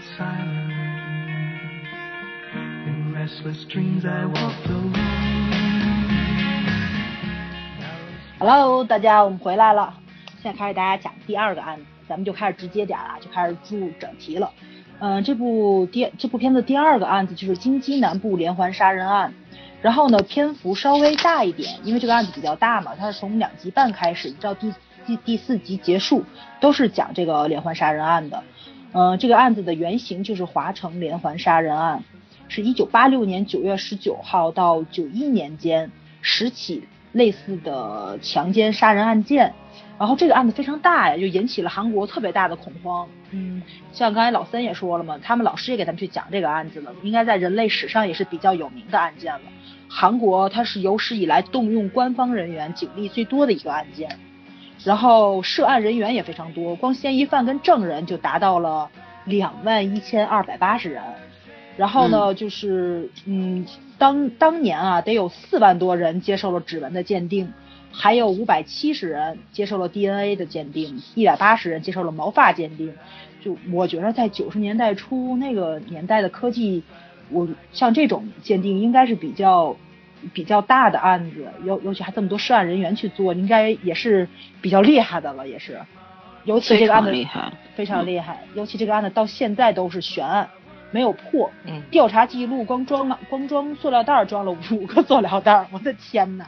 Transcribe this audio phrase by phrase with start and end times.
[0.00, 0.80] the silence
[8.38, 9.92] 好了大家，我们回来了。
[10.42, 14.50] 现在开始大家讲第二个案子，咱们就开始直接点了，就开始进入整题了。
[15.00, 19.34] 嗯、这部第这部片子第二个案子就是金鸡南部连环杀人案。
[19.82, 24.72] 然后呢，篇幅稍微大一点，因为这个案子比较大嘛，它是从两集半开始，直到第
[25.06, 26.24] 第第四集结束，
[26.60, 28.42] 都是讲这个连环杀人案的。
[28.92, 32.02] 呃，这个案子的原型就是华城连环杀人案，
[32.48, 39.54] 是一九八六年九月十九号到九一年间十起类似的强奸杀人案件。
[39.98, 43.06] 然后这个案子非常大呀，就引起了韩国特别大的恐慌。
[43.32, 49.40] 嗯，像刚才老森也说了嘛，他们老师也给他们去讲这个案子了，应该在人类史上也是比较有名的案件了。
[49.88, 54.18] 韩国它是有史以来动用官方人员警力最多的一个案件，
[54.84, 58.90] 然后涉案人员也非常多，光嫌疑犯跟证人就达到了
[59.24, 61.02] 两万一千二百八十人。
[61.76, 63.66] 然后呢，就是嗯，
[63.98, 67.52] 当当年啊，得有四万多人接受了指纹的鉴定，
[67.92, 72.92] 还有五百七十人接受了 DNA 的鉴定，一百八十人接受了毛发鉴定。
[73.40, 76.82] 就我觉得在九十年代初那个年代的科技，
[77.30, 79.76] 我像这种鉴定应该是比较
[80.32, 84.28] 比较大的案子，尤尤其还这么多涉案人员去做，应该也是
[84.60, 85.80] 比较厉害的了，也是。
[86.44, 90.48] 尤其这个案子非常厉害，非常厉害，尤其这个案子到现在都是悬案，
[90.90, 91.50] 没有破。
[91.66, 96.46] 嗯调查记录光装了光装塑料袋儿装了五个塑料袋儿， 我的天呐！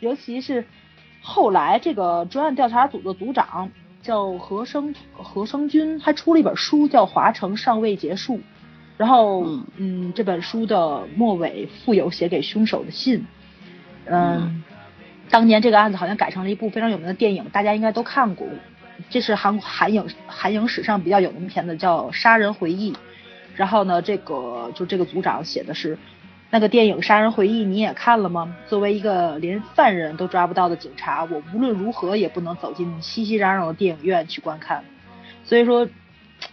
[0.00, 0.64] 尤其是
[1.22, 3.70] 后来这个专案调查组的组长
[4.02, 8.36] 叫何生何生军，还出了一本书叫《华城尚未结束》，
[8.96, 13.26] 然后嗯嗯，这本书的末尾附有写给凶手的信，
[14.06, 14.64] 嗯嗯
[15.30, 18.46] 当年这个案子好像改成了一部非常有名的电影，大家应该都看过。
[19.10, 22.92] 这是韩韩影韩影史上比较有名的片子，叫《杀人回忆》。
[23.56, 25.98] 然后呢，这个就这个组长写的是
[26.50, 28.54] 那个电影《杀人回忆》，你也看了吗？
[28.68, 34.84] 作为一个连犯人都抓不到的警察，我无论如何也不能走进熙熙攘攘的电影院去观看。
[35.44, 35.88] 所以说，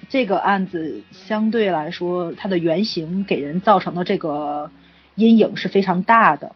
[0.09, 4.71] 这个案子相对来说，它的原型给人造成的这个
[5.15, 6.55] 阴影是非常大的。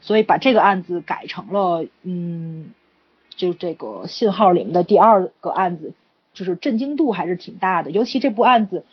[0.00, 2.72] 所以把这个案子改成了，嗯，
[3.34, 5.94] 就这个信号里面的第二个案子，
[6.34, 7.90] 就是震惊度还是挺大的。
[7.90, 8.84] 尤其这部案子，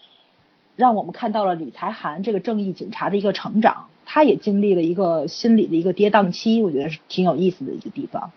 [0.78, 8.31] 让我们看到了李才涵这个正义警察的一个成长，他也经历了一个心理的一个跌宕期，我觉得是挺有意思的一个地方。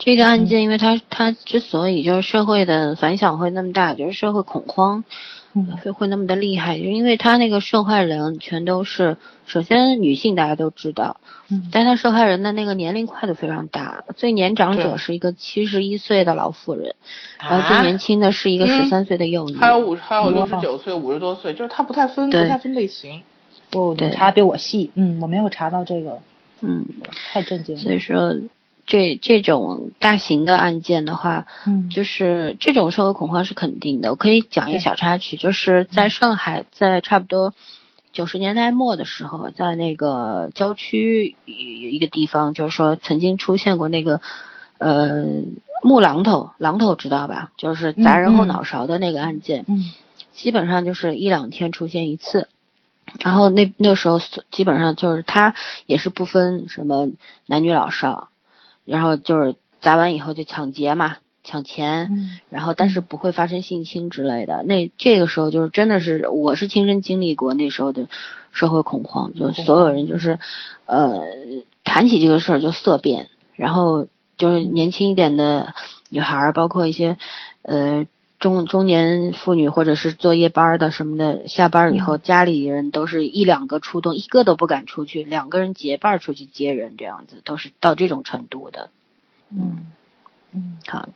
[0.00, 5.04] 这个案件，因为它它之所以就是社会的反响会那么大，就是社会恐慌
[5.54, 5.76] 嗯。
[5.76, 11.68] 会会那么的厉害，就因为他那个受害人全都是，首先女性大家都知道，嗯。
[11.70, 16.94] 但他受害人的那个年龄跨度非常大，最年长者是一个七十一岁的老妇人，
[17.38, 23.22] 然后最啊年轻的是一个十三岁的幼女，还有五还有哇六十九岁、五十多岁，就是他不太分不太分类型。
[23.72, 26.20] 哦，对你查比我细，嗯，我没有查到这个，
[26.62, 26.86] 嗯，
[27.32, 27.82] 太震惊了。
[27.82, 28.34] 所以说
[28.86, 34.10] 这这种大型的案件的话，嗯，就是这种社会恐慌是肯定的。
[34.10, 37.54] 我可以讲一个小插曲，就是在上海，在差不多
[38.12, 44.20] 九十年代末的时候，在那个郊区有一个地方，就是说曾经出现过那个
[44.78, 45.24] 呃
[45.82, 47.52] 木榔头，榔头知道吧？
[47.56, 49.92] 就是砸人后脑勺的那个案件，嗯
[50.32, 52.48] 基本上就是一两天出现一次。
[53.18, 54.20] 然后那那时候
[54.52, 55.54] 基本上就是他
[55.86, 57.08] 也是不分什么
[57.46, 58.29] 男女老少，
[58.90, 64.62] 然后就是砸完以后就抢劫嘛，抢钱，嗯然后但是不会发生性侵之类的。
[64.64, 68.08] 那这个时候就是真的是我是亲身经历过那时候的
[68.52, 70.38] 社会恐慌，就所有人就是
[70.86, 71.22] 呃
[71.84, 74.06] 谈起这个事儿就色变，然后
[74.36, 75.74] 就是年轻一点的
[76.08, 77.16] 女孩儿，包括一些
[77.62, 78.06] 呃。
[78.40, 88.88] 中中年妇女或者是做夜班儿的什么的，下班儿以后家里人都是一两个出动，一个都不敢出去，两个人结伴儿出去接人，这样子都是到这种程度的。
[89.50, 89.86] 嗯
[90.52, 90.78] 嗯。
[90.86, 91.10] 好，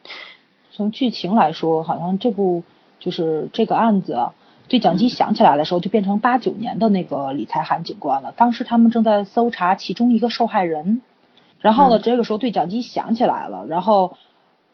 [0.70, 2.62] 从剧情来说，好像这部
[3.00, 4.34] 就是这个案子啊，
[4.68, 8.32] 对讲机响起来的时候，就变成八九年的那个李才涵警官了。
[8.36, 11.00] 当时他们正在搜查其中一个受害人，
[11.58, 14.18] 然后呢，嗯这个时候对讲机响起来了，然后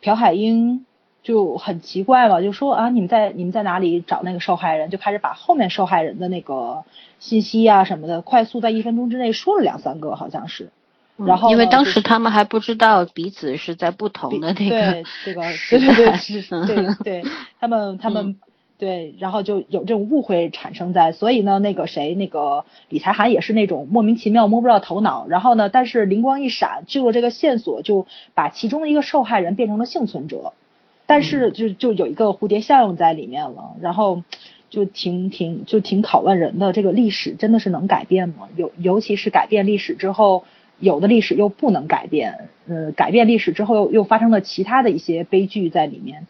[0.00, 0.84] 朴海英
[1.22, 4.90] 就很奇怪嘛，就说啊，你们在你们在哪里找那个受害人？
[4.90, 6.84] 就开始把后面受害人的那个
[7.18, 10.70] 信息啊什么的，快速在一分钟之内说了两三个，好像是。
[11.16, 17.24] 然后因为当时他们还不知道彼此是在不同的那对个这个对对对是， 对对，
[17.60, 18.36] 他们他们、嗯
[18.78, 30.54] 对，然后就有这种误会产生在，所以呢，那个谁，那个李才涵也是那种莫名其妙摸不着头脑，然后呢，但是灵光一闪，就了这个线索，就把其中的一个受害人变成了幸存者，
[31.10, 34.22] 但是就就有一个蝴蝶效应在里面了，然后。
[34.70, 38.48] 就挺挺就挺拷问人的，这个历史真的是能改变吗？
[38.54, 40.44] 尤尤其是改变历史之后，
[40.78, 46.28] 有的历史又不能改变，呃，改变历史之后又又发生了其他的一些悲剧在里面。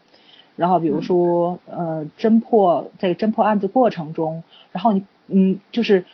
[0.55, 4.41] 然后比如说，呃，侦破在侦破案子过程中，
[4.71, 6.05] 然后你嗯，就是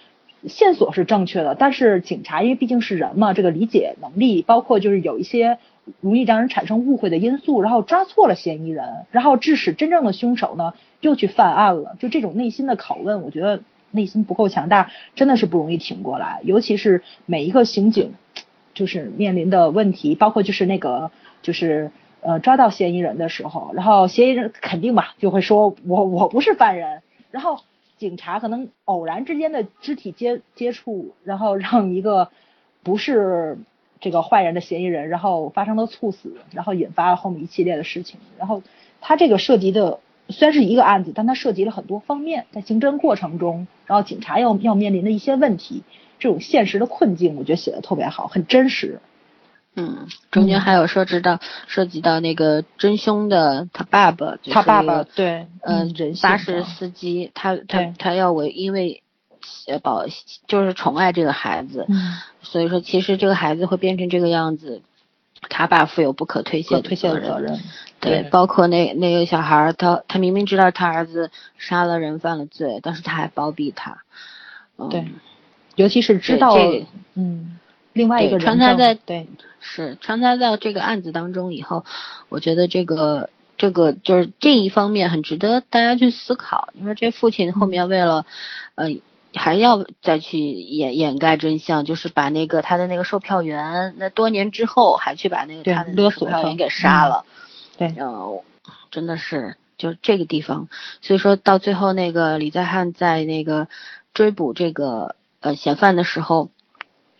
[0.47, 5.59] 线索是正确的，但是警察因为毕竟是人嘛，这个理解能力，包括就是有一些
[6.01, 13.61] 容易让人产生误会的因素，然后抓错了嫌疑人，然后致使真正的凶手呢又去犯案了，就这种内心的拷问，我觉得
[13.91, 18.13] 内心不够强大，真的是不容易挺过来，尤其是每一个刑警，
[18.73, 21.11] 就是面临的问题，包括就是那个
[21.41, 21.91] 就是
[22.21, 27.01] 呃抓到嫌疑人的时候，然后嫌疑人肯定吧就会说我我不是犯人，
[27.31, 27.59] 然后
[27.97, 32.29] 警察可能偶然之间的肢体接接触，然后让一个
[32.83, 33.57] 不是
[33.99, 38.63] 这个坏人的嫌疑人，然后发生了猝死，然后引发了后面一系列的事情，然后
[39.01, 39.99] 他这个涉及的。
[40.29, 45.83] 虽然是一个案子，但它涉及了很多方面，在刑侦过程中，然后警察要要面临的一些问题，
[46.19, 48.99] 这种现实的困境，我觉得写的特别好，很真实。
[49.77, 59.03] 嗯，中间还有涉及到涉及到那个真凶的他爸爸，就是他爸爸对，嗯巴士司机，他他他要为因为
[59.67, 60.05] 呃保
[60.47, 64.81] 就是宠爱这个孩子，嗯，所以说其实这个孩子会变成这个样子，
[65.49, 67.59] 他爸负有不可推卸的推卸的责责任。
[67.99, 74.03] 对，对包括那那个小孩儿，他他明明知道他儿子杀了人犯了罪，但是他还包庇他。
[74.77, 75.07] 嗯、对，
[75.75, 76.85] 尤其是知道这个，
[77.15, 77.57] 嗯，
[77.93, 79.27] 另外一个对人穿插在对，
[79.59, 81.83] 是穿插到这个案子当中以后，
[82.29, 88.27] 我觉得这个这个就是这一方面很值得大家去思考，因为这父亲后面为了，
[88.75, 88.91] 呃，
[89.37, 97.25] 还要再去掩掩盖真相，就是把那个他的那个售票员，那多年之后还去把那个他的售票员给杀嗯了，
[97.77, 98.43] 对呃，
[98.91, 100.67] 真的是就这个地方，
[101.01, 103.67] 所以说到最后那个李在汉在那个
[104.13, 106.45] 追捕这个呃嫌犯的时候。
[106.45, 106.51] 嗯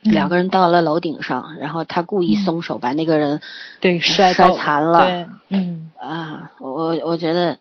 [0.04, 3.42] 两个人到了楼顶上，然后他故意嗯松手，把那个人
[3.82, 5.06] 对摔摔残了。
[5.06, 7.58] 对，嗯，啊，我我觉得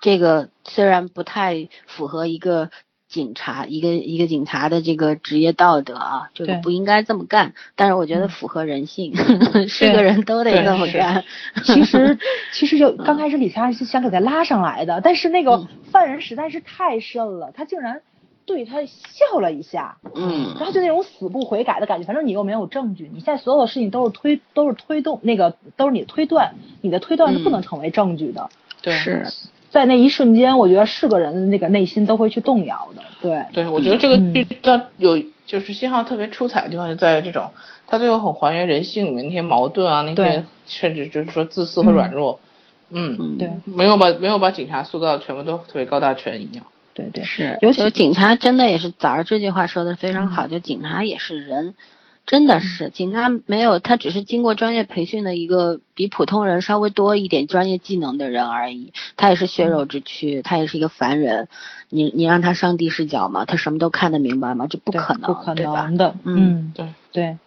[0.00, 2.70] 这个虽然不太符合一个
[3.10, 6.62] 警察一个一个警察的这个职业道德啊，这个对。
[6.62, 8.28] 不应该这么干，但是我觉得嗯。
[8.28, 9.14] 符合人性，
[9.68, 11.24] 是个人都得这么干。
[11.64, 12.16] 其实
[12.52, 15.68] 其实就刚开始李才是想给他拉上来的， 但是那个嗯。
[15.90, 18.00] 犯人实在是太甚了，他竟然
[18.46, 20.54] 对他笑了一下，嗯。
[20.56, 28.48] 然后就那种死不悔改的感觉，反正你又没有证据，你现在所有的事情都是推都是推动那个都是你的推断，你的推断是不能成为证据的。
[28.80, 28.94] 对。
[28.94, 29.26] 是，
[29.70, 33.02] 在那一瞬间，我觉得是个人的那个内心都会去动摇的。
[33.22, 37.50] 对，对，我觉得这个嗯剧它有就是信号特别出彩的地方就在于这种，
[37.86, 42.40] 它最后很还原人性里面那些矛盾啊，那些甚至就是说自私和软弱，
[42.90, 46.64] 嗯，嗯对没有把没有把警察塑造的全部都特别高大全一样。
[46.92, 51.74] 对对，是，尤其是警察真的也是早上这句话说的非常嗯好，就警察也是人，
[52.26, 61.48] 真的是警察没有他只是经过专业培训的一个比普通人稍微多一点专业技能的人而已，他也是血肉之躯，他也是一个凡人，
[61.88, 63.44] 你你让他上帝视角吗？
[63.46, 64.68] 他什么都看得明白吗？
[64.68, 65.54] 这不可能，不可？
[65.54, 66.14] 能的。
[66.22, 67.38] 嗯嗯，对，对，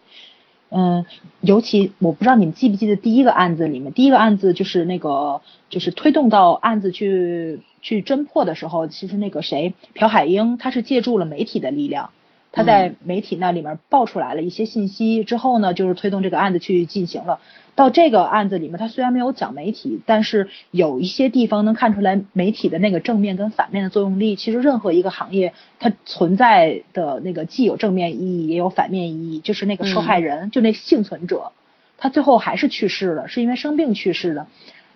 [0.70, 1.06] 嗯，
[1.40, 5.40] 尤其我不知道你们记不记得第一个案子里面，第一个案子就是那个
[5.70, 12.10] 就是推动到案子去去侦破的时候，其实那个谁朴海英他是借助了媒体的力量，
[12.54, 17.40] 他在媒体那里面爆出来了一些信息之后呢，就是推动这个案子去进行了。
[17.76, 24.36] 到这个案子里面，他虽然没有讲媒体，但是有一些地方能看出来媒体的那个正面跟反面的作用力。
[24.36, 29.40] 其实任何一个行业，它存在的那个既有正面意义，也有反面意义。
[29.40, 31.52] 就是那个受害人，就那幸存者，
[31.98, 34.46] 他最后还是去世了，是因为生病去世的。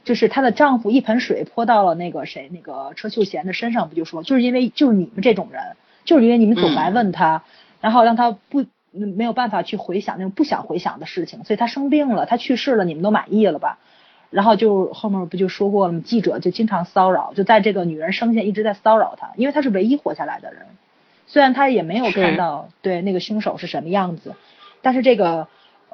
[0.04, 5.62] 就是她的丈夫一盆水泼到了那个谁，那个车秀贤的身上，不就说，就是因为就是你们这种人，
[6.08, 7.44] 就是因为你们总来问他，
[7.82, 8.62] 然后让他不
[8.94, 13.78] 嗯没有办法去回想那种不想回想的事情，所以他生病了，他去世了，你们都满意了吧？
[14.30, 16.02] 然后就后面不就说过了吗？
[16.06, 20.62] 记者就经常骚扰，就在这个女人生前一直在骚扰她，因为她是唯一活下来的人。
[21.28, 24.34] 虽然她也没有看到对那个凶手是什么样子，
[24.82, 25.50] 但是这个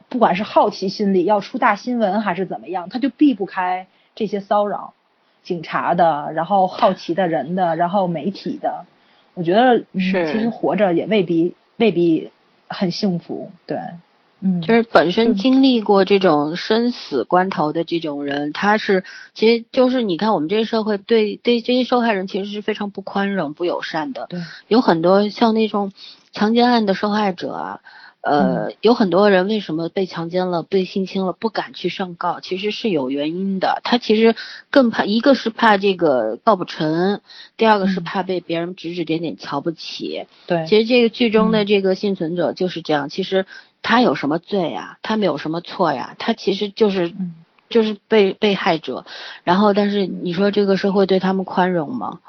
[0.09, 4.93] 不管是好奇心理要出大新闻还是怎么样，她就避不开这些骚扰。
[5.41, 8.85] 警察的，然后好奇的人的，然后媒体的。
[9.33, 12.31] 我觉得嗯是其实活着也未必未必
[12.67, 13.77] 很幸福，对，
[14.41, 24.27] 嗯，就是本身经历过这种生死关头的这种人，他是其实就是你看我们这个社会对对这些受害人其实是非常不宽容、不友善的。
[24.29, 25.91] 对，有很多像那种
[26.31, 27.79] 强奸案的受害者啊，
[28.23, 33.81] 呃，嗯有很多人为什么被强奸了、被性侵了不敢去上告，其实是有原因的。
[33.83, 34.33] 他其实
[34.69, 37.19] 更怕，一个是怕这个告不成，
[37.57, 40.25] 第二个是嗯怕被别人指指点点、瞧不起。
[40.47, 43.45] 对，其实这个剧中的嗯这个幸存者就是这样，其实
[43.81, 44.97] 他有什么罪呀？
[45.01, 47.35] 他没有什么错呀，他其实就是嗯
[47.69, 49.05] 就是被被害者。
[49.43, 52.19] 然后，但是你说这个社会对他们宽容吗？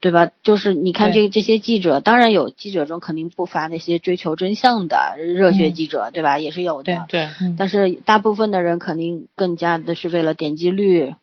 [0.00, 0.30] 对吧？
[0.42, 6.38] 就是你看对这这些记者，当然有记者中肯定不乏那些追求真相的热血嗯记者，对吧？
[6.38, 7.04] 也是有的。
[7.08, 11.14] 对，嗯但是大部分的人肯定更加的是为了点击率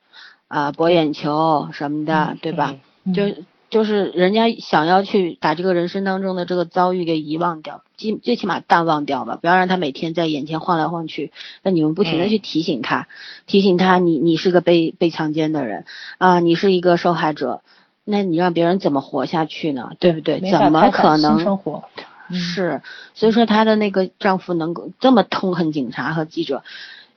[0.47, 2.75] 啊、博眼球什么的，嗯对吧？
[3.03, 3.23] 嗯就
[3.69, 11.33] 就是人家想要去把这个人生当中的这个遭遇给遗忘掉，最最起码淡忘掉吧，不要让他每天在眼前晃来晃去。
[11.63, 13.07] 那你们不停的嗯去提醒他，
[13.45, 15.83] 提醒他你你是个被被强奸的人
[16.17, 17.61] 啊，你是一个受害者，
[18.09, 19.91] 那你让别人怎么活下去呢？
[19.99, 20.39] 对不对？
[20.49, 21.41] 怎么可能？
[21.41, 21.83] 生活？
[22.29, 22.81] 嗯是，
[23.13, 26.63] 所以说她的那个丈夫能够这么痛恨警察和记者，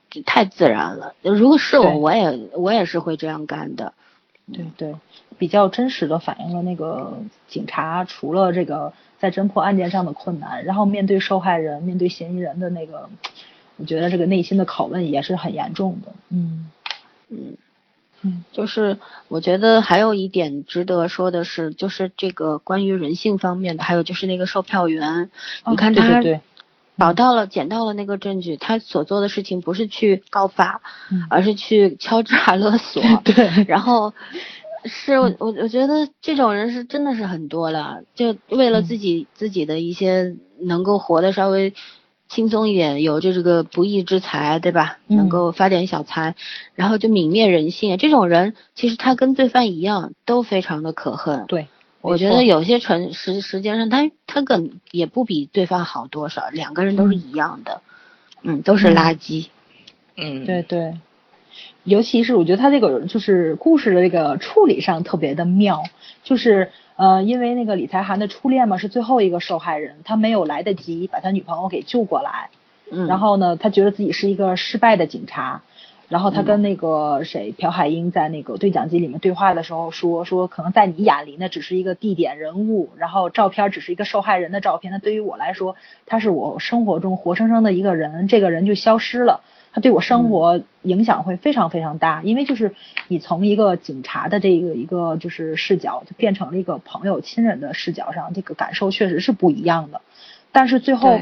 [0.09, 1.15] 这太自然了。
[1.21, 3.93] 如果是我，我也我也是会这样干的。
[4.51, 4.95] 对对，
[5.37, 13.09] 比较真实的反映了那个警察除了这个在侦破案件上的困难，然后面对受害人、面对嫌疑人的那个，
[13.77, 16.11] 我觉得这个内心的拷问也是很严重的。
[16.27, 16.69] 嗯
[17.29, 17.55] 嗯。
[18.23, 18.43] 嗯。
[18.51, 18.97] 就是
[19.27, 25.29] 我觉得还有一点值得说的是，就是这个关于人性方面的，还有就是那个售票员，
[25.63, 26.31] 哦你看他对对。
[26.33, 26.41] 对
[26.97, 31.25] 找到了、捡到了那个证据，他所做的事情不是去告发，嗯。
[31.29, 33.49] 而是去敲诈 勒索，对。
[33.67, 34.13] 然后
[34.85, 38.83] 是我我我觉得这种人是真的是很多了，就为了嗯。
[38.83, 41.73] 自己、自己的一些能够活得稍微
[42.31, 44.99] 轻松一点，有这个不义之财，对吧？
[45.09, 46.35] 嗯能够发点小财，
[46.75, 47.97] 然后就泯灭人性。
[47.97, 51.43] 这种人其实他跟罪犯一样，都非常的可恨。
[51.49, 51.67] 对，
[51.99, 57.81] 我觉得有些纯实实际上他他跟也不比罪犯好多少，两个人都是一样的，
[58.43, 59.47] 嗯，都是垃圾。
[60.15, 60.97] 嗯，对对，
[61.83, 65.83] 尤其是我觉得他这个就是故事的这个处理上特别的妙，
[66.23, 72.49] 就是呃，因为那个李才涵的初恋嘛是最后一个受害人，他没有来得及把他女朋友给救过来，
[72.91, 75.61] 嗯，然后呢，他觉得自己是一个失败的警察。
[76.09, 89.39] 然后他跟那个谁朴海英在那个对讲机里面对话的时候说说，可能在你眼里那只是一个地点人物，然后照片只是一个受害人的照片，那对于我来说，他是我生活中活生生的一个人，这个人就消失了，
[89.73, 92.75] 他对我生活影响会非常非常大，因为就是
[93.07, 100.01] 你从一个警察的这个一个就是视角，就变成了一个朋友亲人的视角上，这个感受确实是不一样的，
[100.51, 101.19] 但是最后。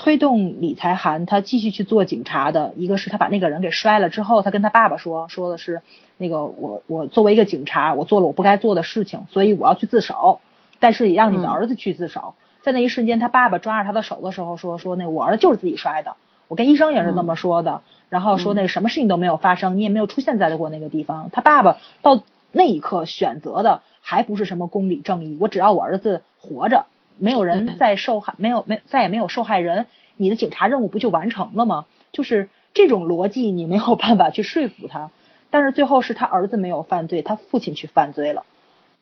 [0.00, 5.82] 推动李才涵他继续去做警察的一个是他把那个人给摔了之后，他跟他爸爸说，说的是
[6.18, 10.38] 那个我我作为一个警察，我做了我不该做的事情，所以我要去自首，
[10.78, 12.34] 但是也让你的嗯儿子去自首。
[12.62, 16.14] 在那一瞬间，他爸爸抓着他的手的时候说说那我儿子就是自己摔的，
[16.48, 21.30] 我跟医生也是这么说的，然后说那个什么事情都没有发生，你也没有出现在过那个地方。
[21.32, 26.86] 他爸爸到那一刻选择的还不是什么公理正义，我只要我儿子活着。
[27.20, 29.86] 没有人再受害，没有没再也没有受害人，
[30.16, 31.84] 你的警察任务不就完成了吗？
[32.12, 35.10] 就是这种逻辑，你没有办法去说服他。
[35.50, 38.44] 但是最后是他儿子没有犯罪，他父亲去犯罪了，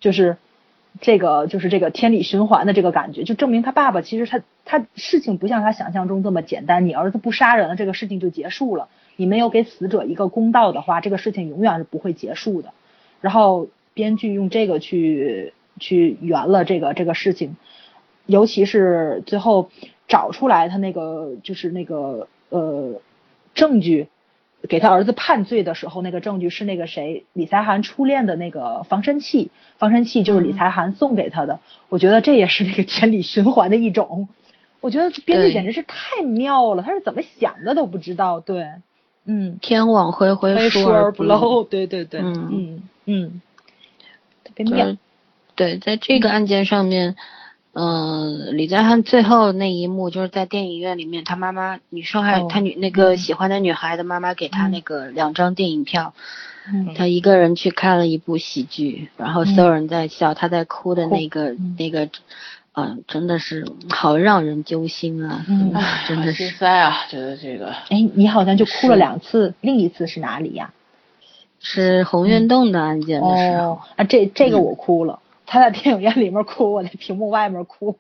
[0.00, 0.38] 就是
[1.00, 6.86] 这个就是这个天理循环的这个感觉，就证明他爸爸其实他他事情不像他想象中这么简单。
[6.86, 8.88] 你儿子不杀人了，这个事情就结束了。
[9.16, 12.72] 你没有给死者一个公道的话，这个事情永远是不会结束的。
[13.20, 17.56] 然后编剧用这个去去圆了这个这个事情。
[18.26, 19.70] 尤其是最后
[20.08, 23.00] 找出来他那个就是那个呃
[23.54, 24.08] 证据，
[24.66, 31.60] 给他儿子判罪的时候，那个证据是那个谁李才涵初恋的那个防身器，防身器就是李才涵送给他的。
[31.88, 34.28] 我觉得这也是那个天理循环的一种。
[34.80, 38.40] 我觉得编剧简直是太妙了，他是怎么想的都不知道。
[38.40, 38.66] 对，
[39.24, 41.64] 嗯，天网恢恢，疏而不漏。
[41.64, 43.40] 对对对，嗯嗯嗯，
[44.44, 44.96] 特别妙。
[45.56, 47.16] 对，在这个案件上面，
[47.78, 53.16] 嗯、李在汉最后那一幕就是在电影院里面，他妈妈女受害，哦他女那个嗯。
[53.18, 54.70] 喜欢的女孩的妈妈给他嗯。
[54.70, 56.14] 那个两张电影票，
[56.72, 56.94] 嗯。
[56.94, 61.76] 他一个人去看了一部喜剧，然后所有人在笑，他在哭的那个、嗯。
[61.78, 62.08] 那个，
[62.72, 65.74] 嗯、真的是好让人揪心啊，嗯，
[66.08, 66.48] 真的是。
[66.48, 70.72] 塞啊，觉得这个哎，你好像就哭了两次，另一次是哪里呀？
[71.58, 77.96] 是红运动的案件的时候哦，啊，这这个我哭了，他在电影院里面哭，我在屏幕外面哭。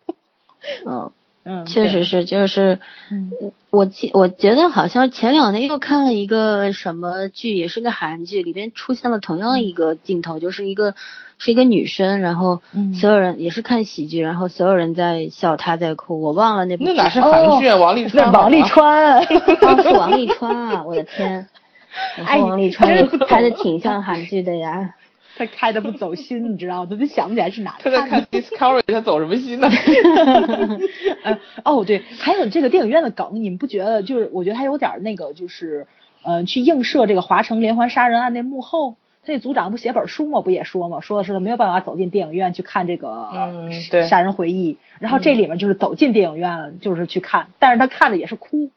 [0.84, 1.12] 嗯，
[1.44, 3.30] 嗯，确实是，就是嗯
[3.70, 10.94] 我记我觉得好像前两天又看了一个什么剧，也是个韩剧，里边出现了同样一个镜头，就是一个
[11.38, 17.76] 是一个女生，然后嗯所有人也是看喜剧，然后所有人在笑，她在哭，我忘了那部那哪是韩剧啊？
[17.76, 20.82] 王沥 川，那王沥川，哦，是王沥川啊！
[20.84, 21.46] 我的天，
[22.40, 24.94] 王沥川拍的挺像韩剧的呀。
[25.36, 26.88] 他开的不走心，你知道吗？
[26.90, 28.24] 他都想不起来是哪他在看。
[28.32, 29.68] Discovery，他走什么心呢？
[31.22, 34.30] 呃，哦对，还有这个电影院的梗，你们不觉得就是？
[34.32, 35.86] 我觉得他有点儿那个，就是，
[36.22, 40.40] 呃，去映射这个华城连环杀人案那幕后，他那组长不写本书吗？
[40.40, 41.00] 不也说吗？
[41.00, 48.70] 说的是他没有办法走进电影院去看这个嗯对杀人回忆，然后这里面就是走进电影院就是去看，但是他看的也是哭。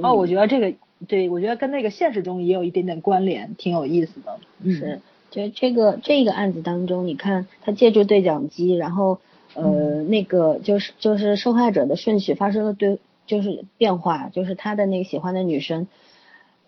[0.00, 0.72] 哦，我觉得这个
[1.06, 4.38] 对我觉得跟那个现实中也有一点点关联，挺有意思的。
[4.62, 5.00] 嗯是，
[5.32, 9.18] 就这个这个案子当中，你看他借助对讲机，然后
[9.54, 15.88] 呃、那个就是就是受害者的顺序发生了对就是变化，就是他的那个喜欢的女生，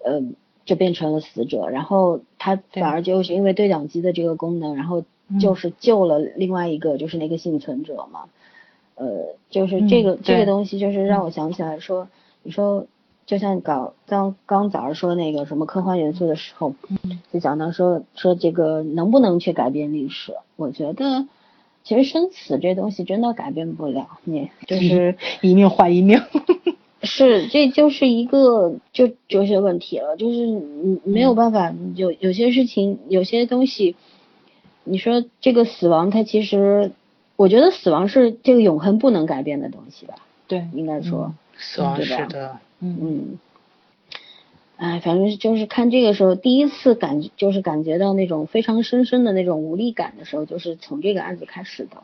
[0.03, 0.23] 呃
[0.65, 5.05] 就变成了死者，然后他反而就是因为对讲机的这个功能，然后
[5.39, 8.31] 就是救了另外一个就是那个幸存者嘛，
[8.95, 12.09] 呃就是这个、嗯这个东西就是让我想起来说，
[12.43, 12.87] 你说。
[13.27, 16.75] 就像搞刚刚早上说那个什么科幻元素的时候，
[17.33, 20.35] 就讲到说说这个能不能去改变历史？
[20.57, 21.27] 我觉得
[21.83, 26.21] 其实生死这东西真的改变不了，你就是一命换一命。
[27.07, 33.95] 是这就是一个就哲学问题了，就是你没有办法，有有些事情有些东西，
[34.85, 36.93] 你说这个死亡它其实，
[37.37, 40.15] 我觉得死亡是这个永恒不能改变的东西吧，
[40.49, 42.99] 对，应该说，死亡是的，嗯。
[43.01, 43.39] 嗯，
[44.77, 52.03] 哎，反正就是看这个时候，第一次感就是感觉到那种非常深深的那种无力感的时候，就是从这个案子开始的，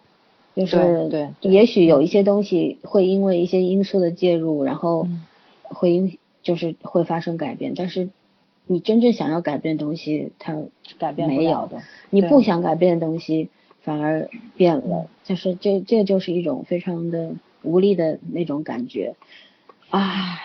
[0.57, 5.27] 就是对也许有一些东西会因为一些因素的介入，然后嗯。
[5.73, 8.09] 会因就是会发生改变，但是
[8.67, 10.57] 你真正想要改变的东西，它
[10.99, 11.83] 改变不没有了的。
[12.11, 13.51] 你不想改变的东西
[13.83, 19.15] 反而变了，就是这这就是一种非常的无力的那种感觉，
[19.91, 20.41] 唉。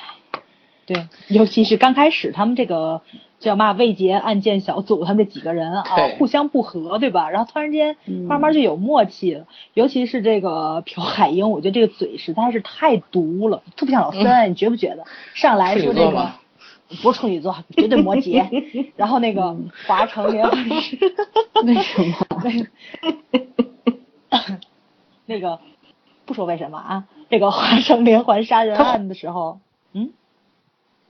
[0.85, 3.01] 对，尤其是刚开始他们这个
[3.39, 5.83] 叫嘛未结案件小组，他们这几个人啊，
[6.19, 7.29] 互相不和，对吧？
[7.31, 9.47] 然后突然间嗯慢慢就有默契了。
[9.73, 15.03] 尤其是这个朴海英，我觉得这个嘴实在是太毒了，特别像老三，你觉不觉得？
[15.33, 16.29] 上来说这个
[17.01, 18.45] 不是处女座，绝对摩羯。
[18.95, 19.55] 然后那个
[19.87, 20.45] 华城连
[21.65, 22.15] 为什么？
[25.25, 25.59] 那个
[26.25, 27.05] 不说为什么啊？
[27.31, 29.59] 这个华城连环杀人案的时候，
[29.93, 30.11] 嗯。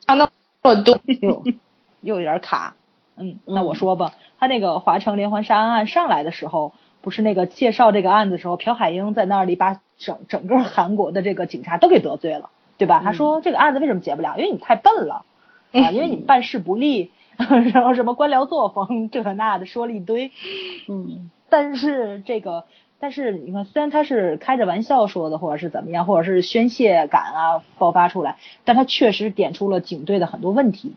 [0.06, 0.30] 他那
[0.62, 1.44] 么多，又
[2.02, 2.76] 又有点卡。
[3.18, 13.02] 嗯，那我说吧，他那个华城连环杀人案上来的时候，不是那个介绍这个案子的时候，朴海英在那里把整整个韩国的这个警察都给得罪了，对吧？
[13.04, 14.36] 他说这个案子为什么结不了？
[14.38, 15.26] 因为你太笨了
[15.72, 17.12] 啊，因为你办事不力，
[17.74, 20.32] 然后什么官僚作风这那的说了一堆。
[20.88, 22.66] 嗯但是这个，
[23.00, 30.96] 但是你看，虽然他是开着玩笑说的，或者是怎么样，或者是宣泄感啊爆发出来，但他确实点出了警队的很多问题。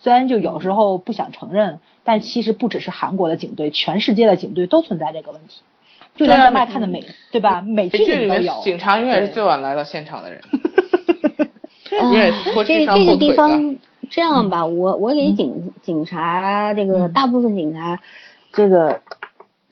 [0.00, 5.62] 虽然就有时候不想承认，但其实不只是韩国的警队，全世界的警队都存在这个问题。
[6.16, 7.60] 就连对啊咱们爱看的美，对吧？
[7.60, 8.60] 美剧里都有。
[8.62, 10.40] 警察永远是最晚来到现场的人。
[12.00, 13.76] 哎也拖这这个地方
[14.10, 18.00] 这样吧，我我给警警察这个大部分警察
[18.52, 19.00] 这个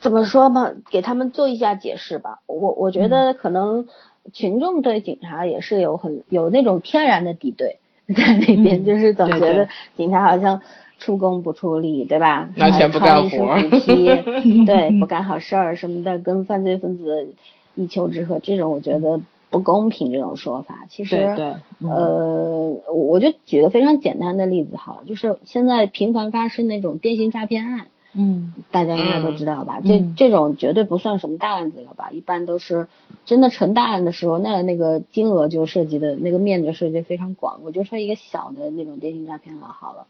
[0.02, 2.40] 怎么说嘛，给他们做一下解释吧。
[2.46, 3.86] 我我觉得可能
[4.32, 7.78] 群众对警察也是有很有那种天然的敌对
[8.14, 10.60] 在那边，嗯就是总觉得警察好像
[10.98, 12.50] 出工不出力，对吧？
[12.56, 13.56] 拿钱不干活
[14.66, 17.34] 对，不干好事儿什么的，跟犯罪分子
[17.76, 20.12] 一丘之貉，这种我觉得不公平。
[20.12, 29.80] 这种说法其实对对嗯呃，我就举个非常简单的例子好了，就是现在频繁发生那种电信诈骗案，嗯大家应该都知道吧？
[29.84, 32.10] 这嗯这种绝对不算什么大案子了吧？
[32.12, 32.88] 一般都是
[33.24, 37.60] 真的成大案的时候，那那个金额就涉及的那个面就涉及非常广。
[37.64, 40.06] 我就说一个小的那种电信诈骗案好了，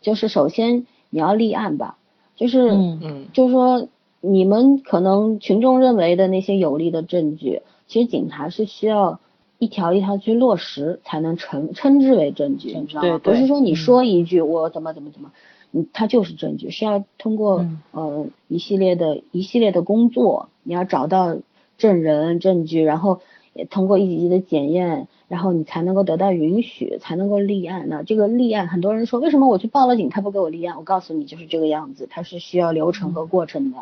[0.00, 1.96] 就是首先你要立案吧，
[2.36, 3.88] 就是嗯嗯就是说
[4.20, 9.20] 你们可能群众认为的那些有力的证据，其实警察是需要
[9.58, 13.08] 一条一条去落实才能称称之为证据，你知道吗？
[13.08, 15.30] 对对不是说你嗯说一句我怎么怎么怎么，
[15.70, 21.36] 你它就是证据，是要通过、嗯呃一系列的一系列的工作，你要找到
[21.76, 23.20] 证人证据，然后
[23.52, 27.88] 也通过一级级的检验，然后你才能够得到允许，才能够立案。
[27.88, 30.76] 呢这个立案，很多人说为什么我去报了警，他不给我立案？
[30.76, 33.78] 我告诉你，就是这个样子，它是需要流程和过程的。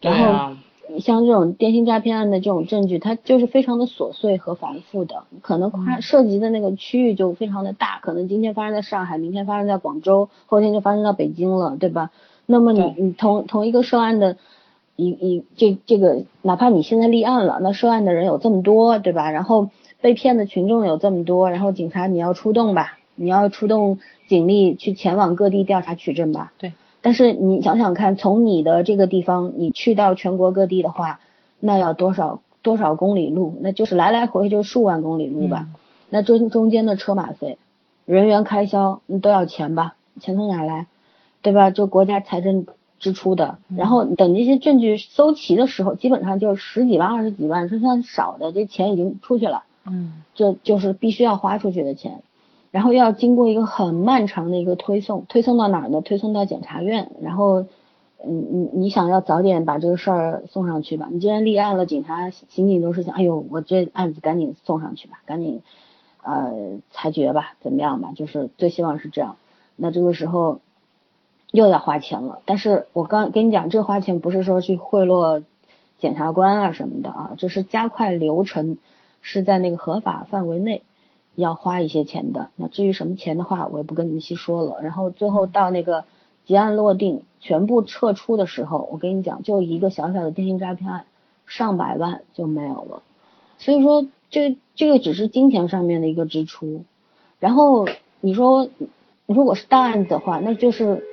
[0.00, 0.56] 然后
[1.00, 12.10] 像这种电信诈骗案的这种证据，它就是非常的琐碎和繁复的，可能它涉及的那个区域就非常的大，可能今天发生在上海，明天发生在广州，后天就发生到北京了，对吧？
[12.46, 14.36] 那么你你同同一个涉案的。
[14.98, 19.30] 一一这这个，哪怕你现在立案了，那涉案的人有这么多，对吧？
[19.30, 19.68] 然后
[20.00, 26.50] 被骗的群众有这么多，然后警察你要出动吧，你要出动警力去前往各地调查取证吧。
[26.56, 26.72] 对。
[27.06, 31.20] 但是你想想看，从你的这个地方你去到全国各地的话，
[31.60, 33.54] 那要多少多少公里路？
[33.60, 35.68] 那就是来来回回就数万公里路吧。
[36.10, 37.58] 那中中间的车马费、
[38.06, 39.94] 人员开销，你都要钱吧？
[40.20, 40.88] 钱从哪来？
[41.42, 41.70] 对吧？
[41.70, 42.66] 就国家财政。
[42.98, 49.64] 支出的，然后等这些证据搜齐的时候，基本上就十几万、二十几万，是算少的，这钱已经出去了。
[49.86, 52.22] 嗯，这就是必须要花出去的钱，
[52.76, 56.02] 然后要经过一个很漫长的一个推送，推送到哪儿呢？
[56.02, 57.62] 推送到检察院，然后，
[58.22, 61.08] 嗯，你你想要早点把这个事儿送上去吧？
[61.10, 65.62] 你既然立案了，警察、刑警都是想，哎呦，我这案子赶紧送上去吧，赶紧
[66.22, 68.12] 呃裁决吧，怎么样吧？
[68.14, 69.36] 就是最希望是这样。
[69.76, 70.60] 那这个时候。
[71.52, 75.44] 又要花钱了，但是我刚跟你讲，这花钱不是说去贿赂
[75.96, 78.76] 检察官啊什么的啊，这是加快流程，
[79.22, 80.82] 是在那个合法范围内
[81.36, 82.50] 要花一些钱的。
[82.56, 84.78] 那至于什么钱的话，我也不跟你们细说了。
[84.82, 86.04] 然后最后到那个
[86.44, 91.04] 结案落定、全部撤出的时候，我跟你讲，就一个小小的电信诈骗案，
[91.46, 93.02] 上百万就没有了。
[93.58, 96.82] 所以说，这这个只是金钱上面的一个支出。
[97.38, 97.86] 然后
[98.20, 98.68] 你说，
[99.26, 101.04] 如果是大案子的话，那就是。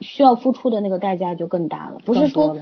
[0.00, 2.58] 需要付出的那个代价就更大了，不是说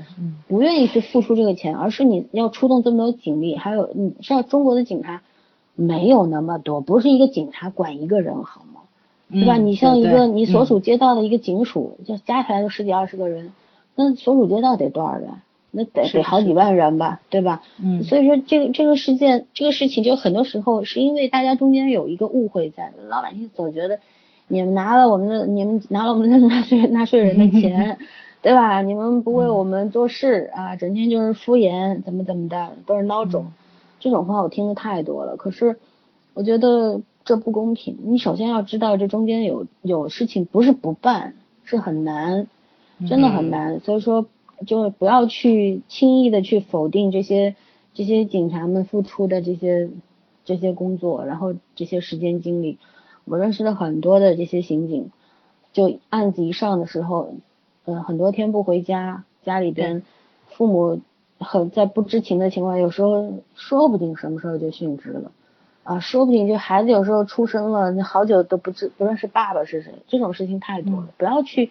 [0.47, 5.21] 不愿意去付出这个钱，而是你要出动这么多警力，还有你像中国的警察
[5.75, 8.81] 没有那么多，不是一个警察管一个人好吗？
[9.31, 9.57] 对吧？
[9.57, 13.51] 你像一个你所属街道的一个警署，就加起来就十几二十个人，
[13.95, 15.29] 那所属街道得多少人？
[15.71, 17.63] 那得得好几万人吧，对吧？
[17.83, 18.03] 嗯。
[18.03, 23.99] 所以说这个这个事件这个事情就很多时候是因为大家中间有一个误会在，老百姓总觉得。
[24.49, 27.97] 你们拿了我们的，你们拿了我们的纳税纳税人的钱，
[28.43, 28.81] 对吧？
[28.81, 33.47] 你们不为我们做事啊，整天就是敷衍，怎么怎么的，都是孬种。
[34.03, 35.37] 这种话我听的太多了。
[35.37, 35.79] 可是
[36.33, 37.97] 我觉得这不公平。
[38.03, 42.47] 你首先要知道，这中间有有事情不是不办，是很难，
[43.07, 43.79] 真的很难。
[43.79, 44.25] 所以说，
[44.67, 47.55] 就不要去轻易的去否定这些
[47.93, 49.89] 这些警察们付出的这些
[50.43, 52.79] 这些工作，然后这些时间精力。
[53.23, 55.11] 我认识了很多的这些刑警，
[55.71, 57.35] 就案子一上的时候，
[57.85, 60.03] 嗯，很多天不回家，家里边
[60.49, 60.99] 父母
[61.43, 65.31] 很在不知情的情况，有时候说不定什么时候就殉职了，
[65.83, 71.69] 啊，说不定就孩子有时候出生了，你好久都不知不认识爸爸是谁，这种事情太多了，不要去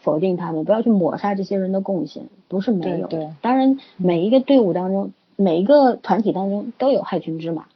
[0.00, 3.08] 否定他们，不要去抹杀这些人的贡献，不是没有，
[3.40, 7.66] 当然每一个队伍当中，每一个团体当中都有害群之马。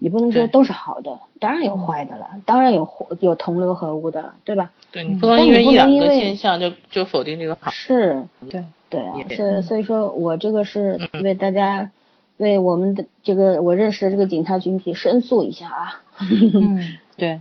[0.00, 4.70] 你不能说都是好的，当然有坏的了，当然有有同流合污的，对吧？
[4.92, 7.68] 对你不能因为一两个现象就就否定这个好。
[7.72, 11.90] 是，对对啊，是所以说我这个是为大家，
[12.36, 16.02] 为我们的这个我认识的这个警察群体申诉一下啊。
[16.20, 17.40] 嗯，对，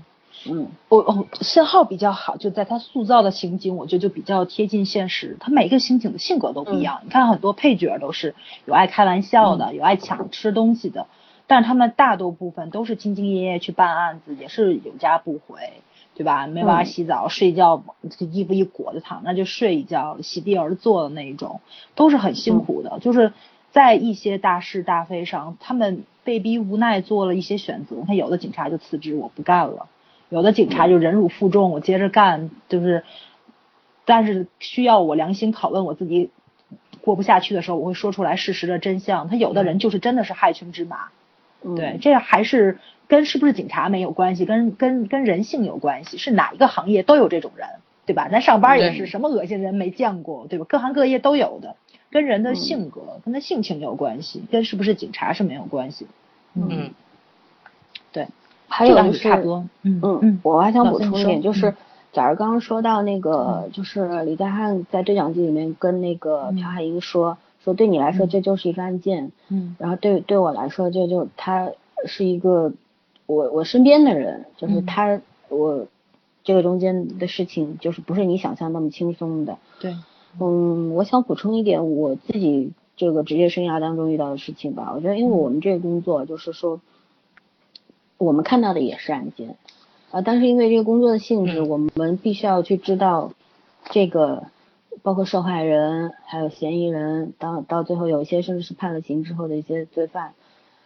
[0.49, 5.37] 嗯，我哦，信号比较好，就在他塑造的刑警，我觉得就比较贴近现实。
[5.39, 11.07] 他每个刑警的性格都不一样，你看很多配角都是有爱开玩笑的，有爱抢吃东西的。
[11.49, 15.81] 但是他们大多部分都是兢兢业业去办案子，也是有家不回，
[16.17, 16.47] 对吧？
[16.47, 17.83] 没法洗澡，睡觉，
[18.17, 21.61] 这衣服一裹着躺那就睡一觉，席地而坐的那一种，
[21.93, 22.97] 都是很辛苦的。
[22.99, 23.33] 就是
[23.71, 27.97] 在一些大是大非上，他们被逼无奈做了一些选择。
[28.07, 29.85] 他有的警察就辞职，我不干了；
[30.29, 32.49] 有的警察就忍辱负重，我接着干。
[32.67, 33.03] 就是，
[34.03, 36.31] 但是需要我良心拷问我自己
[37.01, 39.29] 过不下去的时候，我会说出来事实的真相。
[39.29, 41.09] 他有的人就是真的是害群之马。
[41.75, 46.17] 对，这还是跟是不是警察没有关系，跟跟跟人性有关系。
[46.17, 47.67] 是哪一个行业都有这种人，
[48.05, 48.27] 对吧？
[48.29, 50.65] 咱上班也是什么恶心人没见过，对吧？
[50.67, 51.75] 各行各业都有的，
[52.11, 56.07] 跟人的性格、跟他性情有关系，跟是不是警察是没有关系。
[56.53, 56.91] 嗯，
[58.11, 58.27] 对，
[58.67, 59.65] 还有就是差不多。
[59.83, 61.75] 嗯嗯，我还想补充一点，就是
[62.11, 67.37] 假如刚刚说到那个，就是李大汉在对讲机里面跟那个朴海英说。
[67.63, 71.69] 说对你来说这就是一个案件，嗯，然后对对我来说这就他
[72.05, 72.71] 是一个
[73.27, 75.85] 我我身边的人，就是他我
[76.43, 79.95] 这个中间的事情就是不是你想象那么轻松的，对，
[80.39, 86.79] 嗯，我想补充一点我自己这个职业生涯当中遇到的事情吧，我觉得因为我们这个工作就是说，
[88.17, 89.57] 我们看到的也是案件，
[90.09, 91.67] 啊，但是因为这个工作的性质，嗯。
[91.67, 93.33] 我们必须要去知道
[93.91, 94.47] 这个，
[95.03, 100.33] 包括受害人还有嫌疑人，到到最后有一些甚至是判了刑之后的一些罪犯，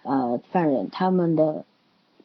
[0.04, 1.66] 呃，犯人他们的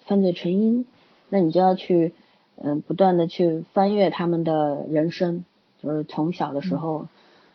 [0.07, 0.87] 犯罪成因，
[1.29, 2.15] 那你就要去，
[2.57, 5.45] 嗯、不断的去翻阅他们的人生，
[5.83, 7.07] 就是从小的时候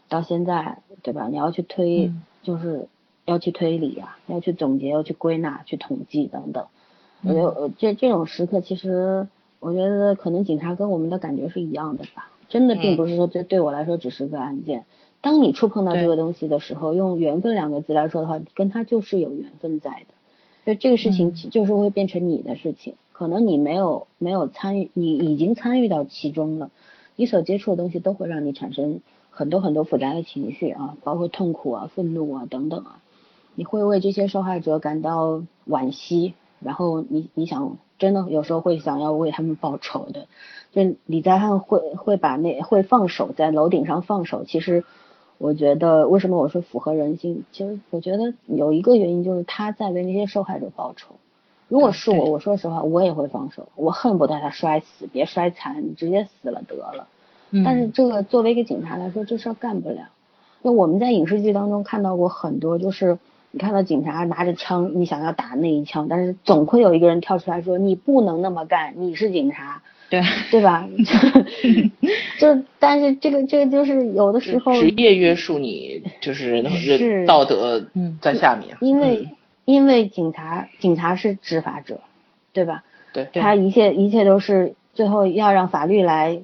[0.10, 1.28] 到现在，对吧？
[1.30, 2.88] 你要去推，嗯就是
[3.26, 6.66] 要去推理啊，要去总结，要去归纳，去统计等等。
[7.24, 9.28] 我觉得呃这这种时刻，其实
[9.60, 12.32] 我觉得可能警察跟我们的感觉是一样的吧。
[12.50, 14.86] 真的并不是说这对我来说只是个案件。
[15.22, 20.08] 当你触碰到这个东西的时候，用缘分两个字来说的话，跟他就是有缘分在的。
[20.66, 26.70] 就这个事情嗯就是会变成你的事情，可能你没有没有参与，你已经参与到其中了，
[27.16, 33.00] 你所接触的东西都会让你产生很多很多复杂的情绪啊，包括痛苦啊、愤怒啊等等啊。
[33.56, 40.28] 你会为这些受害者感到惋惜，然后你你想真的有时候会想要为他们报仇的。
[40.72, 44.86] 就李在汉会会把那会放手在楼顶上放手，其实
[45.42, 47.44] 我觉得为什么我说符合人性？
[47.52, 51.16] 其实我觉得有一个原因就是他在为那些受害者报仇。
[51.68, 57.08] 如果是我，我说实话，我也会放手，我恨不得他摔死，别摔残，你直接死了得了。
[57.50, 60.10] 嗯但是这个作为一个警察来说，这事儿干不了。
[60.62, 63.18] 那我们在影视剧当中看到过很多，就是
[63.50, 70.22] 你看到警察拿着枪，你想要打那一枪，但是总会有一个人跳出来说你不能那么干，你是警察，对，
[70.52, 70.88] 对吧？
[72.38, 78.78] 就但是这个这个就是有的时候职业约束你，就是是道德嗯在下面。
[78.82, 79.32] 因为、嗯
[79.64, 82.02] 因为警察警察是执法者，
[82.52, 82.84] 对吧？
[83.14, 86.42] 对他一切一切都是最后要让法律来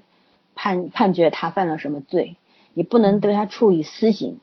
[0.55, 2.35] 判判决他犯了什么罪，
[2.75, 4.37] 你不能对他处以私刑，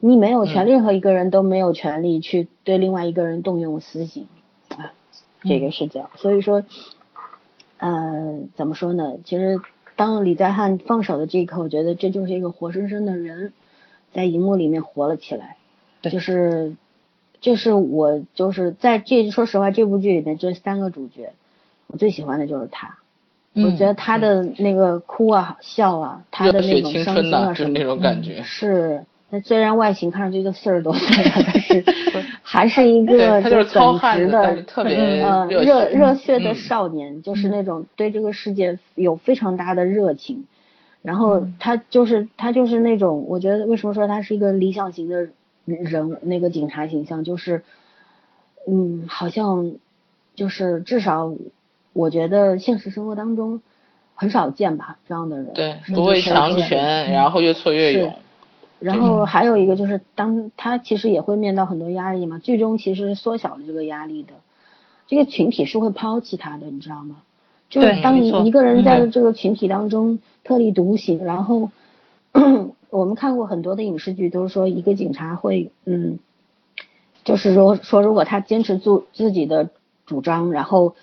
[0.00, 4.26] 你没有权，嗯任何一个人都没有权利去对另外一个人动用私刑
[4.76, 4.92] 啊，
[5.44, 6.64] 这个是这样，所以说，
[7.80, 9.14] 呃，怎么说呢？
[9.24, 9.60] 其实
[9.96, 13.52] 当李在汉放手的这一刻，我觉得这就是一个活生生的人，
[14.12, 15.56] 在荧幕里面活了起来，
[16.02, 16.76] 对就是。
[17.40, 21.32] 就是我就是在这说实话，这部剧里面这三个主角，
[21.86, 22.98] 我最喜欢的就是他。
[23.54, 28.42] 嗯我觉得他的那个哭啊、笑啊，他的那种伤心啊就是那什么的，种感觉。
[28.42, 29.06] 是。
[29.30, 31.84] 那虽然外形看上去就四十多岁了，但是
[32.42, 40.44] 还是一个就是糙耿汉子，直的特别呃热热血的嗯少年，就是那种对这个世界有非常大的热情。
[41.02, 45.28] 然后他就是他就是那种，我觉得为什么说他是一个理想型的
[45.64, 47.62] 人，那个警察形象就是，
[48.68, 49.72] 嗯，好像
[50.34, 51.32] 就是至少
[51.94, 53.62] 我觉得现实生活当中
[54.14, 55.54] 很少见吧这样的人。
[55.54, 58.14] 对，不畏强权，然后越挫越勇。
[58.80, 64.32] 然后还有一个就是，当他其实也会面到很多压力嘛，剧中其实缩小了这个压力的，
[65.06, 67.16] 这个群体是会抛弃他的，你知道吗？
[67.68, 69.10] 就是当你一个人在嗯。
[69.12, 71.70] 这个群体当中特立独行，然后
[72.90, 76.18] 我们看过很多的影视剧，都是说一个警察会，嗯，
[77.22, 79.70] 就是说说如果他坚持住自己的
[80.06, 80.96] 主张，然后，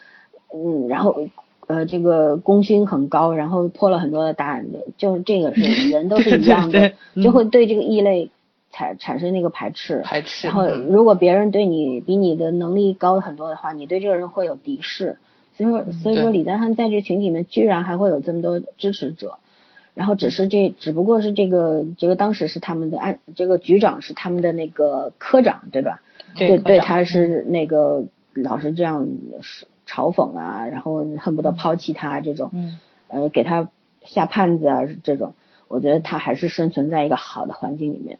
[0.53, 1.29] 嗯，然后
[1.67, 8.31] 呃这个功勋很高，然后破了很多的答案的，就是这个是人都是一样的，对对对就会对这个异类
[8.71, 10.01] 产产生那个排斥。
[10.03, 10.47] 排斥。
[10.47, 15.17] 然后，嗯如果别人对你比你的能力高很多的话，你对这个人会有敌视。
[15.57, 19.39] 所以说，所以说李丹汉在这群体里面居然还会有这么多支持者，
[19.95, 26.01] 然后只是这只不过是这个这个当时是他们的案，这个局长是他们的那个科长对吧？
[26.35, 28.03] 对对，对他是那个
[28.35, 29.07] 老是这样
[29.87, 32.79] 嘲讽啊，然后恨不得抛弃他这种，嗯。
[33.09, 33.69] 呃，给他
[34.03, 35.33] 下判子啊这种，
[35.69, 38.19] 我觉得他还是生存在一个好的环境里面。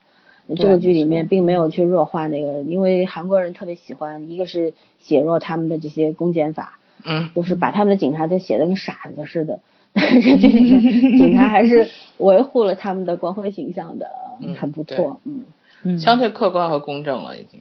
[0.56, 9.60] 这个剧里面并没有去弱化那个，因为韩国人特别喜欢，一个是写弱他们的这些公检法，嗯，就是把他们的警察都写的跟傻子似的，
[9.92, 10.82] 但是这里面
[11.18, 15.44] 警察还是维护了他们的光辉形象的，嗯很不错，嗯。
[15.84, 17.60] 嗯，相对客观和公正了，已经。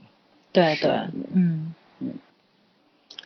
[0.53, 1.66] 对对，嗯嗯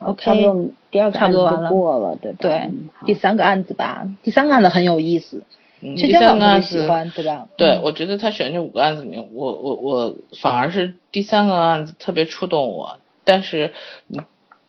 [0.01, 2.39] ，OK，差不多第二个案子就差不多完了过了，对吧？
[2.41, 2.71] 对
[3.07, 5.43] 第三个案子吧，第三个案子很有意思，
[5.81, 7.47] 嗯，其第三个案子，喜欢，对吧？
[7.57, 12.99] 对，嗯我觉得他选这五个案子里面，我我我反而是第三个案子特别触动我。
[13.23, 13.73] 但是，
[14.09, 14.21] 你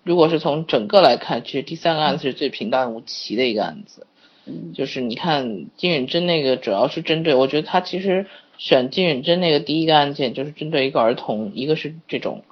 [0.04, 4.06] 如果是从整个来看，其实第三个案子是最平淡无奇的一个案子。
[4.46, 8.26] 嗯就是你看金允珍那个，主要是针对，我觉得他其实
[8.58, 12.44] 选金允珍那个第一个案件，就是针对一个儿童，一个是这种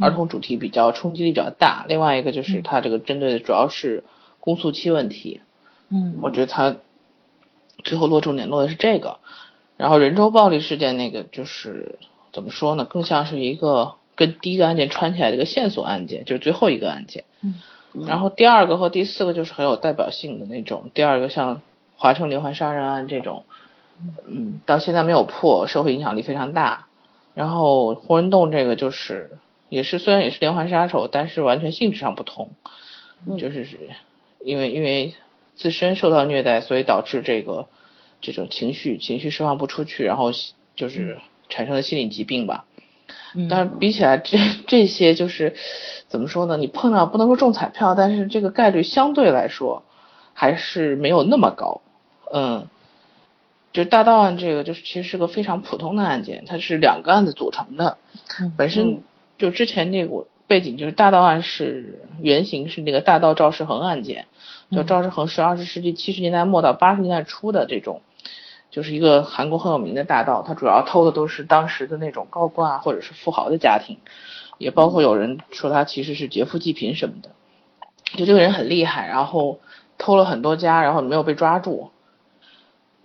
[0.00, 4.04] 儿童主题比较冲击力比较大，另外一个就是它这个针对的主要是
[4.40, 5.40] 公诉期问题。
[5.88, 6.76] 嗯，我觉得它
[7.82, 9.18] 最后落重点落的是这个，
[9.76, 11.98] 然后人州暴力事件那个就是
[12.32, 17.24] 怎么说呢，更像是一个跟第一个案件串起来的一个线索案件，就是最后一个案件。
[17.42, 17.54] 嗯，
[18.06, 21.60] 然后第二个和第四个就是很有代表性的那种，第二个像
[21.96, 23.44] 华城连环杀人案这种，
[24.26, 26.86] 嗯，到现在没有破，社会影响力非常大。
[27.34, 29.38] 然后胡文洞这个就是
[29.70, 32.50] 也是虽然也是连环杀手，但是完全性质上不同，
[33.38, 33.78] 就是是
[34.44, 35.14] 因为因为
[35.54, 37.68] 自身受到虐待，所以导致这个
[38.20, 40.32] 这种情绪情绪释放不出去，然后
[40.76, 42.66] 就是产生了心理疾病吧。
[43.48, 45.54] 但是比起来这这些就是
[46.08, 46.56] 怎么说呢？
[46.56, 49.84] 你碰到不能说中彩票，但是这个概率相对来说
[50.34, 51.80] 还是没有那么高。
[52.32, 52.66] 嗯，
[53.72, 57.98] 就大盗案这个就是其实是个非常普通的案件，它是两个案子组成的。
[58.56, 59.02] 本身
[59.40, 64.26] 就之前那个背景就是大盗案是原型是那个大盗赵世恒案件，
[64.70, 68.02] 就赵世恒是二十世纪七十年代末到八十年代初的这种。
[68.70, 73.96] 就是一个韩国很有名的大盗，他主要偷的都是当时的那种高官啊，或者是富豪的家庭，
[74.58, 77.30] 也包括有人说他其实是劫富济贫什么的。
[78.16, 79.58] 就这个人很厉害，然后
[79.98, 81.90] 偷了很多家，然后没有被抓住。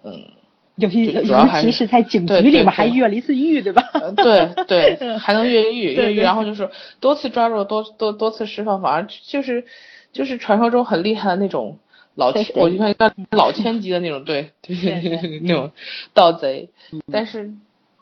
[0.04, 0.28] 嗯，
[0.76, 3.84] 尤其尤其是在警局里面还越了一次狱，对吧？
[4.16, 9.66] 对对， 还能越狱越狱，然后就是多次抓住，多多多次释放，反而就是
[10.12, 11.80] 就是传说中很厉害的那种。
[12.18, 12.96] 老千，我就看
[13.32, 15.72] 老千级的那种，对对对，那种
[16.14, 16.70] 盗贼。
[17.12, 17.52] 但是，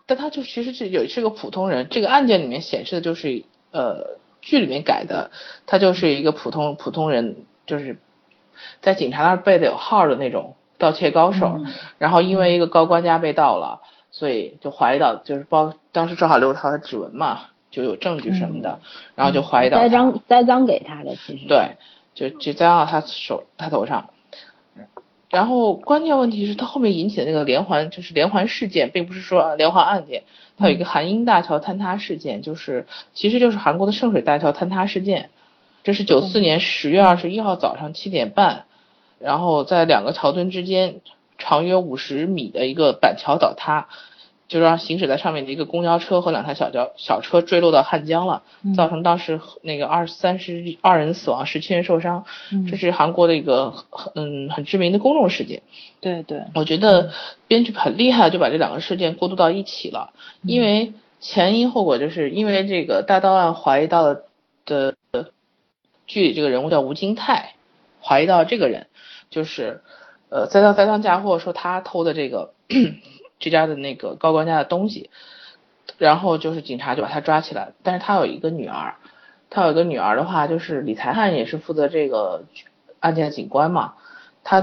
[0.06, 1.88] 但他就其实是有是个普通人。
[1.90, 5.32] 这个案件里面显示的就是，呃，剧里面改的，
[5.66, 7.98] 他就是一个普通普通人，就是
[8.82, 11.60] 在警察那儿背的有号的那种盗窃高手。
[11.98, 17.40] 然后因为一个高官家被盗了，所以就怀疑到，就是包当时正好留他的指纹嘛，
[17.72, 18.80] 就有证据什么的，
[19.16, 21.48] 然后就怀疑到栽赃栽赃给他的，其实。
[21.48, 21.72] 对。
[22.16, 24.12] 就就栽到他手他头上，
[25.32, 30.22] 然后关键问题是他后面引起的那个连环就是连环事件，并不是说连环案件，
[30.56, 35.32] 它有一个韩英大桥坍塌事件，就是其实就是韩国的圣水大桥坍塌事件，
[35.84, 38.66] 这是九四年十月二十一号早上七点半，
[39.20, 41.02] 然后在两个桥墩之间
[41.38, 43.88] 长约五十米的一个板桥倒塌。
[44.50, 48.44] 就让行驶在上面的一个公交车和两台小轿小车坠落到汉江了，
[48.76, 52.26] 造成当时那个二三十二人死亡，十七人受伤。
[52.70, 53.74] 这是韩国的一个
[54.14, 55.64] 嗯很知名的公众事件。
[56.02, 57.12] 对对，我觉得
[57.48, 60.12] 编剧很厉害，就把这两个事件过渡到一起了。
[60.44, 64.16] 因为前因后果，就是因为这个大盗案怀疑到
[64.66, 64.96] 的
[66.06, 67.56] 剧里这个人物叫吴金泰，
[68.04, 68.88] 怀疑到这个人
[69.30, 69.82] 就是
[70.30, 72.54] 呃栽赃栽赃嫁祸，说他偷的这个。
[73.40, 75.10] 这家的那个高官家的东西，
[75.98, 77.74] 然后就是警察就把他抓起来。
[77.84, 78.96] 但是他有一个女儿，
[79.50, 82.46] 他有一个女儿的话，就是李才汉也是负责这个
[83.02, 83.96] 案件的警官嘛。
[84.46, 84.62] 他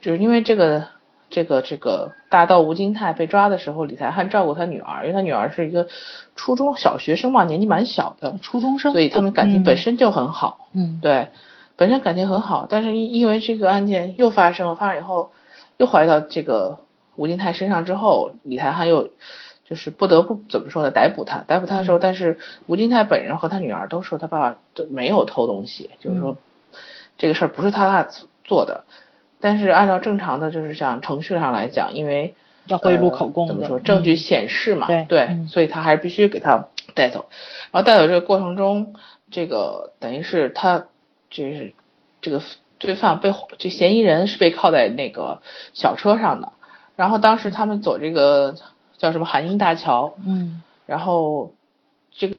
[0.00, 0.86] 就是因为这个
[1.28, 5.88] 这个这个大盗吴金泰被抓的时候，李才汉照顾他女儿，因为他女儿是一个
[6.36, 10.68] 初中小学生嘛，年纪蛮小的初中生，所以他们感情本身就很好。
[10.72, 11.30] 嗯，对，
[11.76, 15.32] 本身感情很好，但是因为这个案件又发生了，发生以后
[15.76, 16.78] 又怀疑到这个。
[17.16, 19.08] 吴金泰身上之后，李才汉又
[19.64, 20.90] 就是不得不怎么说呢？
[20.90, 26.36] 逮捕他，逮捕他的时候，但是吴金泰本人和他女儿都说他爸爸都没有偷东西，就是说
[27.18, 28.08] 这个事儿不是他爸
[28.42, 28.82] 做的。
[29.40, 32.34] 但是按照正常的就是像程序上来讲，因为
[32.66, 33.78] 要贿赂口供，怎么说？
[33.78, 37.26] 证据显示嘛，对，所以他还是必须给他带走。
[37.70, 38.96] 然后带走这个过程中，
[39.30, 40.86] 这个等于是他
[41.34, 41.74] 就是
[42.22, 42.40] 这个
[42.78, 45.42] 罪犯被这嫌疑人是被铐在那个
[45.72, 46.52] 小车上的。
[46.94, 48.54] 然后当时他们走这个
[48.96, 51.52] 叫什么韩英大桥，嗯，然后
[52.16, 52.36] 这个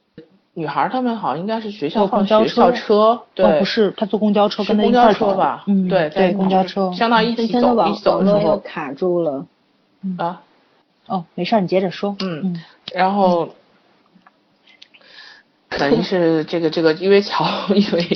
[0.53, 9.45] 女孩他们好像应该是学校放学校车，对，不是，他坐公交车跟公交车吧，嗯，对对，公交车，相当于一起走，一起走的时候卡住了，
[10.17, 10.41] 啊，
[11.07, 13.49] 哦，没事，你接着说，嗯，然后
[15.67, 18.14] 等于是这个这个因为桥 因为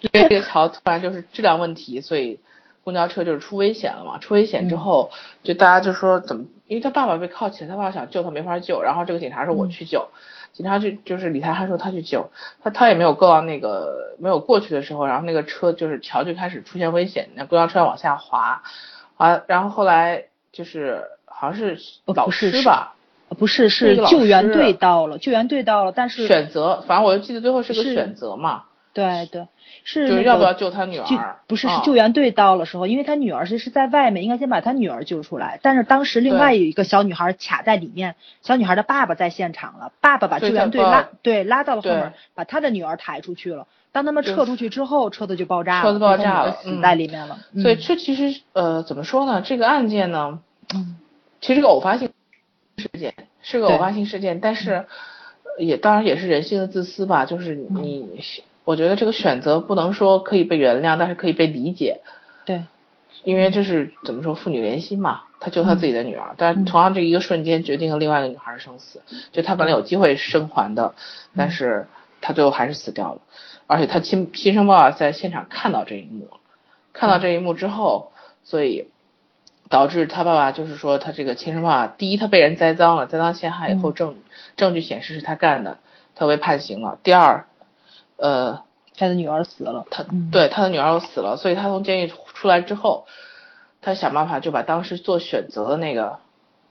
[0.00, 2.40] 因为这个桥突然就是质量问题，所以。
[2.84, 5.10] 公交车就是出危险了嘛，出危险之后，
[5.42, 10.08] 就大家就说怎么，因为他爸爸被铐起来，他爸爸想救他没法救，然后这个警察说我去救，
[10.54, 12.30] 警察就就是李泰汉说他去救，
[12.62, 18.62] 他他也没有够到那个没有过去的时候，然后那个车就是桥就开始出现危险，那公交车往下滑，
[19.18, 22.94] 啊，然后后来就是好像是老师吧，
[23.38, 28.64] 不是是救援队到了，救援队到了，但是选择，反正我就记得最后是个选择嘛，
[28.94, 29.46] 对对。
[29.90, 31.36] 是要不要救他女儿？
[31.46, 35.58] 不是，是救援队到了时候，因为他女儿是是在外面，应该先把他女儿救出来。
[35.62, 43.66] 但是当时另外有一个小女孩卡在里面，小女孩的爸爸在现场了，爸爸把救援队拉对拉到了后面，把他的女儿抬出去了。
[43.90, 47.38] 当他们撤出去之后，车子就爆炸了，车子爆炸了，死在里面了。
[47.62, 49.40] 所以这其实呃怎么说呢？
[49.40, 50.38] 这个案件呢，
[50.74, 50.98] 嗯，
[51.40, 52.10] 其实是个偶发性
[52.76, 54.84] 事件，是个偶发性事件，但是
[55.56, 58.20] 也当然也是人性的自私吧，就是你。
[58.68, 62.02] 我觉得这个选择不能说可以被原谅，但是可以被理解。
[62.44, 62.64] 对，
[63.24, 69.00] 因为这是怎么说父女连心嘛，他救他自己的女儿，但是同样这一个瞬间决定了另外一个女孩的生死。
[69.32, 70.94] 就他本来有机会生还的，
[71.34, 71.86] 但是
[72.20, 73.22] 他最后还是死掉了。
[73.66, 76.28] 而且他亲亲生爸爸在现场看到这一幕，
[76.92, 78.12] 看到这一幕之后，
[78.44, 78.88] 所以
[79.70, 84.16] 导致他爸爸就是说他这个亲生爸爸，第一他被人栽赃了，栽赃陷害以后证
[84.58, 85.78] 证据显示是他干的，
[86.14, 86.98] 他被判刑了。
[87.02, 87.46] 第二，
[88.18, 88.62] 呃，
[88.96, 93.06] 他的女儿死了，他对他的女儿又死了，所以他从监狱出来之后，
[93.80, 96.18] 他想办法就把当时做选择的那个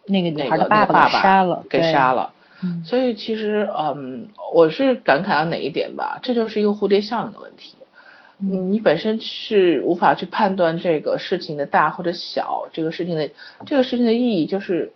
[0.05, 2.33] 那个女那个孩的爸那个爸给杀了，给杀了。
[2.61, 7.75] 嗯所以其实，嗯，我是感慨到哪一点吧，这就是一个蝴蝶效应的问题。
[8.39, 13.29] 嗯，你本身是无法去判断这个事情的大或者小，这个事情的
[13.67, 14.91] 这个事情的意义就是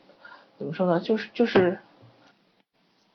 [0.58, 1.00] 怎么说呢？
[1.00, 1.78] 就是就是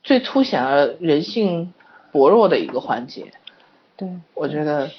[0.04, 1.74] 最凸显了人性
[2.16, 3.26] 薄弱的一个环节。
[3.96, 4.90] 对，我觉得，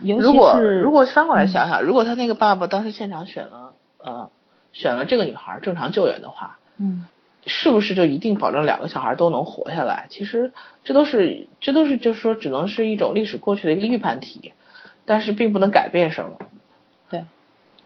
[0.00, 4.30] 如果是如果翻过来想想，如果他那个爸爸当时现场选了呃
[4.72, 7.06] 选了这个女孩正常救援的话，嗯
[7.46, 10.06] 是不是就一定保证两个小孩都能活下来？
[10.10, 10.52] 其实
[10.82, 14.52] 这都是这都是就是说只能是一种历史过去的一个预判题，
[15.04, 16.38] 但是并不能改变什么。
[17.08, 17.24] 对，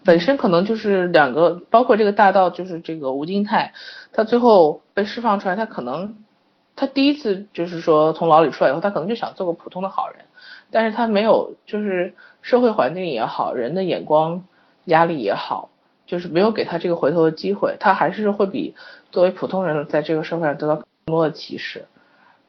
[0.02, 3.74] 本身可能就是两个，包括这个大盗，就是这个吴金泰，
[4.12, 6.16] 他最后被释放出来，他可能
[6.80, 10.24] 他第一次就是说从牢里出来以后，他可能就想做个普通的好人，
[10.70, 14.44] 但是他没有就是社会环境也好，人的眼光
[14.86, 15.68] 压力也好，
[16.06, 18.74] 就是没有给他这个回头的机会，他还是会比
[19.12, 21.84] 作为普通人在这个社会上得到更多的歧视，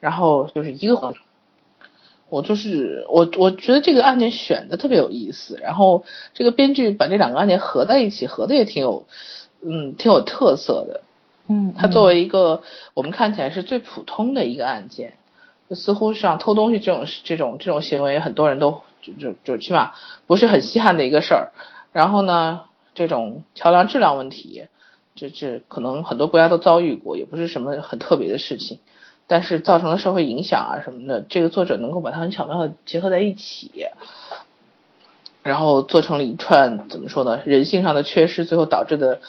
[0.00, 1.12] 然后就是一个。
[2.30, 6.02] 我就是我，我觉得这个案件选的特别有意思，然后
[6.32, 9.04] 这个编剧把这两个案件合在一起，合的也挺有，
[9.60, 11.02] 嗯，挺有特色的。
[11.52, 12.62] 嗯，它作为一个
[12.94, 15.12] 我们看起来是最普通的一个案件，
[15.68, 19.92] 就似乎像偷东西这种这种这种行为，很多人都就就就起码
[20.26, 21.52] 不是很稀罕的一个事儿。
[21.92, 22.62] 然后呢，
[22.94, 24.64] 这种桥梁质量问题，
[25.14, 28.78] 这这可能很多国家都遭遇过，也不是什么很特别的事情。
[29.26, 33.86] 但是造成了社会影响啊什么的，这个作者能够把它很巧妙的结合在一起，
[35.42, 39.20] 然后做成了一串怎么说呢，人性上的缺失，最后导致的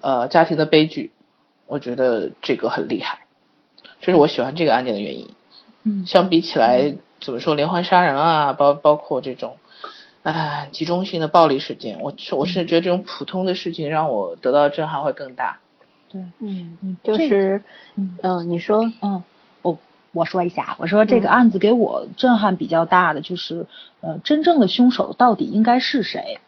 [0.00, 1.12] 呃家庭的悲剧，
[1.66, 3.20] 我觉得这个很厉害，
[4.00, 5.28] 这是我喜欢这个案件的原因。
[5.84, 9.56] 嗯相比起来，怎么说连环杀人啊，包包括这种，
[10.22, 15.58] 啊集中性的暴力事件，我是我是觉得这种普通的事情让我得到的震撼会更大。
[16.08, 17.62] 对，嗯，嗯就是，
[17.96, 19.24] 嗯嗯，你说，嗯，
[19.62, 19.78] 我
[20.12, 23.66] 我说一下，我说这个案子给我震撼比较大的就是，
[24.02, 26.38] 呃，真正的凶手到底应该是谁？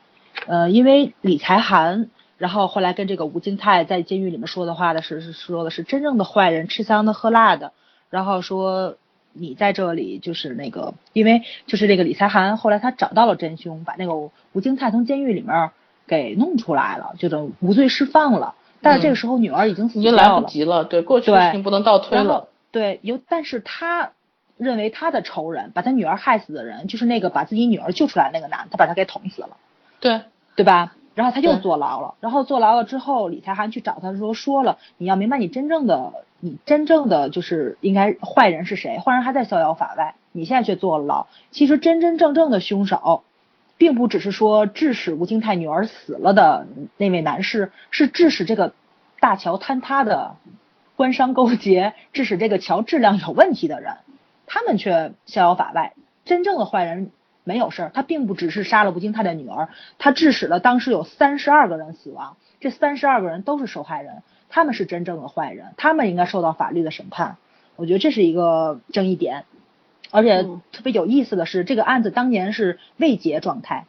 [0.47, 7.73] 呃，因为李才涵，然后后来跟这个吴金泰在监狱里面说的话的是是说的是真正的坏人，吃香的喝辣的，
[8.11, 8.97] 然后说
[9.33, 14.15] 你在这里就是那个，因为就是这个李才涵后来他找到了真凶，把那个
[14.53, 15.71] 吴金泰从监狱里面
[16.07, 18.55] 给弄出来了，就等无罪释放了。
[18.83, 22.49] 但是这个时候女儿已经死已经掉了，来不及了，对过去的对事情不能倒推了。
[22.71, 24.11] 对，有，但是他
[24.59, 29.57] 认为他的仇人，把他女儿害死的人，就是那个把自己女儿救出来那个男的，他把他给捅死了，
[30.01, 30.21] 对，
[30.57, 30.95] 对吧？
[31.15, 38.99] 然后他又坐牢了，然后坐牢了之后，李才涵去找他的时候说了，你要明白你真正的，你真正的就是应该坏人是谁？
[38.99, 41.27] 坏人还在逍遥法外，你现在却坐了牢。
[41.53, 43.23] 其实真真正正的凶手，
[43.77, 48.73] 并不只是说致使吴金泰女儿死了的那位男士，是致使这个
[49.21, 50.37] 大桥坍塌的
[50.97, 53.99] 官商勾结，致使这个桥质量有问题的人，
[54.47, 55.95] 他们却逍遥法外。
[56.25, 57.11] 真正的坏人
[57.45, 59.69] 没有事儿，他并不只是杀了吴京泰的女儿，
[59.99, 67.37] 他致使了当时有三十二个人死亡，这三十二个人都是受害人，他们是真正的坏人，他们应该受到法律的审判。
[67.77, 69.45] 我觉得这是一个争议点，
[70.11, 73.85] 而且嗯特别有意思的是，这个案子当年是未结状态，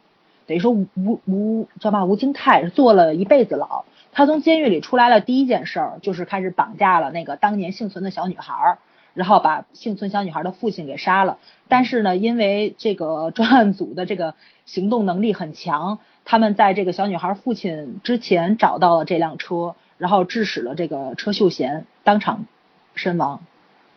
[0.46, 8.78] 等于说吴吴吴叫嘛吴京泰是坐了一辈子牢，他从监狱里出来了，第一件事儿就是开始绑架了那个当年幸存的小女孩儿，
[9.16, 11.38] 然后把幸存小女孩的父亲给杀了。
[11.66, 22.44] 但是呢，因为这个 专案组的这个行动能力很强，他们在这个小女孩父亲之前找到了这辆车，然后致使了这个车秀贤当场
[22.94, 23.40] 身亡。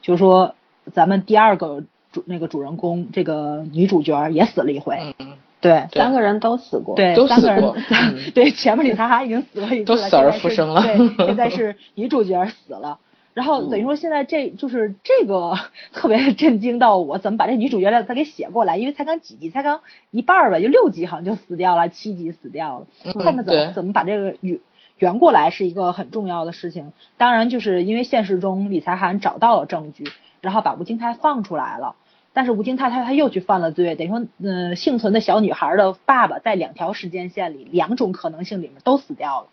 [0.01, 0.55] 就是说，
[0.93, 5.87] 咱们第二个主那个主人公这个女主角也死了一回，嗯，对。
[5.91, 12.97] 对三个人都死过，对，都三个人死过， 嗯对，前面李才哈已经死过一次了，都死而复生了对，现在是女主角死了。
[13.33, 15.53] 然后等于说现在这就是这个
[15.93, 18.77] 特别震惊到我，怎么把这女主角再给写过来？
[18.77, 22.87] 因为才刚几集，才刚一半儿吧，就六集好像就死掉了，七集死掉了。
[23.21, 24.59] 看看怎么怎么把这个圆
[24.97, 26.91] 圆过来是一个很重要的事情。
[27.17, 30.03] 当然，就是因为现实中李才涵找到了证据，
[30.41, 31.95] 然后把吴京泰放出来了。
[32.31, 39.47] 但是吴京泰他他又去犯了罪，等于说，呃，幸存的小女孩的爸爸在两条时间线里，两种可能性里面都死掉了。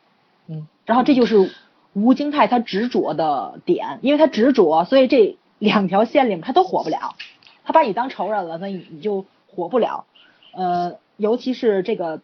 [0.48, 1.50] 嗯，然后这就是
[1.96, 7.16] 吴京泰他执着的点，因为他执着，所以这两条线里面他都活不了。
[7.64, 10.04] 他把你当仇人了，那你你就活不了。
[10.52, 12.20] 呃，尤其是这个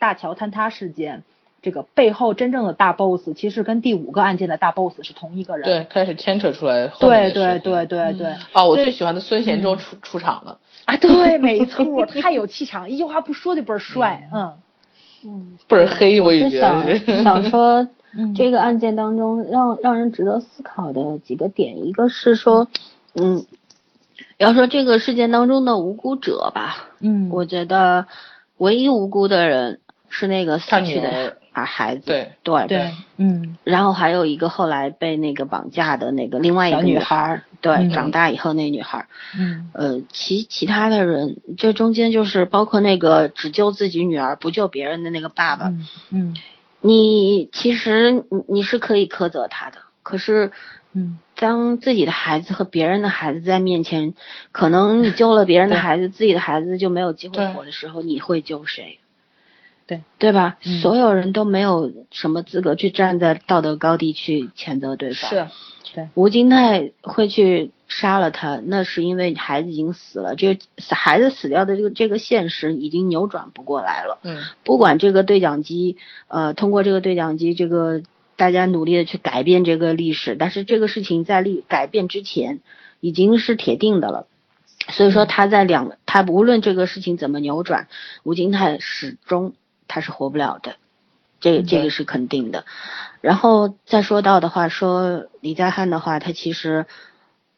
[0.00, 1.22] 大桥坍塌事件，
[1.62, 5.64] 这个背后真正的大 boss 其实跟第五个案件的大 boss 是同一个人。
[5.64, 8.26] 对，开始牵扯出来对对对对对。
[8.52, 10.58] 啊，我最喜欢的孙贤周出出场了。
[10.84, 14.52] 啊，对，没错， 太有气场，一句话不说就倍儿帅，嗯
[15.24, 17.22] 嗯，倍儿黑，我也觉是想得。
[17.22, 18.34] 想说嗯。
[18.34, 22.68] 这个案件当中让让人值得思考的几个点，一个是说，
[23.14, 23.44] 嗯，
[24.38, 28.06] 要说这个事件当中的无辜者吧，嗯，我觉得
[28.58, 39.06] 唯一无辜的人是那个死去的孩孩子，对对对，嗯，然后还有一个后来被那个绑架的那个另外一个女孩对，嗯长大以后那女孩儿，
[39.38, 39.70] 嗯。
[39.74, 46.36] 呃，其其他的人，这中间就是包括那个只救自己女儿不救别人的那个爸爸，嗯嗯
[46.82, 50.52] 你其实你你是可以苛责他的，可是
[50.92, 54.14] 嗯，当自己的孩子和别人的孩子在面前，
[54.50, 58.98] 可能你救了别人的孩子，自己的孩子就没有机会活的时候，你会救谁？
[59.86, 60.58] 对对吧？
[60.64, 65.30] 嗯所有人都没有什么资格去站在道德高地去谴责对方。
[65.30, 65.46] 是，
[65.94, 74.18] 对，吴金泰会去杀了他，那是因为孩子已经死了，这个孩子死掉的这个这个现实已经扭转不过来了。
[74.22, 78.02] 嗯，不管这个对讲机，呃，通过这个对讲机，这个
[78.36, 82.60] 大家努力的去改变这个历史，但是这个事情在历改变之前
[83.00, 84.26] 已经是铁定的了。
[84.88, 87.88] 所以说他在两，他无论这个事情怎么扭转，
[88.24, 89.52] 吴金泰始终
[89.86, 90.76] 他是活不了的，
[91.40, 92.64] 这这个是肯定的。
[93.20, 96.86] 然后再说到的话，说李在汉的话，他其实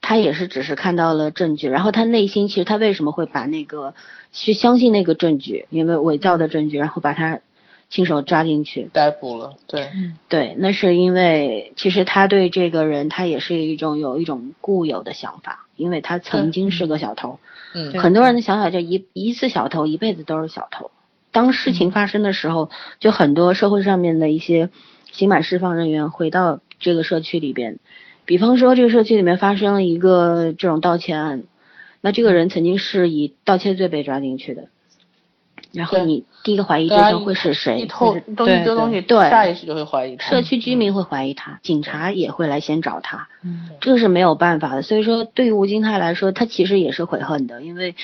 [0.06, 3.94] 他也是只是看到了证据，然后他内心其实他为什么会把那个
[4.32, 7.40] 去相信那个证据，因为伪造的证据，然后把他
[7.88, 10.18] 亲手抓进去，逮捕了，对，嗯。
[10.28, 17.38] 对，那是因为其实他对这个人，他也是一种有一种固有的想法，因为他曾经是个小偷。
[17.72, 17.98] 嗯。
[17.98, 20.90] 很多人的想法就一一次小偷，一辈子都是小偷。
[21.32, 22.68] 当事情发生的时候，
[23.00, 24.68] 就很多社会上面的一些
[25.10, 27.78] 刑满释放人员回到这个社区里边，
[28.24, 31.42] 比方说这个社区里面发生了一个这种盗窃案，
[32.00, 34.68] 那这个人曾经是以盗窃罪被抓进去的，
[35.72, 37.80] 然后你第一个怀疑对象会是谁？
[37.80, 40.30] 一偷东西对丢东西，对下意识就会怀疑他。
[40.30, 44.82] 社区居民会怀疑他，警察也会来先找他，嗯这个是没有办法的。
[44.82, 47.94] 所以说，对于吴金泰来说，他其实也是悔恨的，因为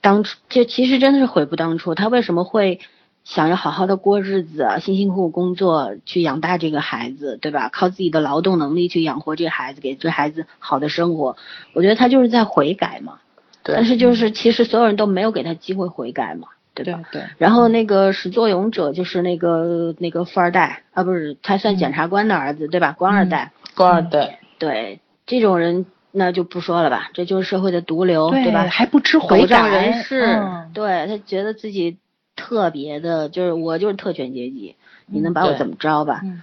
[0.00, 1.94] 当初这其实真的是悔不当初。
[1.94, 2.80] 他为什么会
[3.28, 7.68] 想要好好的过日子啊，辛辛苦苦工作去养大这个孩子，对吧？
[7.70, 11.36] 靠自己的劳动能力去养活这个孩子，给这孩子好的生活。
[11.74, 13.18] 我觉得他就是在悔改嘛。
[13.62, 17.02] 对但是就是其实所有人都没有给他机会悔改嘛，对吧？
[17.12, 22.94] 对对，然后那个始作俑者就是那个那个富二代啊，不是他算检察官的儿子、对吧？
[22.96, 28.66] 官二代，官二代，对这种人那就不说了吧，这就是社会的毒瘤，对吧？
[28.70, 31.98] 还不知悔狗仗改人士，嗯对他觉得自己
[32.38, 34.76] 特别的，就是我就是特权阶级，
[35.06, 36.20] 你能把我怎么着吧？
[36.24, 36.42] 嗯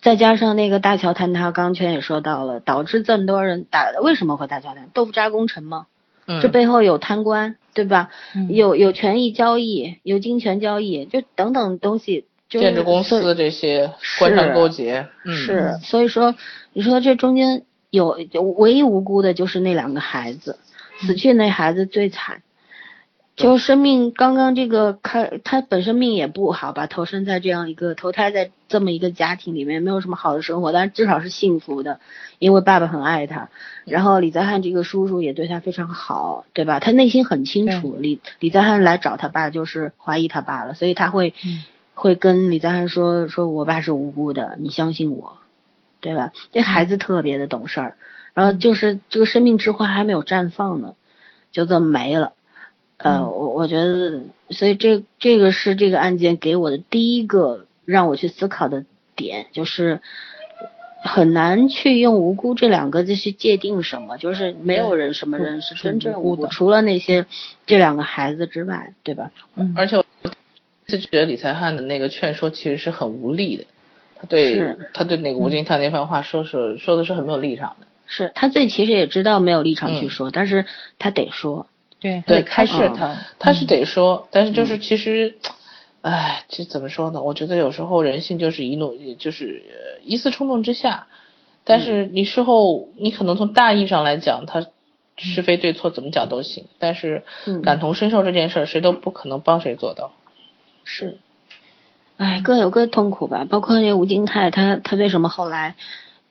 [0.00, 4.82] 再加上那个大桥坍塌，刚圈也说到了，导致这么多人打，为什么会大桥坍塌？
[4.92, 5.86] 豆腐渣工程吗？
[6.26, 8.10] 嗯，这背后有贪官，对吧？
[8.34, 16.34] 嗯有有权益交易，有金钱交易，就等等东西，就是建筑公司这些官商勾结，嗯，是，所以说
[16.72, 20.58] 你说这中间有有唯一无辜的就是那两个孩子，
[20.98, 22.42] 死去那孩子最惨，
[23.34, 32.00] 就生命刚刚这个开他本身命也不好吧，投身在这样一个投胎在这么一个家庭里面，没有什么好的生活，但是至少是幸福的，
[32.38, 33.48] 因为爸爸很爱他，
[33.84, 36.78] 然后李在汉这个叔叔也对他非常好，对吧？
[36.80, 41.34] 他内心很清楚，李李在汉来找他爸就是怀疑他爸了，所以他会。
[41.44, 41.64] 嗯
[41.94, 45.36] 会跟李在汉说说我爸是无辜的，你相信我，
[46.00, 46.32] 对吧？
[46.50, 47.96] 这孩子特别的懂事儿，
[48.32, 50.94] 然后就是这个生命之花还没有绽放呢，
[51.52, 52.32] 就这么没了。
[53.02, 53.22] 呃，嗯。
[53.22, 58.84] 我我觉得，所以这这个是这个案件给我的第一个让我去思考的
[59.16, 60.00] 点，就是
[61.02, 67.26] 很难去用无辜这两个字去界定什么，就是没有人什么人是真正无辜，无辜的除了那些
[67.66, 69.30] 这两个孩子之外，对吧？
[69.56, 69.74] 嗯。
[69.76, 70.04] 而且我
[70.86, 73.64] 就觉得李才汉的那个劝说其实是很无力的，
[74.16, 80.10] 他对是他对那个吴金泰那番话说是说的是很没有立场的，是他自己其实也知道没有立场去嗯。
[80.10, 80.66] 说，但是
[80.98, 81.66] 他得说，
[82.02, 85.36] 对对得开他是示他，他是得说，但是就是其实，
[86.02, 87.22] 唉，这怎么说呢？
[87.22, 91.06] 我觉得有时候人性就是一怒，就是呃一次冲动之下，
[91.64, 94.66] 但是你事后你可能从大义上来讲，他
[95.16, 97.62] 是非对错怎么讲都行，但是嗯。
[97.62, 100.12] 感同身受这件事儿，谁都不可能帮谁做到。
[100.84, 101.18] 是，
[102.16, 103.46] 哎，各有各痛苦吧。
[103.48, 105.76] 包括那吴金泰，他他为什么后来，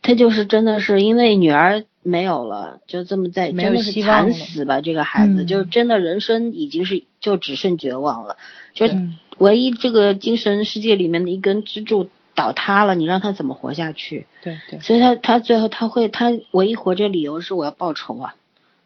[0.02, 4.82] 他就是真的是因为女儿没有了，就这么在真的是惨死吧。
[4.82, 8.38] 这个孩子、嗯就真的人生已经是就只剩绝望了，
[8.74, 14.26] 就嗯唯一这个精神世界里面的一根支柱倒塌了，你让他怎么活下去？
[14.44, 18.36] 对对，所以他他最后他会他唯一活着理由是我要报仇啊，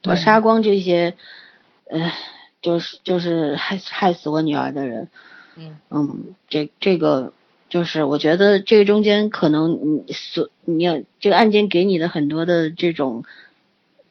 [0.03, 1.15] 我杀光这些，
[1.89, 2.11] 呃，
[2.61, 5.09] 就是就是害害死我女儿的人。
[5.57, 7.31] 嗯嗯，这这个
[7.75, 13.25] 就是我觉得这个中间可能你所你要这个案件给你的很多的这种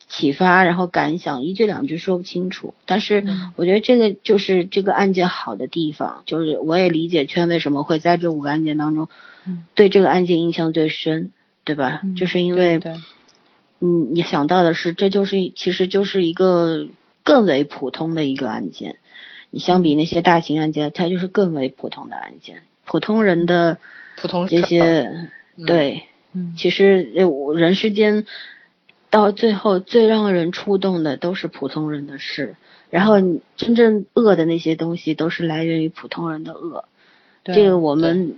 [0.07, 2.75] 启发，然后感想一句两句说不清楚。
[2.85, 9.09] 但是嗯我觉得这个就是这个案件好的地方，就是我也理解圈为什么会在这五个案件当中
[9.47, 11.33] 嗯对这个案件印象最深，
[11.65, 12.03] 对吧？
[12.05, 12.79] 嗯就是因为
[13.81, 16.87] 嗯，你想到的是，这就是其实就是一个
[17.23, 18.99] 更为普通的一个案件。
[19.49, 23.79] 你相比那些大型案件，它就是更为普通的案件，普通人的
[24.17, 24.81] 这普通这些，
[25.57, 26.55] 嗯对，嗯。
[26.57, 27.03] 其实
[27.57, 28.27] 人世间
[29.11, 32.57] 到最后最让人触动的都是普通人的事，
[32.91, 33.15] 然后
[33.57, 36.85] 真正恶的那些东西都是来源于普通人的恶，
[37.45, 38.37] 这个我们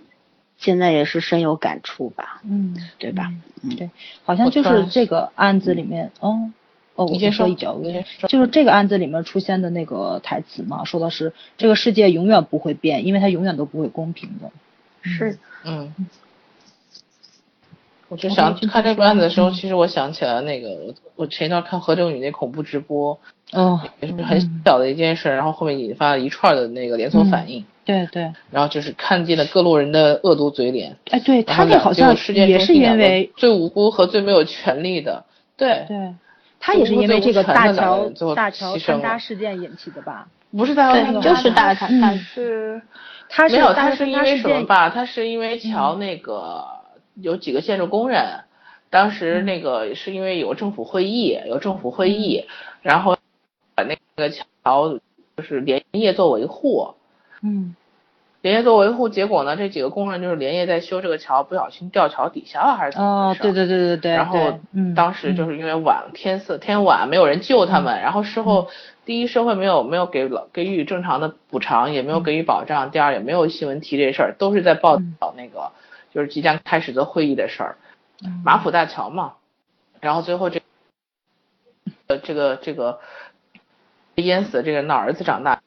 [0.59, 3.33] 现在也是深有感触吧，嗯对吧？
[3.63, 3.75] 嗯？
[3.77, 3.91] 对，
[4.25, 6.51] 好像就是这个案子里面，哦
[6.97, 8.29] 哦，我你先说说一脚，我先说。
[8.29, 14.51] 就是这个案子里面出现的那个台词嘛，说的是这个世界永远不会变，因为它永远都不会公平的。
[15.03, 15.95] 是，嗯，
[18.09, 19.55] 我就想去看这个案子的时候，嗯。
[19.55, 23.19] 其实我想起来那个我我前一段看何正宇那恐怖直播，
[23.53, 35.25] 哦，也是很小的一件事，然后后面引发了一串的那个连锁反应，对对，然后就是看见了各路人的恶毒嘴脸，哎，对他那好像也是因为，最无辜和最没有权利的，
[35.57, 36.15] 对，对，
[36.59, 40.27] 他也是因为这个大权的两个乔人最后大乔牺牲了穿搭事件引起的吧？
[40.51, 42.81] 不是大对家就是大他是。
[43.29, 44.89] 他是没有，他是因为什么吧？
[44.89, 46.65] 他是因为桥那个、
[47.15, 48.45] 有几个建筑工人，
[48.89, 52.47] 当时那个是因为有政府会议，有政府会议，
[52.83, 53.19] 然后
[53.75, 54.97] 把那个桥
[55.37, 56.95] 就是连夜做维护，
[57.43, 57.75] 嗯
[58.47, 63.41] 连夜做维护，结果呢，这几个工人就是连夜在修这个桥，不小心掉桥底下了，还是怎么回事？
[63.41, 68.01] 哦，对对对对对，然后嗯，当时就是因为晚天色天晚，没有人救他们。
[68.01, 68.69] 然后事后，
[69.05, 72.93] 第一社会没有没有给老给予正常的补偿，也没有给予保障。
[72.93, 75.73] 第二也没有新闻提这事儿，都是在报道那个
[76.15, 77.77] 就是即将开始的会议的事儿，
[78.25, 79.33] 嗯马浦大桥嘛。
[80.01, 80.63] 然后最后这
[82.07, 83.01] 呃这个这个
[84.15, 85.63] 淹死的这个人的儿子长大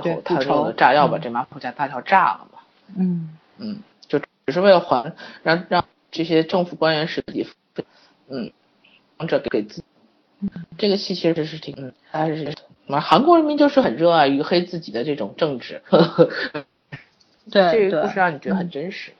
[0.00, 2.58] 后，他用了炸药把嗯这马浦家大桥炸了嘛。
[2.96, 5.12] 嗯嗯，就只是为了还
[5.42, 7.46] 让让这些政府官员使自己，
[8.28, 8.52] 嗯，
[9.18, 9.84] 王者给自己。
[10.76, 12.54] 这个戏其实是挺，嗯，还是
[12.86, 15.82] 嘛，韩国人民就是很热爱于黑自己的这种政治，
[17.50, 19.12] 对 对这个故事让你觉得很嗯真实。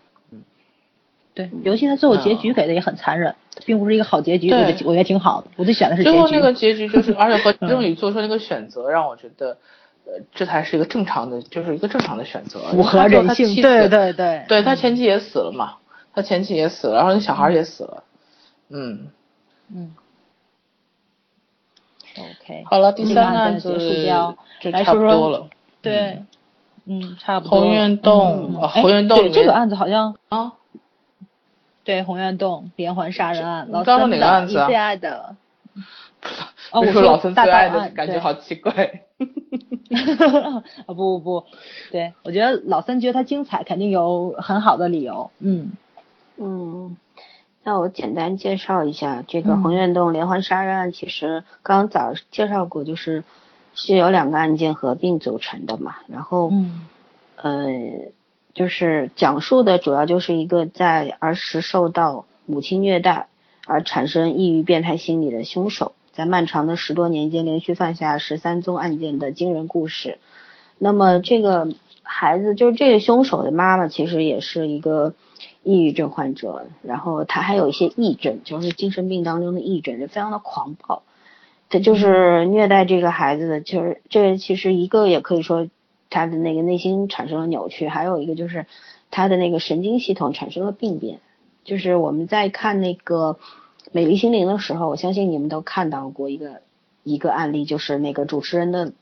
[1.34, 6.16] 对，尤其他最后结局给的也很残忍，并不是一个好结局，我觉得我觉得挺好的，我就选的是结局。
[6.16, 9.56] 最后那个结局就是， 而且和嗯郑宇做出那个选择，让我觉得，呃，
[10.34, 15.74] 这才是一个正常的，就是一个正常的选择，符合人性，对对对，对他前妻也死了嘛，
[16.14, 18.04] 他前妻也死了，然后那小孩也死了，
[18.68, 19.10] 嗯，
[19.74, 19.94] 嗯
[22.16, 23.72] ，OK，好了，第三个案子，
[24.60, 25.48] 就差不多了。
[25.80, 26.22] 对，
[26.86, 27.60] 嗯，差不多。
[27.60, 30.54] 红院洞啊嗯哎红院洞里面对这个案子好像啊，
[31.84, 35.36] 对红院洞连环杀人案，老三的个案子最爱的。
[36.72, 39.02] 哦，我说老孙最爱的，感觉好奇怪。
[40.86, 41.44] 啊不不不，
[41.90, 45.30] 对我觉得老三觉得他精彩，肯定有很好的理由。
[45.38, 45.72] 嗯
[46.36, 46.96] 嗯，
[47.64, 50.92] 那我简单介绍一下这个嗯红院洞连环杀人案。
[50.92, 53.24] 其实刚刚早介绍过，就是
[53.74, 55.96] 是由两个案件合并组成的嘛。
[56.06, 56.86] 然后，嗯
[57.36, 58.12] 呃，
[58.54, 63.28] 就是讲述的主要就是一个在儿时受到母亲虐待
[63.66, 70.18] 而产生抑郁变态心理的凶手，在漫长的十多年间连续犯下十三宗案件的惊人故事。
[70.76, 71.68] 那么这个
[72.02, 75.14] 孩子就是这个凶手的妈妈，其实也是一个
[75.62, 81.04] 抑郁症患者，然后他还有一些癔症，就是精神病当中的癔症，就非常的狂暴。
[81.70, 85.68] 他就是虐待这个孩子的，就是这其实一个也可以说
[86.10, 88.66] 他的那个内心产生了扭曲，还有一个就是
[89.12, 91.20] 他的那个神经系统产生了病变。
[91.62, 93.38] 就是我们在看那个
[93.92, 96.60] 《美丽心灵》的时候，我相信你们都看到过一个
[97.04, 98.92] 一个案例，就是那个主持人的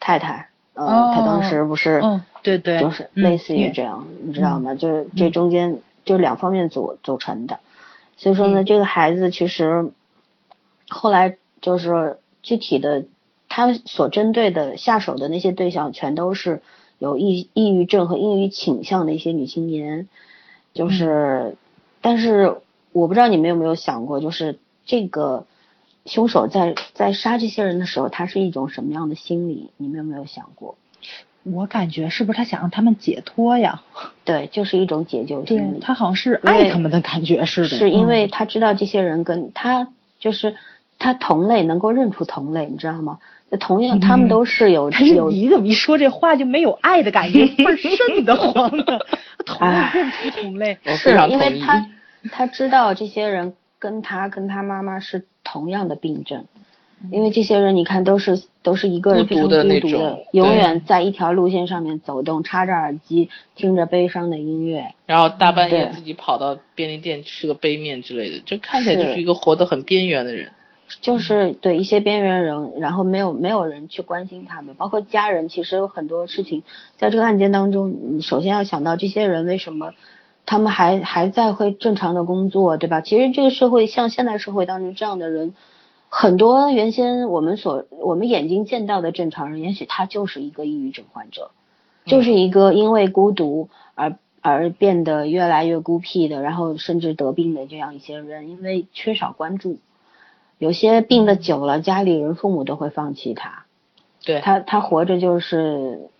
[0.00, 4.74] 太太，呃，哦她当时不是，嗯对对，就是嗯类似于这样，你知道吗？
[4.74, 7.60] 就是这中间就两方面组组成的，
[8.16, 9.90] 所以说呢，嗯这个孩子其实
[10.88, 13.04] 后来就是具体的，
[13.48, 16.60] 他所针对的下手的那些对象，全都是
[16.98, 20.08] 有抑抑郁症和抑郁倾向的一些女青年。
[20.74, 21.56] 就是，
[22.00, 22.56] 但是
[22.94, 25.46] 我不知道你们有没有想过，就是这个
[26.06, 29.70] 凶手在在杀这些人的时候，他是一种什么样的心理？
[29.78, 30.76] 你们有没有想过？
[31.42, 33.82] 我感觉是不是他想让他们解脱呀？
[34.24, 35.80] 对，就是一种解救心理。
[35.80, 37.68] 他好像是爱他们的感觉似的。
[37.68, 39.88] 是因为他知道这些人跟他
[40.20, 40.54] 就是
[40.98, 43.18] 他同类能够认出同类，你知道吗？
[43.60, 45.30] 同样，他们都是有有。
[45.30, 49.06] 你怎么一说这话就没有爱的感觉，倍儿瘆得慌的。
[49.44, 51.86] 同类认出同类，是因为他
[52.30, 56.44] 他知道这些人跟他跟他妈妈是同样的病症。
[57.10, 70.50] 因为这些人，你看都是都是一个人非常孤独的，永远在一条路线上面走动，插着耳机听着悲伤的音乐，然后大半夜自己跑到便利店吃个杯面之类的，就看起来就是一个活得很边缘的人。
[71.02, 76.62] 就是对一些边缘人，然后没有没有人去关心他们，包括家人，其实有很多事情，
[76.96, 79.92] 在这个案件当中，你首先要想到这些人为什么
[80.46, 83.00] 他们还还在会正常的工作，对吧？
[83.00, 85.54] 其实这个社会像现代社会当中这样的人。
[86.16, 91.50] 很多原先我们所我们眼睛见到的正常人，也许他就是一个抑郁症患者，
[92.04, 99.78] 就是一个因为孤独而而变得越来越孤僻的，然后甚至得病的这样一些人，因为缺少关注，
[100.58, 103.64] 有些病的久了，家里人父母都会放弃他，
[104.24, 104.40] 对。
[104.40, 106.10] 他他活着就是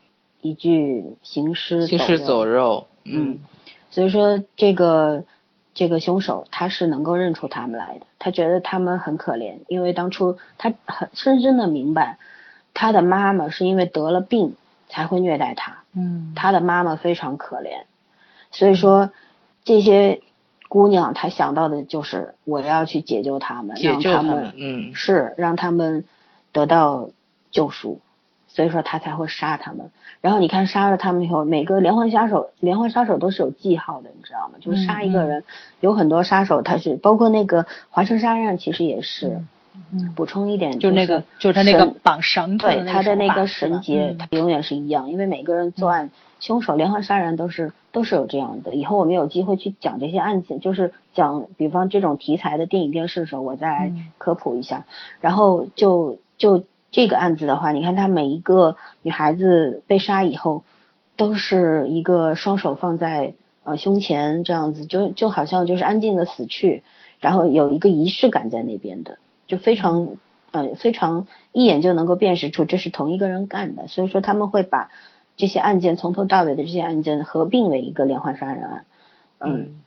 [0.41, 3.39] 一具行尸行尸走肉，嗯，
[3.95, 5.25] 所以说这个。
[5.77, 12.19] 这个凶手他是能够认出他们来的，他觉得他们很可怜，因为当初他很深深的明白，
[12.75, 14.55] 他的妈妈是因为得了病
[14.89, 17.87] 才会虐待他，嗯，他的妈妈非常可怜，
[18.53, 19.11] 所以说
[19.65, 20.21] 这些
[20.69, 26.05] 姑娘她想到的就是我要去解救他们，让他们，嗯，是让他们
[26.53, 27.11] 得到
[27.51, 28.01] 救赎。
[28.55, 29.91] 所以说他才会杀他们，
[30.21, 34.55] 然后你看杀了他们以后，每个连环杀手，连环杀手都是有记号的，你知道吗？
[34.61, 35.43] 就是杀一个人，
[35.81, 39.43] 有很多杀手他是，包括那个华城杀人案，其实也是。
[39.93, 40.13] 嗯。
[40.15, 48.73] 补充一点，就是那个，就是他那个绑绳对他的那个绳结，他永远是一样，因为每个人作案，凶手连环杀人都是都是有这样的。
[48.77, 54.85] 以后我们有机会去讲这些案件，就是讲比方这种题材的电影电视的时候，我再科普一下。
[55.21, 56.63] 然后就就。
[56.95, 60.63] 这个案子的话，你看他每一个女孩子被杀以后，
[61.17, 63.35] 都是一个双手放在
[63.65, 66.85] 呃胸前这样子，就就好像就是安静的死去，
[67.19, 69.19] 然后有一个仪式感在那边的，
[69.49, 70.19] 就非常
[70.53, 74.89] 呃非常一眼就能够辨识出这是同一个人干的，所以说他们会把
[75.37, 78.85] 这些案件从头到尾的这些案件合并为一个连环杀人案，
[79.41, 79.83] 嗯，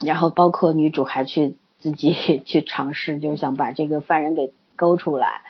[0.00, 5.40] 然后包括女主还去自己 去尝试，就是想把这个犯人给勾出来。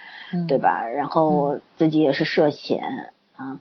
[0.49, 0.89] 对吧？
[0.89, 3.61] 然后自己也是涉嫌啊，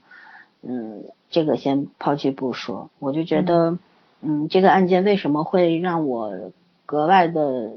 [0.62, 3.78] 嗯，这个先抛弃不说，我就觉得，
[4.20, 6.50] 嗯，这个案件为什么会让我
[6.84, 7.70] 格外的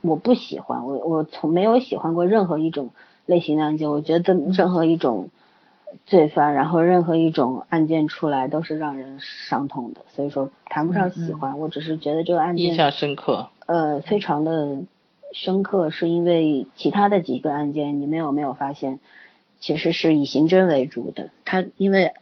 [0.00, 0.84] 我不喜欢？
[0.84, 2.90] 我我从没有喜欢过任何一种
[3.26, 5.28] 类型的案件，我觉得任何一种
[6.04, 14.80] 罪犯，然后任何一种案件出来都是让人伤痛的，所以说谈不上喜欢，我只是觉得这个案件印象深刻，呃，非常的。
[15.32, 19.00] 深刻是因为其他的几个案件，你们有没有发现，
[19.60, 21.30] 其实是以刑侦为主的？
[21.44, 22.12] 他因为，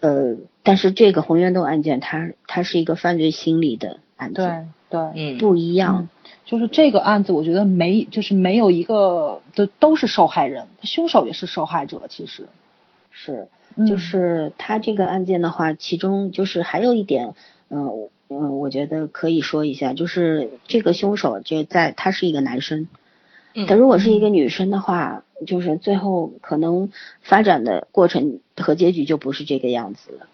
[0.00, 6.08] 呃，但是这个红源洞案件，它它是一个犯罪心理的案件，对对，嗯，不一样。
[6.44, 12.48] 就是这个案子，我觉得没，就是没有一个都都是受害人，凶手也是受害者，其实
[13.10, 13.48] 是，
[13.86, 17.34] 就是他这个案件的话，其中就是还有一点，
[17.70, 18.08] 嗯。
[18.30, 22.86] 嗯，我觉得可以说一下，就是这个凶手就在他是一个男生，
[23.66, 26.90] 他如果是一个女生的话，就是最后可能
[27.22, 30.26] 发展的过程和结局就不是这个样子了。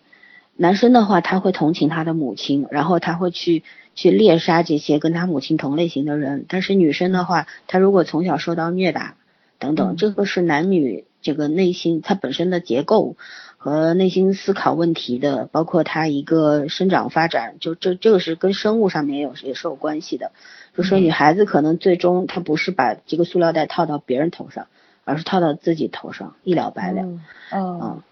[0.56, 3.62] 男生的话，他会同情他的母亲，然后他会去
[3.94, 6.46] 去猎杀这些跟他母亲同类型的人。
[6.48, 9.16] 但是女生的话，她如果从小受到虐打
[9.58, 13.16] 等等，这个是男女这个内心它本身的结构。
[13.64, 20.32] 和内心思考问题的，包括他一个生长发展，就这这个是跟生物上面有也是有关系的。
[20.76, 24.66] 就说女孩子可能最终她不是把这个塑料袋套到别人头上，
[25.04, 27.04] 而是套到自己头上，一了百了。
[27.52, 28.02] 嗯。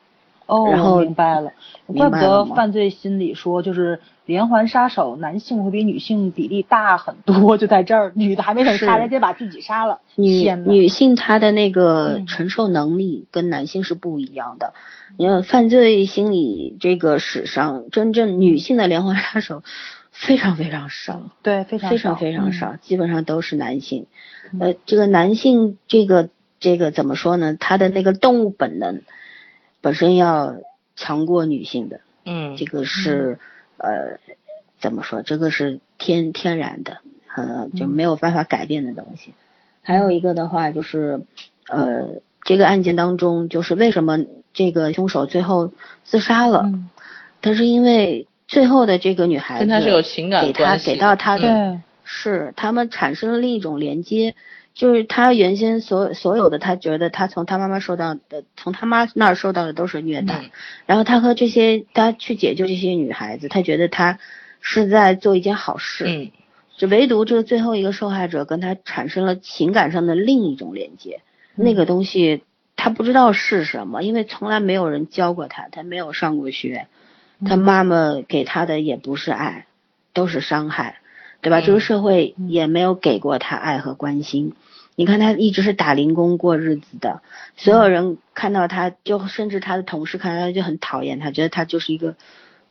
[0.52, 1.50] 哦，然后明白了，
[1.86, 10.00] 怪不得犯罪心理说就是连环杀手男性会比女性比例大很多，就在这儿，女的还没等杀，人家把自己杀了。
[10.14, 14.74] 女女性她的那个承受能力跟男性是不一样的。
[15.16, 19.62] 你看犯罪心理这个史上真正女性的连环杀手，
[20.10, 24.06] 非常非常少，对，非常非常少非常少，嗯基本上都是男性。
[24.52, 26.28] 嗯呃，这个男性这个
[26.60, 27.56] 这个怎么说呢？
[27.58, 29.00] 他的那个动物本能
[29.82, 30.54] 本身要
[30.96, 33.38] 强过女性的，嗯这个是
[33.76, 34.18] 呃
[34.80, 35.20] 怎么说？
[35.22, 36.98] 这个是天天然的，
[37.36, 39.34] 呃就嗯没有办法改变的东西。
[39.82, 41.20] 还有一个的话就是
[41.68, 44.24] 呃这个案件当中，就是为什么
[44.54, 45.70] 这个凶手最后
[46.04, 46.62] 自杀了？
[46.64, 46.88] 嗯
[47.44, 54.36] 他是因为最后的这个女孩子跟他是有情感给他关系的给到他的对，是他们产生了另一种连接，
[54.74, 60.50] 就是他原先所所有的他觉得他从他妈妈受到的，从他妈那儿受到的都是虐待，嗯。
[60.86, 64.18] 然后他和这些他去解救这些女孩子，他觉得他
[64.60, 66.30] 是在做一件好事，嗯。
[66.78, 71.20] 就唯独这个最后一个受害者跟他产生了情感上的另一种连接，
[71.54, 72.42] 那个东西
[72.76, 76.88] 他不知道是什么，因为从来没有人教过他，他没有上过学，
[77.46, 79.66] 他妈妈给他的也不是爱，
[80.14, 80.96] 都是伤害，
[81.42, 81.60] 对吧？
[81.60, 84.54] 嗯这个社会也没有给过他爱和关心。
[84.94, 87.22] 你看他一直是打零工过日子的，
[87.56, 92.14] 所有人看到他就甚至他的同事看到他就很讨厌他，觉得他就是一个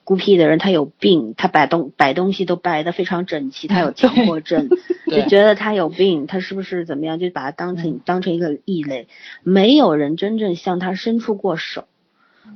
[0.04, 4.70] 孤僻的人，他有病，他摆东摆东西都摆得非常整齐，他有强迫症，
[5.10, 9.08] 就觉得他有病，他是不是怎么样，就把他当成当成一个异类，
[9.42, 11.86] 没有人真正向他伸出过手。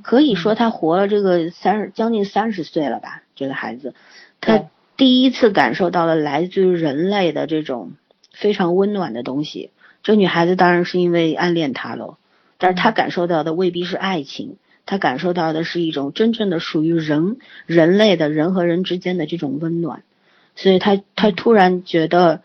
[0.02, 3.94] 可以说他活了这个三十将近三十岁了吧，这个孩子，
[4.40, 7.92] 他对第一次感受到了来自于人类的这种
[8.32, 9.70] 非常温暖的东西。
[10.02, 12.16] 这女孩子当然是因为暗恋他喽，
[12.58, 20.04] 但是她感受到的未必是爱情，她感受到的是一种真正的属于人人类的人和人之间的这种温暖，
[20.54, 22.42] 所以她她突然觉得，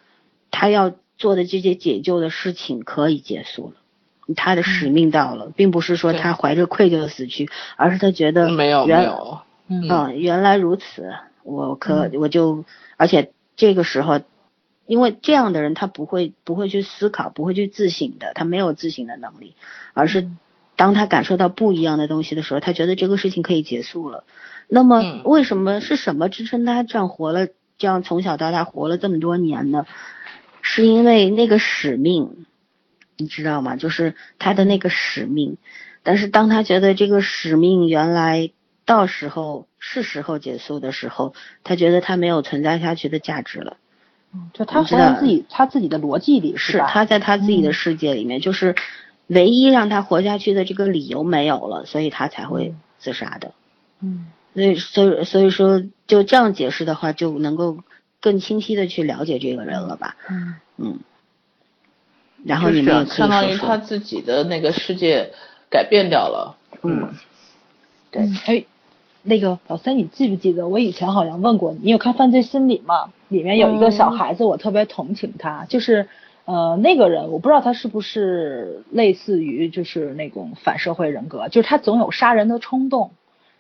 [0.50, 6.20] 她要做的这些解救的事情可以结束了，她的使命到了，并不是说对。
[6.20, 7.48] 她怀着愧疚的死去，
[7.78, 9.88] 而是她觉得没有没有，嗯。
[9.88, 11.14] 嗯，原来如此，
[11.44, 12.66] 我可我就，
[12.98, 14.22] 而且这个时候，
[14.86, 19.56] 因为这样的人他不会不会去思考，不会去自省的，他没有自省的能力，
[19.94, 20.30] 而是
[20.76, 24.24] 当他感受到不一样的东西的时候，他觉得这个事情可以结束了。
[24.68, 29.86] 那么嗯为什么是什么支撑他这样活了，这样从小到大活了这么多年呢？
[30.62, 32.46] 是因为那个使命，
[33.18, 33.76] 你知道吗？
[33.76, 35.58] 就是他的那个使命。
[36.04, 38.52] 但是当他觉得这个使命原来
[38.86, 43.78] 到时候是时候结束的时候，他觉得他没有存在下去的价值了。
[44.54, 46.58] 就他活在自己他自己的逻辑里吧？
[46.58, 48.76] 是他在他自己的嗯世界里面，就是
[49.28, 53.52] 唯一让他活下去的这个理由没有了，所以他才会自杀的。
[54.02, 57.78] 嗯所以，所以，所以说，就这样解释的话，就能够
[58.20, 60.18] 更清晰的去了解这个人了吧？
[60.30, 61.00] 嗯嗯。
[62.44, 65.32] 然后你们也可以相当于他自己的那个世界
[65.70, 66.58] 改变掉了。
[66.84, 67.14] 嗯，
[68.12, 68.66] 对嗯哎，
[69.24, 73.12] 那个老三，你记不记得我以前好像问过你，你有看《犯罪心理》吗？
[73.28, 76.08] 里面有一个小嗯孩子，我特别同情他，就是
[76.46, 83.12] 呃那个人，我不知道他是不是类似于就是那种反社会人格，就是他总有杀人的冲动，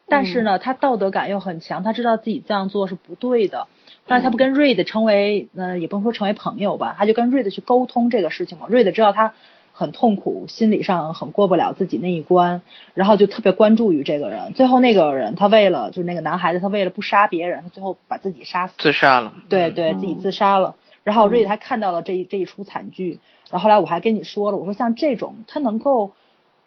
[0.08, 3.68] 但是呢，他道德感又很强，他知道自己这样做是不对的。
[4.08, 8.66] 但是他不跟瑞的成为，呃，也不能说成为朋友吧，他就跟瑞的去沟通这个事情嘛。
[8.68, 9.34] 瑞的知道他
[9.74, 12.62] 很痛苦，心理上很过不了自己那一关，
[12.94, 14.54] 然后就特别关注于这个人。
[14.54, 18.74] 最后那个人，他为了就是那个男孩子，他为了不杀别人，他最后把自己杀死。
[18.78, 19.34] 自杀了。
[19.36, 20.76] 嗯对对，自己自杀了。
[21.04, 23.20] 然后瑞他看到了这一这一出惨剧，
[23.50, 26.12] 然后后来我还跟你说了，我说像这种他能够，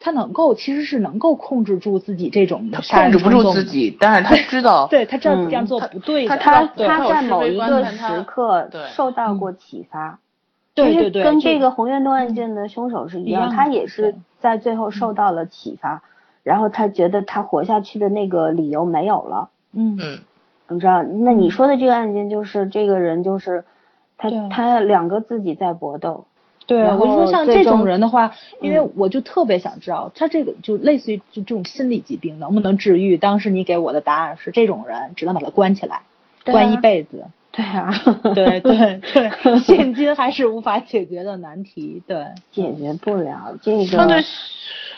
[0.00, 10.18] 他能够其实是能够控制住自己这种他杀控制不住自己，但是他知道， 对他知道嗯这样做他不对的，他对他在某一个时刻对受到过启发。
[10.74, 16.02] 对其实跟对对就这个红源洞案件的凶手是一样，他也是在最后受到了启发，
[16.42, 19.50] 然后他觉得他活下去的那个理由没有了。
[19.72, 20.18] 嗯嗯，
[20.68, 23.64] 你知道，那你说的这个案件就是这个人就是
[24.16, 26.24] 他他两个自己在搏斗。
[26.66, 33.18] 对，我就说像这种人的话，因为嗯我就特别想知道，他这个就类似于就这种心理疾病能不能治愈？
[33.18, 36.02] 当时你给我的答案是，这种人只能把他关起来，啊
[36.46, 37.26] 关一辈子。
[37.56, 37.90] 对啊，
[38.34, 42.02] 对对 对，现今还是无法解决的难题。
[42.06, 44.24] 对，解决不了这个对个。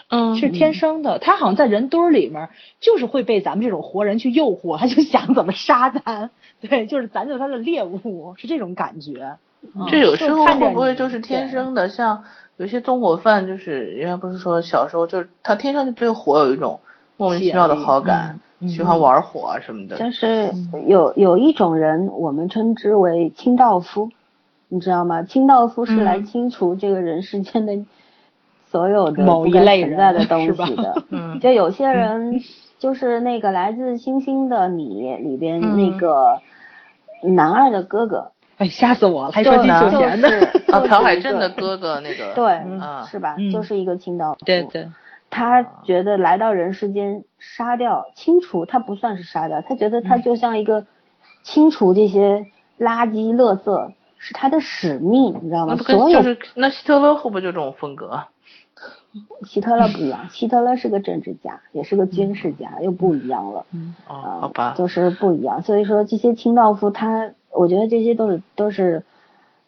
[0.08, 2.48] 嗯是天生的，他好像在人堆儿里面，
[2.78, 6.30] 就是会被咱们这种活人去诱惑，他就想怎么杀咱。
[6.60, 9.36] 对，就是咱就是他的猎物，是这种感觉。
[9.74, 11.88] 嗯这有时候会不会就是天生的？
[11.88, 12.22] 像
[12.56, 16.78] 有些纵火犯，就是人家不是说小时候就是他天生就对火有一种
[17.16, 18.38] 莫名其妙的好感，
[18.68, 19.96] 喜欢玩火啊什么的。
[19.96, 20.50] 就是
[20.86, 24.10] 有有一种人，我们称之为清道夫，
[24.68, 25.22] 你知道吗？
[25.22, 27.72] 清道夫是来嗯清除这个人世间的
[28.70, 31.02] 所有的某不该一类存在的东西的。
[31.10, 32.40] 嗯就有些人
[32.78, 36.40] 就是那个来自星星的你里边嗯那个。
[37.22, 40.28] 男二的哥哥，哎，吓死我了，还说金秀就贤呢。
[40.28, 40.36] 是
[40.70, 43.34] 啊，就是朴海镇的哥哥那个，对，啊是吧？
[43.38, 44.44] 嗯就是一个清道夫。
[44.44, 44.86] 对对，
[45.30, 50.86] 他觉得来到人世间杀掉清除，他不算是杀掉，他觉得他就像一个
[51.42, 52.46] 清除这些
[52.78, 55.76] 垃圾垃圾是他的使命，你知道吗？
[55.76, 58.28] 所有就是那希特勒会不会就这种风格啊？
[59.46, 63.64] 希特勒不一样，希特勒是个政治家，也是个军事家，又不一样了。
[64.06, 65.62] 哦，啊，好吧，就是不一样。
[65.62, 69.04] 所以说这些清道夫他，我觉得这些都是都是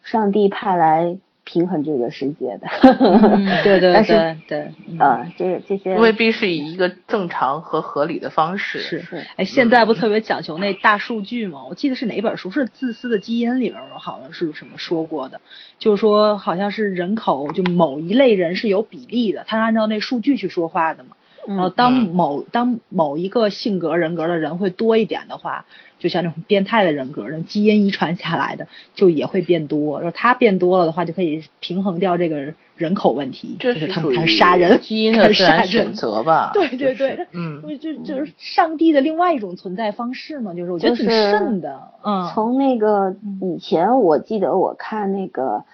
[0.03, 1.17] 上帝派来
[1.51, 2.67] 平衡这个世界的。
[2.83, 8.79] 嗯， 对对对对，嗯啊，这这些未必是以一个正常和合理的方式。
[8.79, 11.65] 是是哎，现在不特别讲求那大数据吗？
[11.67, 15.41] 我记得是哪本书，是《自私的基因》里边儿好像是什么说过的，
[15.79, 21.15] 就是说好像是人口就某一类人是有比例的，他是按照那数据去说话的嘛。
[21.47, 25.65] 然后当嗯某当某一个性格人格的人会多一点的话，
[25.99, 29.99] 就像那种变态的人格，那基因遗传下来的就也会变多。
[29.99, 36.51] 然后他变多了的话，就可以平衡掉这个人口问题，这就是他属于们开始杀人，基因的杀选择吧？
[36.53, 45.65] 对对对就是嗯，就就就是上帝的另外一种存在方式嘛，就是我觉得挺就是瘆的，嗯，从那个以前，我记得我看那个，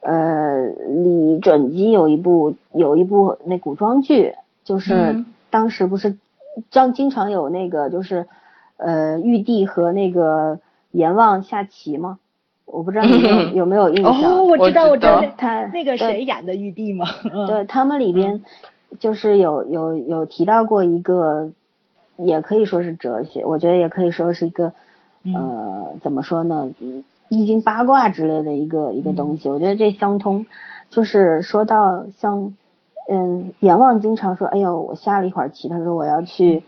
[0.00, 0.68] 呃，
[1.04, 4.32] 李准基有一部有一部那古装剧，
[4.64, 6.16] 就是嗯当时不是
[6.70, 8.26] 张经常有那个就是，
[8.76, 10.58] 呃，玉帝和那个
[10.90, 12.18] 阎王下棋吗？
[12.64, 14.12] 我不知道你有有没有印象？
[14.14, 17.46] 哦，我知道，我知道他那个谁演的玉帝嘛，嗯。
[17.46, 18.42] 对他们里边
[18.98, 21.52] 就是有有有提到过一个，
[22.16, 24.72] 也可以说是哲学，我觉得也可以说是一个，
[25.22, 25.34] 嗯。
[25.34, 30.46] 呃，怎么说呢，嗯易经八卦之类的一个一个东西，我觉得这相通，
[30.90, 32.54] 就是说到像，
[33.08, 36.62] 嗯，阎王经常说，哎呦，我下了一会儿棋，他说我要去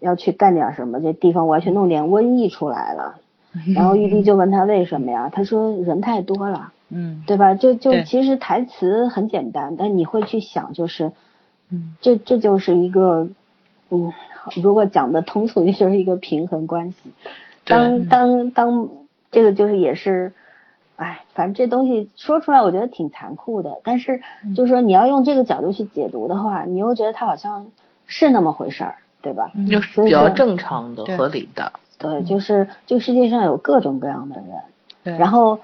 [0.00, 3.16] 要去干点什么，这地方我要去弄点瘟疫出来了，
[3.74, 5.30] 然后玉帝就问他为什么呀？
[5.32, 6.72] 他说人太多了。
[6.96, 7.54] 嗯对吧？
[7.54, 11.10] 就就其实台词很简单，但你会去想，就是，
[11.70, 13.26] 嗯，这这就是一个，
[13.90, 14.12] 嗯，
[14.62, 16.96] 如果讲的通俗， 就是一个平衡关系。
[17.64, 18.90] 当当当，
[19.32, 20.34] 这个就是也是，
[20.96, 23.80] 哎，反正这东西说出来，我觉得挺残酷的。
[23.82, 27.66] 但是嗯就是说，你要用这个角度去解读的话，你又觉得它好像
[28.06, 29.50] 是那么回事儿，对吧？
[29.56, 29.66] 嗯。
[29.66, 31.72] 就是比较正常的、合理的。
[31.98, 34.46] 对，就是这个世界上有各种各样的人，
[35.04, 35.60] 对，然后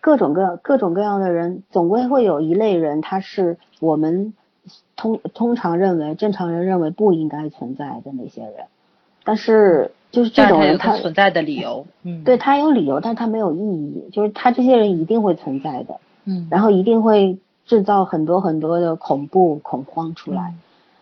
[0.00, 4.34] 各种各各种各样的人，总归会有一类人，他是我们
[4.96, 8.66] 通通常认为正常人认为不应该存在的那些人，
[9.24, 20.58] 但是就是这种人，他它存在的理由，嗯，对他有理由，但他没有意义，就是他这些人一定会存在的，嗯，然后一定会制造很多很多的恐怖恐慌出来，嗯，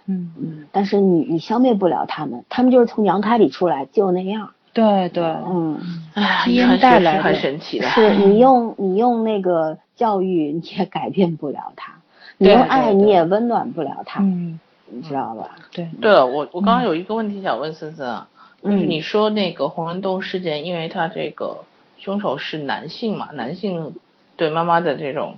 [0.07, 5.79] 嗯嗯，但是你你消灭不了他们，他们就是从娘胎里出来就那样，对对，嗯。
[6.15, 7.89] 哎呀，基因遗传学是很带来的神奇的。
[7.89, 11.93] 是你用你用那个教育，你也改变不了他；
[12.39, 15.57] 你用爱，你也温暖不了他，嗯，你知道吧？
[15.73, 18.29] 对，对了，我我刚刚有一个问题想问森森啊，
[18.63, 21.65] 就是嗯你说那个红人洞事件，因为他这个
[21.99, 23.95] 凶手是男性嘛，男性
[24.37, 25.37] 对妈妈的这种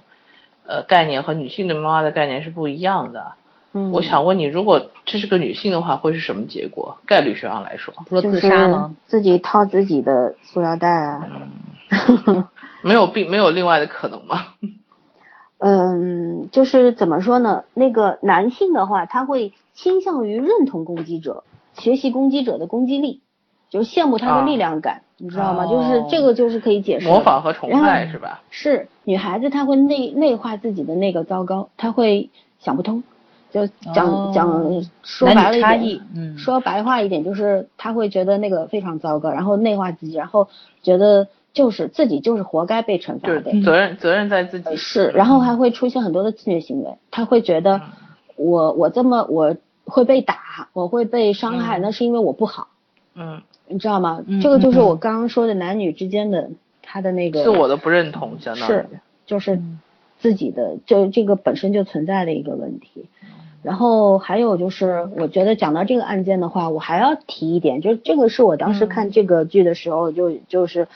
[0.67, 3.33] 呃概念和女性对妈妈的概念是不一样的。
[3.73, 6.97] 嗯，我想问你，如果这是个女性的话，会是什么结果？
[7.07, 8.95] 概率学上来说，不说自杀吗？
[9.07, 11.27] 自己套自己的塑料袋啊。
[12.83, 14.47] 没有并没有另外的可能吗？
[15.59, 17.65] 嗯，就是怎么说呢？
[17.75, 21.43] 那个男性的话，他会倾向于认同攻击者，
[21.77, 23.21] 学习攻击者的攻击力，
[23.69, 25.65] 就是羡慕他的啊力量感，你知道吗？
[25.65, 28.41] 哦就是这个就是可以解释模仿和崇拜是吧？
[28.51, 33.03] 是女孩子，她会内内化自己的那个糟糕，她会想不通，
[33.51, 34.33] 就讲、哦。
[34.35, 40.49] 讲说白了一点，差异，嗯，说白话一点就是他会觉得那个非常糟糕，然后内化自己，然后
[40.83, 44.69] 觉得就是自己就是活该被惩罚就是的，责任责任在自己。
[44.69, 47.81] 呃是，然后还会出现很多的自虐行为，他会觉得
[48.37, 51.83] 我我这么我会被打，我会被伤害，嗯。
[51.83, 52.69] 那是因为我不好，
[53.15, 54.23] 嗯，你知道吗？
[54.27, 54.41] 嗯？
[54.41, 56.51] 这个就是我刚刚说的男女之间的
[56.83, 58.73] 他的那个自我的不认同，相当于。
[58.73, 58.87] 是，
[59.27, 59.61] 就是
[60.19, 63.07] 自己的，就这个本身就存在的一个问题。
[63.69, 70.89] 然后还有就是，我觉得讲到这个案件的话，我还要提一点，就是这个是我当时看这个剧的时候就就是，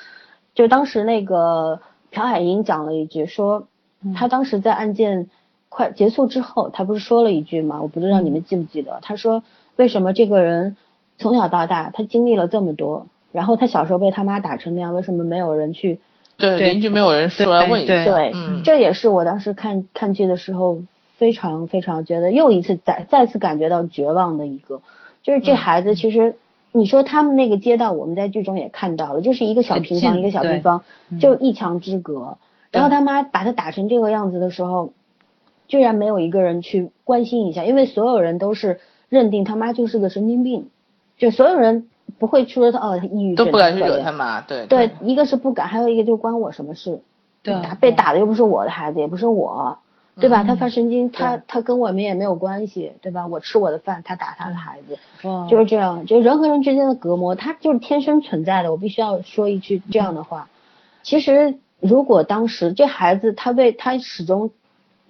[0.55, 3.67] 就当时那个朴海英讲了一句，说
[4.15, 5.29] 他当时在案件
[5.69, 7.83] 快结束之后，他不是说了一句吗？
[7.83, 9.43] 我不知道你们记不记得，他说
[9.77, 10.79] 为什么这个人
[11.19, 16.01] 从小到大他经历了这么多，然后他小时候被他妈打成那样，为什么没有人去
[16.39, 20.79] 对对邻居没有人出来问一对下，对，嗯，这也是我当时看看剧的时候
[21.23, 24.83] 非常非常觉得又一次再再次感觉到绝望的一个，
[25.23, 26.35] 就是这孩子其实
[26.73, 32.39] 你说他们那个街道，我们在剧中也看到了，就是一个小平房，一个小平房，嗯就一墙之隔。
[32.73, 34.93] 然后他妈把他打成这个样子的时候，
[35.69, 40.71] 居然没有一个人去关心一下，因为所有人都是认定他妈就是个神经病，
[41.19, 47.01] 就所有人不会说他哦他抑郁症都不敢去惹他妈，对对，一个是不敢，还有一个就关我什么事？
[47.45, 49.79] 对打被打的又不是我的孩子，也不是我，
[50.21, 50.43] 对吧？
[50.43, 53.27] 嗯他发神经，他他跟我们也没有关系，对吧？
[53.27, 56.05] 我吃我的饭，他打他的孩子，哇就是这样。
[56.05, 58.71] 就人和人之间的隔膜，它就是天生存在的。
[58.71, 60.49] 我必须要说一句这样的话。
[61.03, 64.51] 其实，如果当时这孩子他被他始终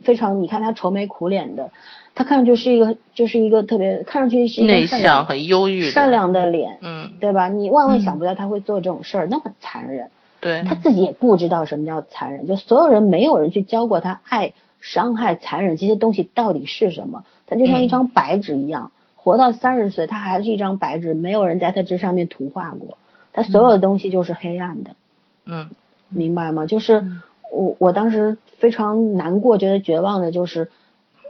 [0.03, 1.71] 非常，你看他愁眉苦脸的，
[2.15, 7.49] 他看上去是一个就是一个特别看上去是一个内向很忧郁的，善良的脸，嗯，对吧？
[7.49, 10.09] 你万万嗯想不到他会做这种事儿，那么残忍。
[10.41, 14.53] 对，他自己也不知道什么叫残忍，就所有人没有人去教过他爱、
[14.83, 17.25] 伤害、残忍这些东西到底是什么。
[17.47, 22.99] 他就像一张白纸一样，活到三十岁，他还是一张白纸，没有人在他这上面涂画过。
[23.33, 24.91] 他所有的东西就是黑暗的，
[25.47, 25.71] 嗯
[26.11, 26.67] 明白吗？
[26.67, 27.03] 就是
[27.51, 30.71] 我我当时非常难过，觉得绝望的就是，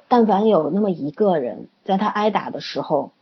[0.09, 3.13] 但凡有那么一个人在他挨打的时候，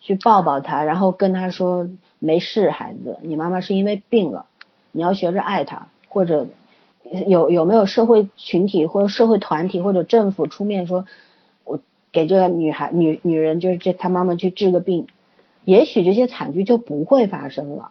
[0.00, 1.88] 去抱抱他，然后跟他说
[2.20, 4.46] 没事，孩子，你妈妈是因为病了，
[4.92, 6.46] 你要学着爱她，或者
[7.26, 11.06] 有有没有社会群体或者社会团体或者政府出面说，
[11.64, 11.80] 我
[12.12, 15.06] 给这个女孩女女人就是这她妈妈去治个病，
[15.64, 17.90] 也许这些惨剧就不会发生了，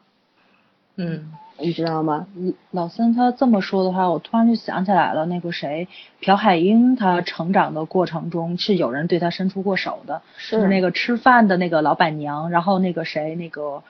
[0.96, 2.28] 嗯你知道吗？
[2.70, 5.88] 老三他这么说的话，我突然就想起来了，那个谁，
[6.20, 13.82] 朴海英，他成长的过程中是有人对他伸出过手的，是那个吃饭的那个老板娘，然后那个谁，那个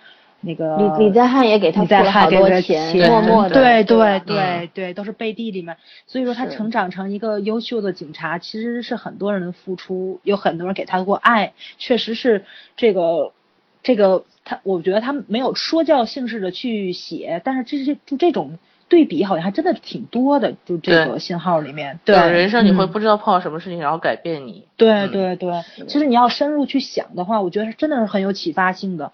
[0.41, 13.31] 那个李李在汉也给他付了好多钱，钱默默的，对对对对对，都是背地里面，所以说他成长成一个优秀的警察，其实是很多人的付出，有很多人给他过爱，确实是这个
[13.81, 18.59] 这个他，我觉得他没有说教性质的去写，但是这些就这种
[18.89, 22.91] 对比好像还真的挺多的，就这个信号里面，对对，人生你会嗯。
[22.91, 25.51] 不知道碰到什么事情，然后改变你，对嗯对对，
[25.87, 29.11] 其实你要深入去想的话，我觉得真的是很有启发性的，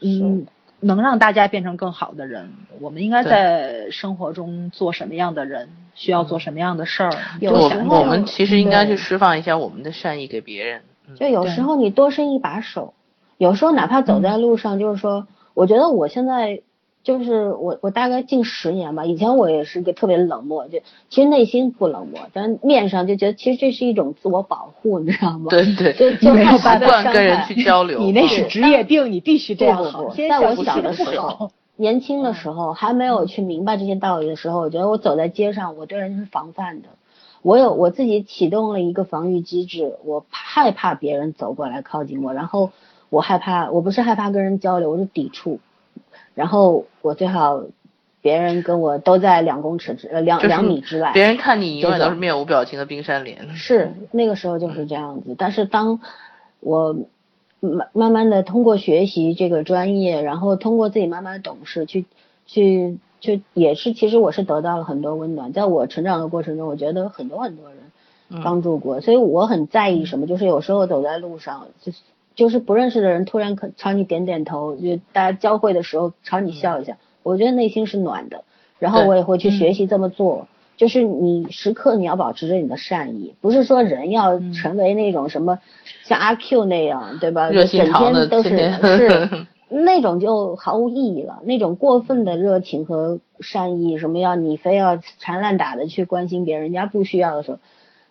[0.00, 0.46] 嗯，
[0.80, 2.50] 能让大家变成更好的人。
[2.80, 11.16] 我们应该在生活中做什么样的人，需要做什么样的事儿，有想想时候我们其实应该去释放一下我们的善意给别人，嗯。
[11.16, 12.94] 就有时候你多伸一把手，
[13.36, 16.60] 有时候哪怕走在路上，就是说，我觉得我现在
[17.08, 25.46] 就是我我大概近十年吧，以前我也是个特别冷漠，就其实内心不冷漠，但面上就觉得其实这是一种自我保护，你知道吗？
[25.48, 29.82] 对对，就就没有习惯跟人去交流， 嗯你那是职业病，你必须这样
[30.28, 36.88] 在我小的时候，年轻的时候还没有去明白这些道理的时候，我觉得我走在街上，我对人是防范的。
[37.40, 42.70] 我有我自己启动了一个防御机制，我害怕别人走过来靠近我，然后
[43.08, 45.58] 我害怕，我不是害怕跟人交流，我是抵触。
[46.38, 47.64] 然后我最好
[48.22, 55.98] 别人跟我都在两公尺之呃两就是两米之外，别人看你永远都是面无表情的冰山脸，是那个时候就是这样子，但是当
[56.60, 56.96] 我
[57.58, 62.04] 慢慢慢的通过学习这个专业，然后通过自己慢慢懂事，去
[62.46, 67.78] 去去也是，其实我是得到了很多温暖，在我成长的过程中，我觉得很多很多人
[68.44, 71.98] 帮助过，所以我很在意什么，就是有时候走在路上，就是
[72.38, 78.44] 就是不认识的人突然可朝你点点头，就大家交汇的时候朝你笑一下，我觉得内心是暖的，
[78.78, 80.46] 然后我也会去学习这么做。
[80.76, 85.58] 就是你时刻你要保持着你的善意，不是说人要成为那种什么
[86.04, 87.50] 像阿 Q 那样，对吧？
[87.50, 88.50] 整心肠的天都是
[88.96, 91.40] 是 那种就毫无意义了。
[91.42, 97.58] 那种过分的热情和善意，什么要你非要缠烂打的去关心别人，人家不需要的时候，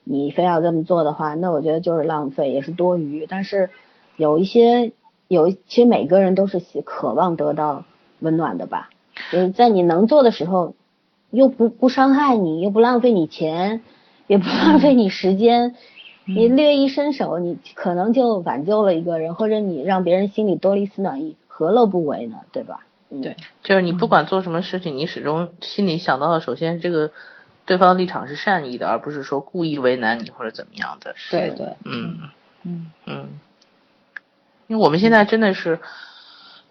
[0.04, 3.26] 你非要这么做的话，那我觉得就是浪费，也是多余。
[3.26, 3.70] 但是
[4.18, 4.92] 有一些
[5.30, 7.86] 有，其实每个人都是喜渴望得到
[8.20, 8.90] 温暖的吧，
[9.32, 10.76] 就是在你能做的时候，
[11.32, 13.82] 又不不伤害你，又不浪费你钱，
[14.28, 15.76] 也不浪费你时间。
[16.30, 22.40] 你略一伸手，你可能就挽救了一个人，或者你让别人心里多了一丝暖意，何乐不为呢？
[22.52, 22.86] 对吧？
[23.10, 27.12] 嗯、对，就是你不管做什么事情，你始终心里想到的，首先这个
[27.66, 31.16] 对方的立场是善意的，而不是说故意为难你或者怎么样的。
[31.32, 32.18] 对对，嗯
[32.64, 33.30] 嗯嗯，
[34.68, 35.80] 因为我们现在真的是，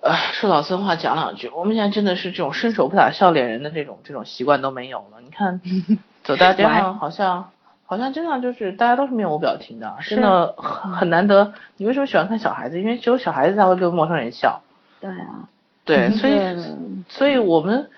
[0.01, 5.21] 呃，说老孙话讲两句，我们现在真的是这种伸手不打笑脸人的这种这种习惯都没有了。
[5.23, 5.61] 你看，
[6.23, 7.51] 走大街上好像
[7.87, 11.55] 好像真的就是大家都是面无表情的，真的很很难得。
[11.77, 12.81] 你为什么喜欢看小孩子？
[12.81, 14.63] 因为只有小孩子才会跟陌生人笑。
[15.01, 15.49] 对啊，
[15.85, 16.41] 对， 所以
[17.09, 17.91] 所以我们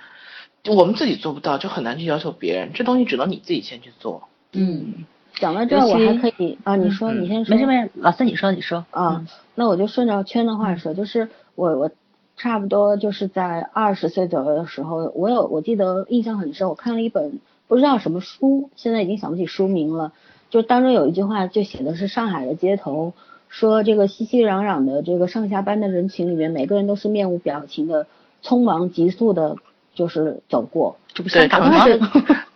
[0.67, 2.73] 我们自己做不到，就很难去要求别人。
[2.75, 4.29] 这东西只能你自己先去做。
[4.53, 5.05] 嗯，
[5.39, 7.55] 讲到这儿，我还可以啊，你说，嗯你先说。
[7.55, 9.25] 没事没事，老四你说你说啊，
[9.55, 11.91] 那我就顺着圈的话说，就是我我
[12.37, 20.13] 差不多就是在二十岁左右的时候，我有我记得印象很深，我看了一本不知道什么书，现在已经想不起书名了。
[20.51, 23.13] 就当中有一句话，就写的是上海的街头，
[23.49, 28.07] 说这个熙熙攘攘的这个上下班的人群里面，每个人都是面无表情的，
[28.43, 29.57] 匆忙急速的，
[29.95, 30.97] 就是走过。
[31.13, 31.85] 这不对，香港吗？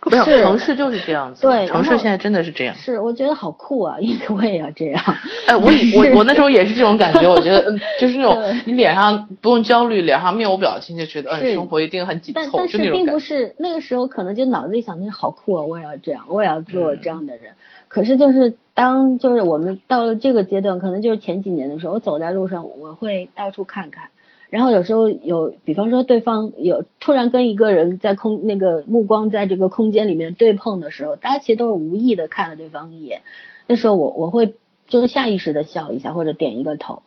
[0.09, 2.75] 城 市没有是城市就是这样子，对城市现在真的是这样。
[2.75, 5.03] 是，我觉得好酷啊，因为我也要这样。
[5.47, 13.19] 哎，我以我 我那时候也是这种感觉，我觉得嗯，就是那种你脸上不用焦虑，脸上面无表情，就觉得生活一定很紧但凑，但并不就是那种感觉。
[13.19, 17.53] 是那个时候，可能就脑子里想的是好酷啊，我也要这样，我也要嗯做这样的人。
[17.87, 24.05] 可是就是当就是我们到了这个阶段，可能就是前几年的时候，我走在路上，我会到处看看，
[24.53, 33.23] 然后有时候有，比方说对方有突然跟一个人在空那个目光在这个空间里面对碰的时候，大家其实都是无意的看了对方一眼，
[33.65, 34.53] 那时候我我会
[34.85, 37.01] 就是下意识的笑一下或者点一个头。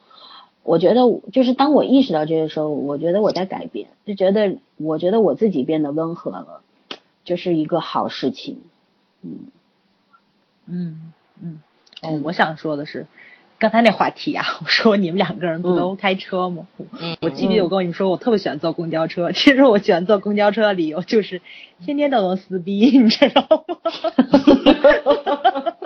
[0.65, 6.63] 我觉得就是当我意识到这些时候，我觉得我在改变，就觉得我觉得我自己变得温和了，
[7.23, 8.59] 就是一个好事情。
[9.23, 9.39] 嗯，
[10.67, 11.61] 嗯嗯，
[12.03, 13.07] 哦，我想说的是，
[13.59, 16.67] 刚才那话题啊， 我说你们两个人不都开车吗？
[17.01, 19.33] 嗯我记得我跟你们说，我特别喜欢坐公交车。
[19.33, 21.41] 其实我喜欢坐公交车的理由就是
[21.85, 23.77] 天天都能撕逼， 你知道吗？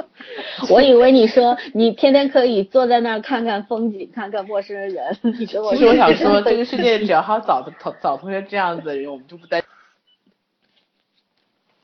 [0.68, 4.94] 我以为你说你天天可以坐在那儿看看风景，看看陌生人。
[5.38, 9.62] 你跟我其实我想说，这个世界只要还有早的同早同学这样子的人，我们就不担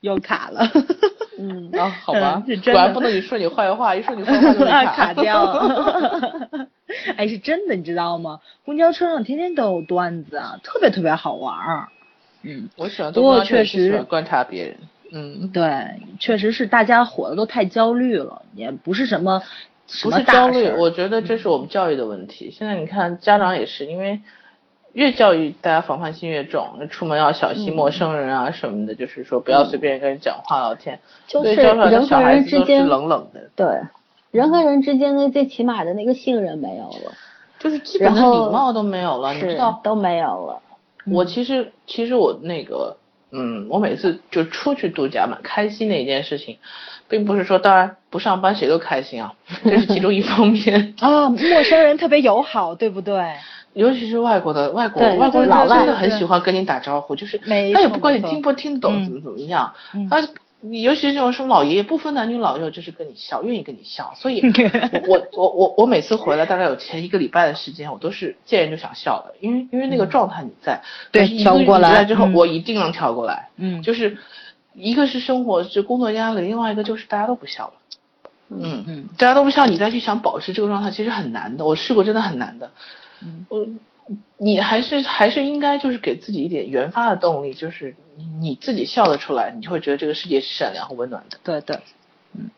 [0.01, 0.69] 又卡了，
[1.39, 6.39] 嗯， 啊，好吧，嗯是果然不能你说你坏话，一说你坏话就卡卡掉了。
[7.17, 8.39] 哎，是真的，你知道吗？
[8.65, 11.87] 公交车上天天都有段子啊，特别特别好玩儿。
[12.43, 14.77] 嗯，我喜欢不过确实观察别人，
[15.11, 15.85] 嗯，对，
[16.19, 19.41] 确实是大家活的都太焦虑了，也不是什么
[19.87, 22.51] 什不么大是焦虑我觉得这是我们教育的问题。
[22.51, 24.21] 现在你看家长也是，因为
[24.97, 33.67] 越教育大家防范心越重，出门要小心陌生人啊什么的，就是说不要随便跟人讲话聊天，就是所以教出来的小人和孩子都是人之间冷冷的，对，
[34.31, 37.13] 人和人之间的最起码的那个信任没有了，
[37.59, 39.79] 就是基本的然后礼貌都没有了，你知道。
[39.83, 40.59] 都没有了。
[41.05, 42.97] 我其实其实我那个，
[43.31, 46.57] 嗯，我每次就出去度假蛮开心的一件事情，
[47.07, 50.95] 并不是说当然不上班谁都开心啊，这是其中一方面。
[50.99, 53.35] 啊，陌生人特别友好，对不对？
[53.77, 60.27] 尤其是外国的外国对外国人，老外他真的很喜欢跟你打招呼，就是没他也不管你听不听得懂嗯怎么怎么样，嗯他
[60.59, 64.11] 你尤其是这种什么老爷爷，不分男女老幼，就是跟你笑，愿意跟你笑。
[64.15, 64.41] 所以
[65.07, 70.81] 我我我我我每次回来大概有前一个礼拜的时间，我都是见人就想笑的，因为因为那个状态你在，
[71.11, 73.49] 对调过来之后，嗯我一定能调过来。
[73.57, 74.17] 嗯就是
[74.73, 77.73] 一个是生活是工作压力，另外一个就是大家都不笑了。
[78.49, 81.65] 嗯嗯大家都不笑，你再去想保持这个状态，其实很难的。
[81.65, 82.71] 我试过，真的很难的。
[83.21, 83.45] 嗯。
[83.49, 83.67] 我
[84.37, 91.37] 你还是还是应该就是给自己一点原发的动力，就是你你自己笑得出来，你就会觉得这个世界是善良和温暖的。
[91.43, 91.79] 对对，
[92.33, 92.49] 嗯。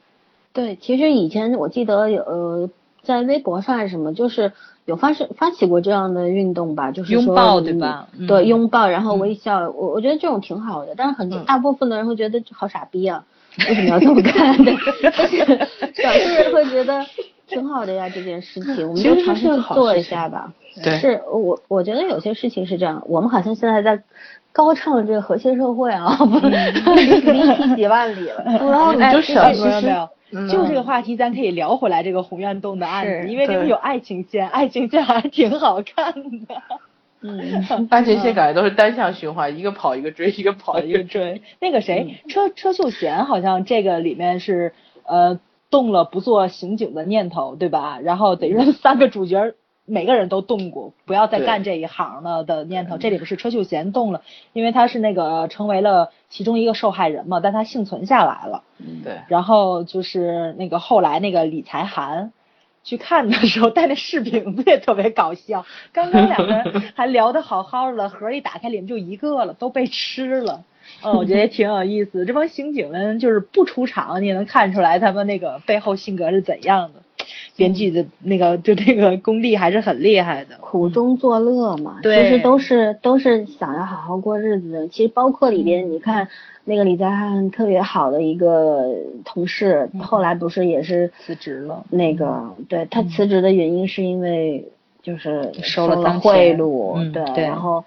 [0.53, 2.69] 对，其实以前我记得有呃，
[3.01, 4.51] 在微博上还是什么，就是
[4.85, 8.07] 有发生发起过这样的运动吧，就是拥抱对吧？
[8.15, 8.27] 嗯。
[8.27, 11.45] 对，拥抱然后微笑，我我觉得这种挺好的，但是很嗯。
[11.45, 13.25] 大部分的人会觉得好傻逼啊，
[13.67, 14.55] 为什么要这么干？
[14.63, 15.45] 但是
[16.03, 17.03] 少数人会觉得
[17.49, 20.53] 挺好的呀，这件事情，我们就尝试去做一下吧。
[20.83, 24.01] 对是我我觉得有些事情是这样，我们好像现在在
[24.51, 26.17] 高唱这个和谐社会啊，
[26.95, 28.43] 离离题几万里了。
[28.45, 36.55] 然后你就想哎其实没有没有，嗯就这个话题，咱可以聊回来这个红院洞的案子，因为里面有爱情线，爱情线还挺好看的。
[37.21, 41.33] 嗯，爱情线感觉都是单向循环，一个跑一个追，一个跑一个追。
[41.33, 44.71] 追那个谁，车车秀贤好像这个里面是
[45.03, 45.37] 呃
[45.69, 47.99] 动了不做刑警的念头，对吧？
[48.01, 49.53] 然后等于说三个主角
[49.85, 52.97] 每个人都动过不要再干这一行了的念头。
[52.97, 54.21] 这里边是车秀贤动了，
[54.53, 58.63] 因为他是那个成为了其中一个受害人嘛，但他幸存下来了。
[59.03, 62.31] 对，然后就是那个后来那个李才涵
[62.83, 70.63] 去看的时候带那柿饼子也特别搞笑，刚刚两个人还聊得好好的，盒一打开里面就一个了，都被吃了。
[71.03, 72.25] 嗯，我觉得也挺有意思。
[72.25, 77.01] 这帮刑警们就是不出场，你也能看出来他们那个背后性格是怎样的。
[77.55, 80.55] 编剧的那个就那个功力还是很厉害的。
[80.61, 84.87] 苦中作乐嘛，对其实都是都是想要好好过日子的。
[84.87, 86.27] 其实包括里边，你看
[86.63, 88.85] 那个李在汉特别好的一个
[89.25, 94.65] 同事，后来不是也是辞职了那个，对他辞职的原因是因为
[95.03, 97.83] 就是收了贿赂，对然后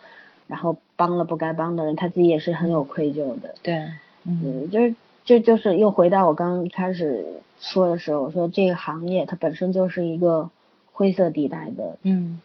[0.52, 3.54] 然后帮了不该帮的人，他自己也是很有愧疚的。
[3.62, 3.74] 对，
[4.26, 7.24] 嗯嗯，就是这就是又回到我刚开始
[7.58, 10.50] 说的时候，我说这个行业它本身就是一个
[10.92, 12.38] 灰色地带的，嗯，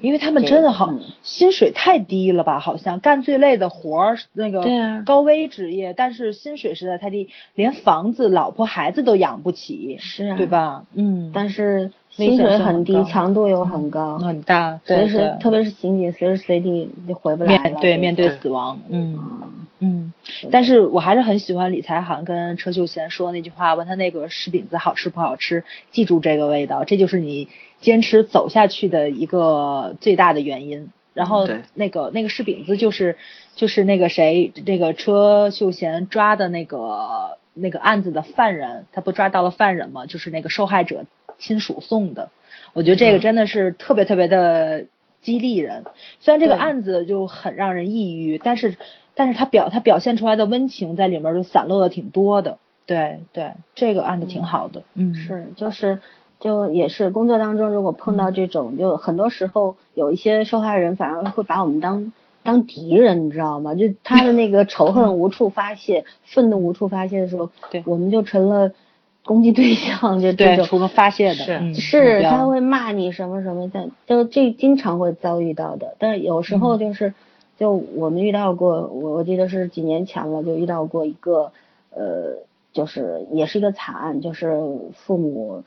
[0.00, 2.60] 因为他们真的好、嗯薪水太低了吧？
[2.60, 4.62] 好像干最累的活儿，那个
[5.04, 10.84] 高危职业，但是薪水实在太低，连房子、老婆、孩子都养不起，是啊对吧？
[10.94, 11.90] 嗯，但是
[12.28, 17.62] 薪水很低，强度又很高，很大，随时特别是刑警，随时随地就回不来了。
[17.62, 19.18] 面对面对对死亡，嗯。
[19.18, 19.52] 嗯
[19.82, 20.12] 嗯，
[20.50, 27.48] 但是我还是很喜欢李才涵跟车秀贤说那句话，问他那个柿饼子好吃不好吃，记住这个味道，这就是你
[27.80, 30.90] 坚持走下去的一个最大的原因。
[31.14, 33.16] 然后那个那个柿饼子就是
[33.56, 40.04] 就是那个谁那个车秀贤抓的那个那个案子的犯人，他不抓到了犯人吗？
[40.04, 41.06] 就是那个受害者
[41.40, 42.30] 亲属送的。
[42.72, 44.84] 我觉得这个嗯真的是特别特别的
[45.22, 45.84] 激励人。
[46.20, 48.76] 虽然这个案子就很让人抑郁，但是
[49.14, 52.58] 但是他表他表现出来的温情在里面就散落的挺多的。
[52.86, 54.82] 对对，这个案子挺好的。
[54.94, 56.00] 嗯，是，就是
[56.40, 62.12] 就也是工作当中，如果碰到这种，就很多时候有一些受害人反而会把我们当
[62.42, 63.74] 当敌人，你知道吗？
[63.74, 68.72] 就他的那个仇恨无处发泄，愤怒无处发泄的时候，对我们就成了
[69.22, 70.64] 攻击对象，就这对，种。
[70.64, 75.94] 除了发泄的，是他会骂你什么什么的，就这经常会遭遇到的。
[75.98, 77.12] 但有时候就是，
[77.58, 81.52] 就我们遇到过，我我记得是几年前了，就遇到过一个，
[81.90, 82.38] 呃，
[82.72, 84.58] 就是也是一个惨案，就是
[84.94, 85.64] 父母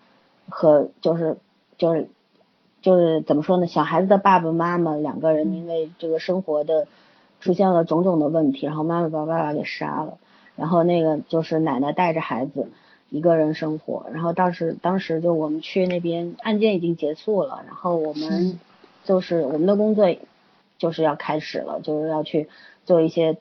[0.50, 1.38] 和就是
[1.78, 2.10] 就是
[2.82, 6.88] 就是怎么说呢，小孩子的爸爸妈妈两个人因为这个生活的
[7.40, 10.18] 出现了种种的问题，然后妈妈把爸爸给杀了，
[10.56, 12.68] 然后那个就是奶奶带着孩子。
[13.14, 18.60] 一个人生活，然后当时当时就我们去那边，案件已经结束了，然后我们
[19.04, 20.08] 就是我们的工作
[20.80, 22.50] 就是要开始了，就是要去
[22.86, 23.38] 做一些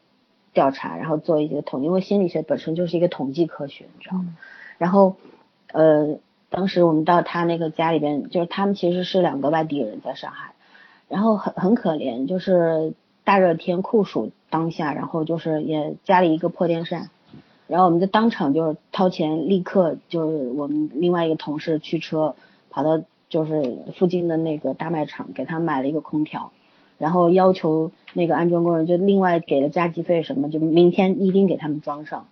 [0.53, 4.37] 调查，然后做一些统，因为心理学本身就是一个统计科学，你知道吗？
[4.77, 5.17] 然后
[5.73, 6.19] 呃，
[6.51, 10.53] 当时我们到他那个家里边，就是他们其实是两个外地人在上海，
[11.09, 12.93] 然后很很可怜，就是
[13.25, 17.09] 大热天酷暑当下，然后就是也家里一个破电扇。
[17.73, 22.37] 然后我们就当场就是掏钱，立刻就是我们另外一个同事驱车
[22.69, 26.53] 跑到就是附近的那个大卖场，给他买了一个空调，
[26.99, 32.27] 然后要求那个安装工人就另外给了加急费什么，就明天一定给他们装上。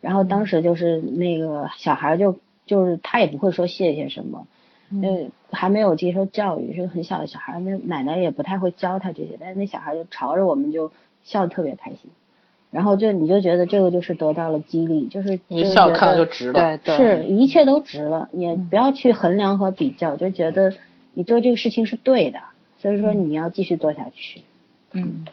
[0.00, 4.46] 然后当时就是那个小孩就就是他也不会说谢谢什么，
[4.90, 10.92] 嗯，还没有接受教育，是个很小的小孩，那奶奶也不太会教他这些，但是那小孩就朝着我们就
[11.24, 11.98] 笑得特别开心。
[12.74, 16.54] 然后就你就觉得这个就是得到了激励，就是一笑看了就值了。
[16.54, 20.72] 对对是一切都值了，也不要去衡量和比较，就觉得
[21.12, 22.40] 你做这个事情是对的，
[22.78, 24.42] 所以说你要继续做下去。
[24.92, 25.24] 嗯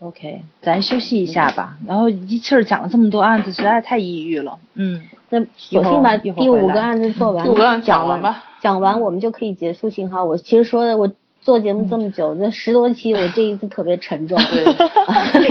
[0.00, 1.76] ，OK，咱休息一下吧。
[1.86, 4.58] 然后一气儿讲了这么多案子，实在是太抑郁了。
[4.72, 10.24] 嗯，那索性把第五个案子做完，第五个案子讲讲完吧，讲完我们就可以结束信号。
[10.24, 14.38] 我其实说的，我做节目这么久，这十多期，我这一次特别沉重。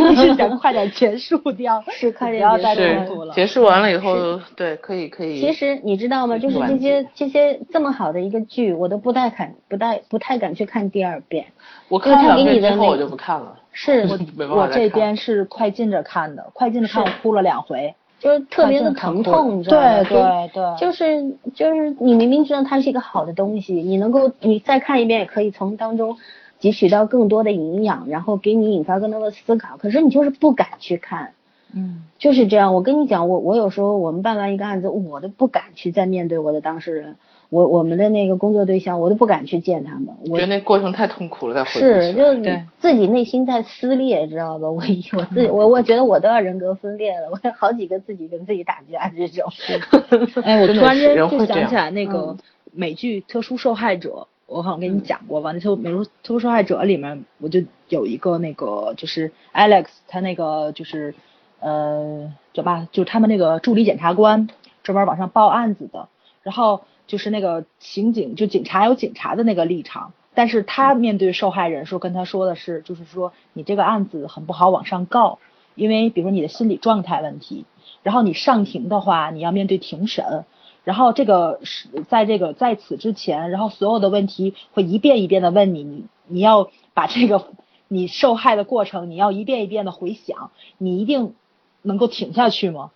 [0.07, 3.34] 你是想快点结束掉， 是快点结束了。
[3.34, 5.40] 结束完了以后，对，可以可以。
[5.40, 6.38] 其实你知道吗？
[6.38, 11.45] 就是这些这些这么好的一个剧，我都不太敢不太不太敢去看第二遍。
[11.88, 13.56] 我看两因为他给你的那遍之后我就不看了。
[13.72, 14.07] 是
[14.49, 17.95] 我这边是快进着看的，快进着看我哭了两回。
[18.20, 20.04] 就是特别的疼痛，你知道吗？
[20.04, 26.18] 对对对，就是就是你明明知道它是一个好的东西，你能够你再看一遍，也可以从当中
[26.60, 29.78] 汲取到更多的营养，然后给你引发更多的思考。
[29.78, 31.32] 可是你就是不敢去看，
[31.74, 32.74] 嗯就是这样。
[32.74, 37.16] 我跟你讲，我我有时候我们办完一个案子，我都不敢去再面对我的当事人，
[37.50, 40.08] 我我们的那个工作对象，我都不敢去见他们。
[40.30, 44.70] 我觉得那过程太痛苦了，再回是，就你自己内心在撕裂，知道吧？
[44.70, 49.52] 我我自己我我觉得我都要人格分裂了，我有好几个自己跟自己打架这种。
[50.44, 52.38] 哎，我突然间就想起来那个
[52.72, 54.10] 美剧《特殊受害者》，
[54.46, 55.52] 我好像跟你讲过吧？
[55.52, 61.16] 那特美术《特殊受害者》里面，我就有一个那个就是 Alex，他那个就是
[61.60, 64.48] 呃，叫吧，就是他们那个助理检察官
[64.84, 66.08] 专门往上报案子的，
[66.44, 70.14] 然后就是那个刑警，就警察有警察的那个立场。
[70.36, 75.40] 但是他面对受害人说，跟他说的是，就是说你这个案子很不好往上告，
[75.73, 77.65] 因为比如说你的心理状态问题，
[78.03, 80.45] 然后你上庭的话，你要面对庭审，
[80.84, 87.48] 然后这个是在这个在此之前，然后所有的问题会一遍一遍的问你，你你要把这个
[87.88, 91.34] 你受害的过程，你要一遍一遍的回想，你一定
[91.81, 92.91] 能够挺下去吗？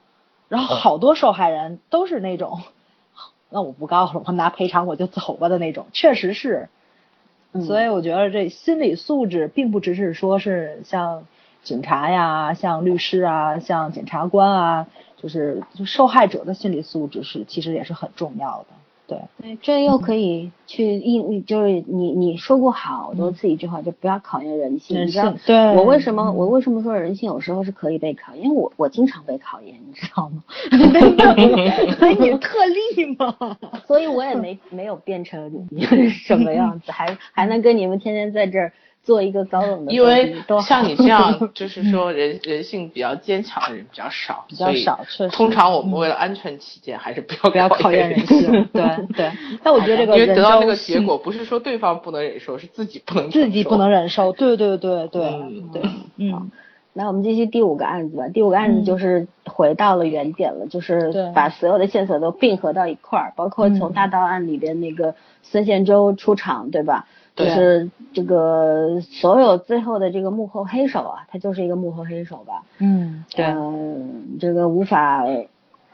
[0.49, 2.61] 然后好多受害人都是那种，
[3.53, 6.67] 那我不告了，我拿赔偿我就走吧的那种，确实是。
[7.55, 11.27] 嗯所以我觉得这心理素质并不只是说是像
[11.61, 18.65] 警察呀、像律师啊、像检察官啊，就是就受害者的心理素质是其实也是很重要的。
[19.39, 24.97] 对，对，这又可以去应，就是你你说过好多次一句话，就不要考验人性。
[24.97, 28.43] 人你知道我为什么嗯我为什么说人性有时候是可以被考验？
[28.45, 30.43] 因为我我经常被考验，你知道吗？
[31.99, 33.57] 所以你是特例嘛。
[33.87, 35.67] 所以我也没没有变成
[36.09, 38.73] 什么样子，还还能跟你们天天在这儿
[39.03, 40.33] 做一个高冷的因为
[40.65, 45.29] 像你这样，就是说 人人性比较坚强的人比较少，比较少确实。
[45.29, 49.31] 通常我们为了安全起见，还是不要不要考验人性，对对。
[49.61, 54.07] 但我觉得这个因为得到那个结果，不是说对方不能忍受，是自己不能自己不能忍。
[54.07, 55.69] 受，对对对对嗯。
[55.73, 55.81] 对，
[56.17, 56.51] 嗯。
[56.95, 58.27] 那我们继续第五个案子吧。
[58.27, 63.93] 第五个案子就是回到了原点了，就是把所有的线索都并合到一块儿，包括从嗯。
[63.93, 67.07] 大盗案里边那个孙宪洲出场，对吧？
[67.35, 72.63] 就是这个所有最后的这个幕后黑手啊，他就是一个幕后黑手吧？
[72.77, 75.25] 嗯，对，嗯，这个无法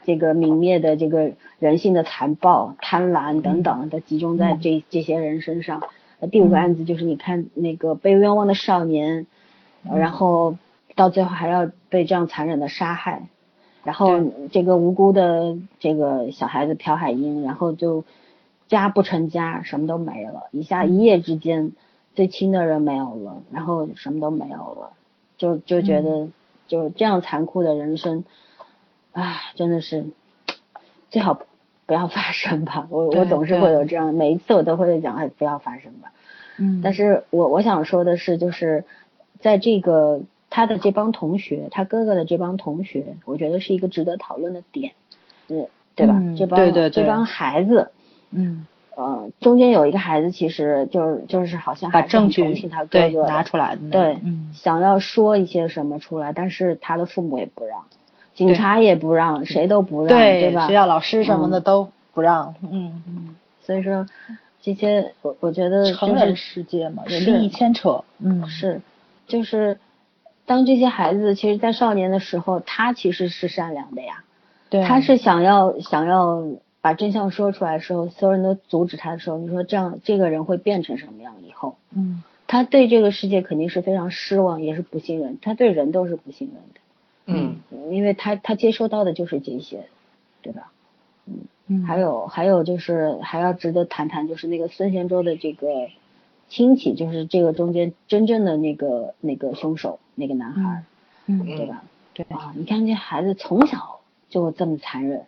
[0.04, 5.82] 这个泯灭的这个人性的残暴、贪婪等等，都集中在这这些人身上。
[6.20, 9.26] 那第五个案子就是你看那个被冤枉的少年，
[9.82, 10.56] 然后
[10.94, 13.22] 到最后还要被这样残忍的杀害，
[13.82, 14.20] 然后
[14.52, 18.04] 这个无辜的这个小孩子朴海英，然后就
[18.70, 21.72] 家不成家，什么都没了，一下一夜之间
[22.14, 24.92] 最亲的人没有了，然后什么都没有了，
[25.36, 26.28] 就就觉得
[26.68, 28.24] 就这样残酷的人生，
[29.12, 30.06] 唉，真的是
[31.10, 31.34] 最好
[31.84, 32.86] 不要 发生吧。
[32.90, 36.12] 我我总是会有这样，每一次我都会讲，哎，不要发生吧。
[36.56, 38.84] 嗯，但是我我想说的是，就是
[39.40, 44.92] 在这个他的这帮同学，他哥哥的这帮同学，我觉得是一个值得讨论的点，
[45.48, 45.66] 嗯，
[45.96, 46.14] 对吧？
[46.16, 47.90] 嗯这帮对对对这帮孩子，
[48.32, 48.66] 嗯，
[48.96, 52.42] 呃，中间有一个孩子，其实就是就是好像把证据
[52.90, 57.84] 对哥拿出来的对，嗯，想要说一些什么出来，但是他的父母也不让，
[58.34, 60.66] 警察也不让，谁都不让，对吧？
[60.66, 61.62] 学校老师什么的嗯。
[61.62, 63.02] 都不让，嗯。
[63.06, 64.06] 嗯，所以说
[64.62, 68.80] 这些，我我觉得成人世界嘛，有是利益牵扯，嗯，是，
[69.26, 69.78] 就是
[70.44, 74.24] 当这些孩子其实，在少年的时候，他其实是善良的呀，
[74.68, 76.42] 对，他是想要想要
[76.80, 81.76] 把真相说出来的时候，所有人都阻止他的时候，你说这样这个人会变成什么样以后？
[81.94, 89.84] 嗯他对这个世界肯定是非常失望，也是不信任，他对人都是不信任的，嗯，因为他他接收到的就是这些，
[90.42, 90.72] 对吧？
[91.68, 95.90] 嗯，还有还有就是还要值得谈谈，就是那个孙贤洲的这个
[96.48, 100.82] 亲戚，就是这个中间真正的那个那个凶手那个男孩，
[101.26, 101.84] 嗯对吧？
[102.14, 105.26] 对，啊，你看这孩子从小就这么残忍，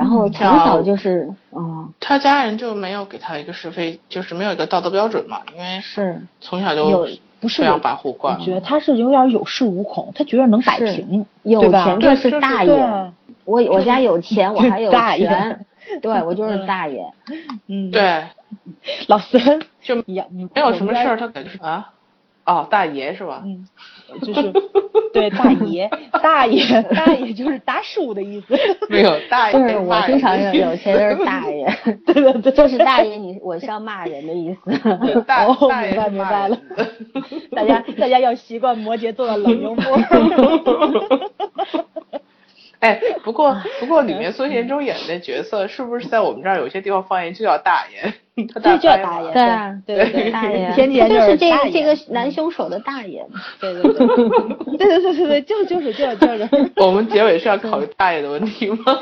[0.00, 12.00] 然后嗯从小就是，嗯，他家人就没有给他一个是非，就是没有一个道德标准嘛，因为是从小有就不是非常跋扈惯我觉得他是有点有恃无恐，他觉得能摆平，有钱？
[12.00, 13.12] 就是大爷，
[13.44, 15.66] 我我家有钱，我还有权，
[16.00, 17.04] 对我就是大爷，
[17.66, 18.24] 嗯，，对，
[19.06, 21.90] 老孙就没有什么事儿，他感觉啊，
[22.46, 23.42] 哦，大爷是吧？
[23.44, 23.68] 嗯，
[24.22, 24.52] 就是
[25.12, 25.90] 对大爷，
[26.22, 28.56] 大爷，大爷就是大叔的意思。
[28.88, 31.66] 没有大爷，就是我经常有有钱就是大爷，
[32.06, 36.58] 对对对，就是大爷你我是要骂人的意思，大哦大爷明白明白了
[37.54, 39.98] 大家大家要习惯摩羯座的冷幽默。
[42.84, 48.12] 哎，不过不过里面孙贤洲演的角色是不是在我们这儿有些地方方言就叫大爷？
[48.54, 53.22] 他 对，就叫大大爷，对啊对对对， 大爷，就是这个这个男凶手的大爷，
[53.60, 53.92] 对对对，
[54.78, 56.48] 对对对对对，就就是就就是。
[56.76, 58.98] 我们结尾是要考虑大爷的问题吗？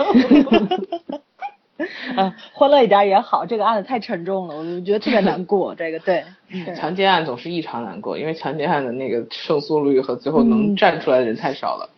[2.17, 5.77] 啊，欢乐一点也好，这个案子太沉重了，我觉得特别难过。
[5.77, 11.89] 这个对，嗯强奸案总是异常难过，因为强奸案的那个胜诉率和最后嗯能站出来的人太少了。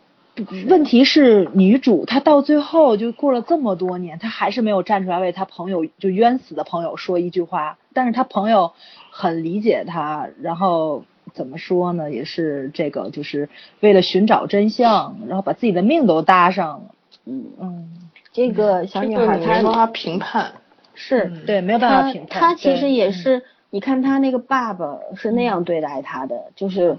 [0.68, 8.72] 问题是女主她到最后就过了这么多年，她还是没有站出来为她朋友就冤死的朋友说一句话，但是她朋友
[9.10, 11.04] 很理解她，然后
[11.34, 13.48] 怎么说呢，也是这个就是
[13.80, 16.94] 为了寻找真相，然后把自己的命都搭上了。
[17.26, 17.90] 嗯，嗯，
[18.32, 20.52] 这个小女这个孩她你没办法评判。
[20.94, 22.40] 是对，没有办法评判。
[22.40, 26.96] 她其实也是，你看她那个爸爸是那样对待她的，就是，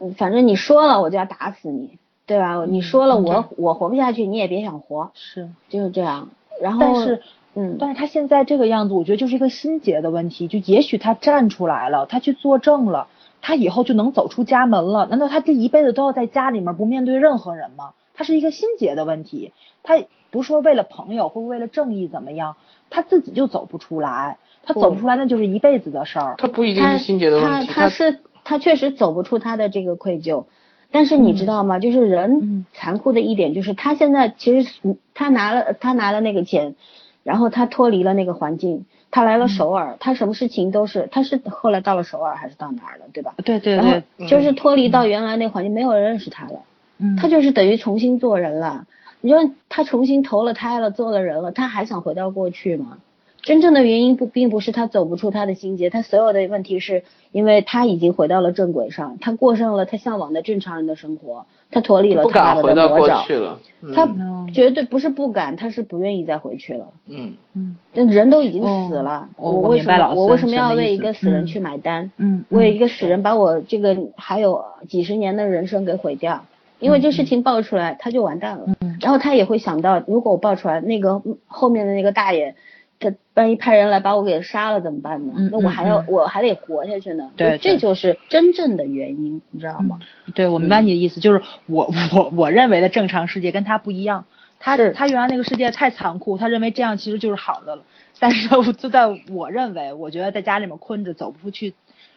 [0.00, 1.98] 嗯反正你说了我就要打死你，
[2.30, 2.64] 对吧？
[2.66, 6.28] 你说了我我活不下去，你也别想活，是，就是这样。
[6.62, 7.22] 然后，但是。
[7.56, 10.46] 嗯，但是他现在这个样子，我觉得就是一个心结的问题。
[10.46, 13.08] 就也许他站出来了，他去作证了，
[13.42, 15.06] 他以后就能走出家门了。
[15.06, 17.90] 难道他这一辈子都要在家里面不面对任何人吗？
[18.14, 19.52] 他是一个心结的问题。
[19.82, 20.00] 他
[20.30, 22.54] 不是说为了朋友或为了正义怎么样，
[22.88, 24.38] 他自己就走不出来。
[24.62, 26.36] 他走不出来，那就是一辈子的事儿。
[26.38, 30.44] 他不一定是心结的问题他题，他是他确实走不出他的这个愧疚，
[30.90, 31.78] 但是你知道吗？
[31.78, 34.72] 就是人嗯残酷的一点就是，他现在其实
[35.14, 36.74] 他拿了他拿了那个钱，
[37.22, 43.34] 然后他脱离了那个环境，他来了首尔，他什么事情都是，他是后来到了首尔还是到哪儿了，对吧？
[43.44, 43.86] 对对对然
[44.18, 46.60] 后，就是脱离到原来那个环境，没有人认识他了，
[46.98, 48.86] 嗯，他就是等于重新做人了。
[49.20, 52.98] 你说他重新投了胎了，做了人了，他还想回到过去吗？
[53.42, 63.58] 真正的原因不并不是他走不出他的心结，他所有的问题是因为他已经回到了正轨上，他过上了他向往的正常人的生活，他脱离了不他爸爸敢回到过的魔爪，去了。
[63.82, 66.88] 嗯他嗯绝对不是不敢，他是不愿意再回去了。
[67.08, 72.10] 嗯嗯那人都已经哦死了，我我为什么我明白老我为什么要为一个死人嗯去买单？
[72.18, 76.44] 嗯，为一个死人把我这个还有几十年的人生给毁掉？
[76.78, 78.64] 因为这事情爆出来，他就完蛋了。
[78.80, 82.54] 嗯然后他也会想到，如果我爆出来，那个嗯后面的那个大爷，
[83.00, 85.32] 他万一派人来把我给杀了怎么办呢？
[85.36, 87.30] 嗯那我还要、嗯我还得活下去呢。
[87.34, 89.98] 对对这就是真正的原因，你知道吗？
[90.34, 94.26] 对，我明白你的意思，就是我我我认为的正常世界跟他不一样，
[94.58, 97.82] 他他原来那个世界太残酷，他认为这样其实就是好的了。
[98.18, 101.72] 但是就在我认为，我觉得在家里面困着走不出去，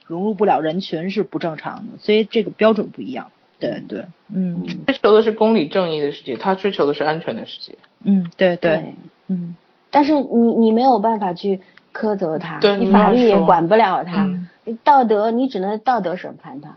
[0.05, 3.31] 融入不了人群是不正常的，所以这个标准不一样。
[3.57, 4.03] 对对，
[4.33, 7.77] 嗯追求的是公理正义的世界，他追求的是安全的世界。
[8.03, 8.93] 嗯，对对，
[9.27, 9.55] 嗯
[9.93, 11.61] 但是你你没有办法去
[11.93, 14.27] 苛责他，你你法律也管不了他，
[14.83, 16.75] 道德你只能道德审判他。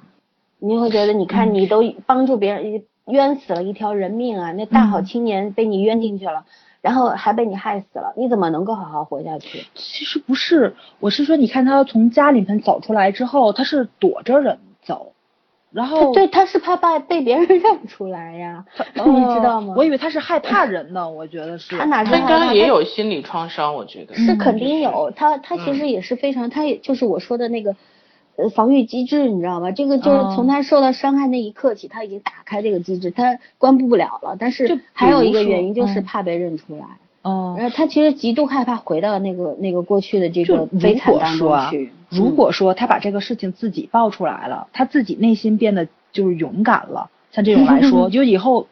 [0.58, 4.52] 你会觉得，你看你都帮助别人，冤死了一条人命啊！
[4.52, 6.44] 那大好青年被你冤进去了，
[6.80, 9.66] 然后还被你害死了，你怎么能够好好活下去？
[9.74, 15.12] 其实不是，我是说，你看他从家里面走出来之后，他是躲着人走，
[15.76, 19.74] 然后对，他是怕被被别人认出来呀， 你知道吗？
[19.76, 21.76] 我以为他是害怕人呢，我觉得是。
[21.76, 24.14] 他哪知他应该也有心理创伤，我觉得。
[24.14, 27.76] 是肯定有，他他其实也是非常，他也就是我说的那个，
[28.36, 29.70] 呃，防御机制，你知道吗？
[29.70, 34.34] 这个就是哦从他受到伤害那一刻起，他已经打开这个机制，他关闭不了了。
[34.40, 36.86] 但是比还有一个原因就是嗯怕被认出来，
[37.26, 41.92] 哦，然后他其实极度害怕回到那个那个过去的这就个如悲惨当中去。
[42.08, 48.68] 如果说他把这个事情自己爆出来了，他自己内心变得就是勇敢了，像这种来说， 就以后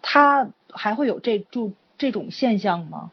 [0.00, 3.10] 他还会有这就这种现象吗？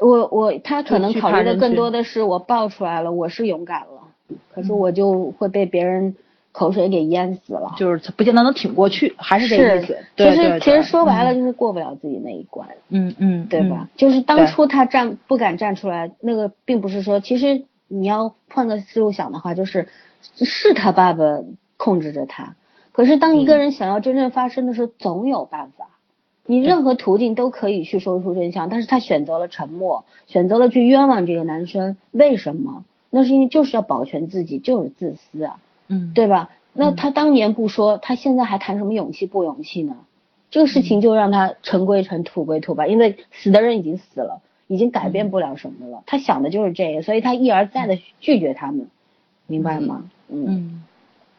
[0.00, 6.16] 我我他可能考虑的更多的是我爆出来了，我是勇敢了，可嗯是我就会被别人
[6.52, 7.74] 口水给淹死了。
[7.76, 12.68] 就是他不见得能挺过去，还是这个意思其实其实说白了就是过不了自己那一关。
[12.88, 13.82] 嗯嗯，对吧？
[13.82, 13.88] 嗯？
[13.96, 19.88] 就是当初他站不敢站出来，那个并不是说，其实你要换个思路想的话，就是
[20.20, 21.24] 是他爸爸
[21.76, 22.56] 控制着他，
[22.92, 25.86] 可是当一个人想要真正发生的时候，总有办法。
[26.50, 32.84] 你任何途径都可以去说出真相，但是他选择了沉默，选择了去冤枉这个男生，为什么？
[33.10, 35.58] 那是因为就是要保全自己，就是自私啊。
[35.88, 36.50] 嗯，对吧？
[36.72, 39.96] 那嗯他当年不说，他现在还谈什么勇气不勇气呢？
[40.50, 46.02] 这个事情就让他尘归尘，土归土吧，因为死的人已经死了，已经改变不了什么了。
[46.06, 48.88] 他想的就是这个，所以他一而再的拒绝他们，
[49.46, 50.04] 明白吗？
[50.28, 50.82] 嗯，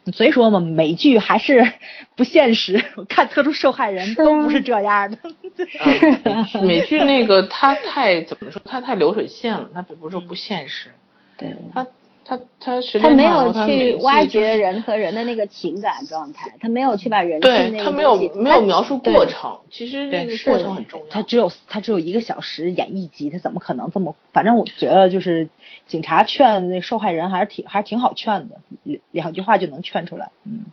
[0.06, 1.72] 嗯，所以说嘛，美剧还是
[2.16, 2.84] 不现实。
[2.98, 5.18] 我看特殊受害人都不是这样的。
[6.24, 8.62] 嗯美剧那个他太怎么说？
[8.66, 10.90] 他太流水线了，他不是说不现实，
[11.38, 11.56] 对。
[11.74, 11.86] 他
[12.30, 21.08] 他他实他没有去挖掘人和人的那个情感状态，他没有去把人性对那他没有没有描述过程，其实那个过程很重要。
[21.10, 24.16] 他只有他只有一个小时演一集，他怎么可能这么？
[24.32, 25.50] 反正我觉得就是
[25.88, 30.30] 警察劝那受害人还是挺还是挺好劝的，两两句话就能劝出来。
[30.46, 30.66] 嗯，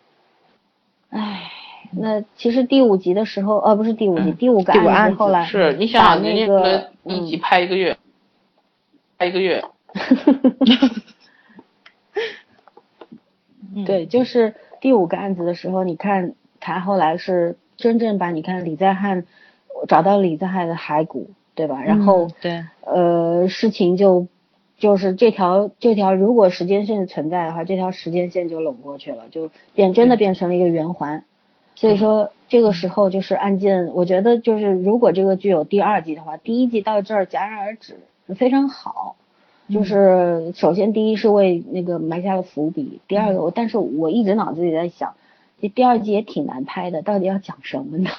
[1.08, 1.50] 唉，
[1.92, 7.96] 那其实第五集的时候，呃，不是第五集，嗯第五个第五案子后来是你把想，那个个一集嗯拍一个月，
[9.16, 9.64] 拍一个月，
[13.76, 19.24] 嗯对，就是第五个案子的时候，你看他后来是真正把你看李在汉
[19.86, 21.82] 找到李在汉的骸骨，对吧？
[21.82, 24.26] 然后、嗯对，呃，事情就
[24.78, 31.24] 就是这条这条如果时间线存在的话，这条时间线就拢过去了，就变真的变成了一个圆环。
[31.74, 37.98] 所以说这个时候就是案件，我觉得就是如果这个剧有第二季的话，第一季到这儿戛然而止，
[38.34, 39.16] 非常好。
[39.68, 45.14] 就是首先第一是为那个埋下了伏笔，第二个我但是我一直脑子里在想，
[45.60, 48.10] 这第二季也挺难拍的，到底要讲什么呢？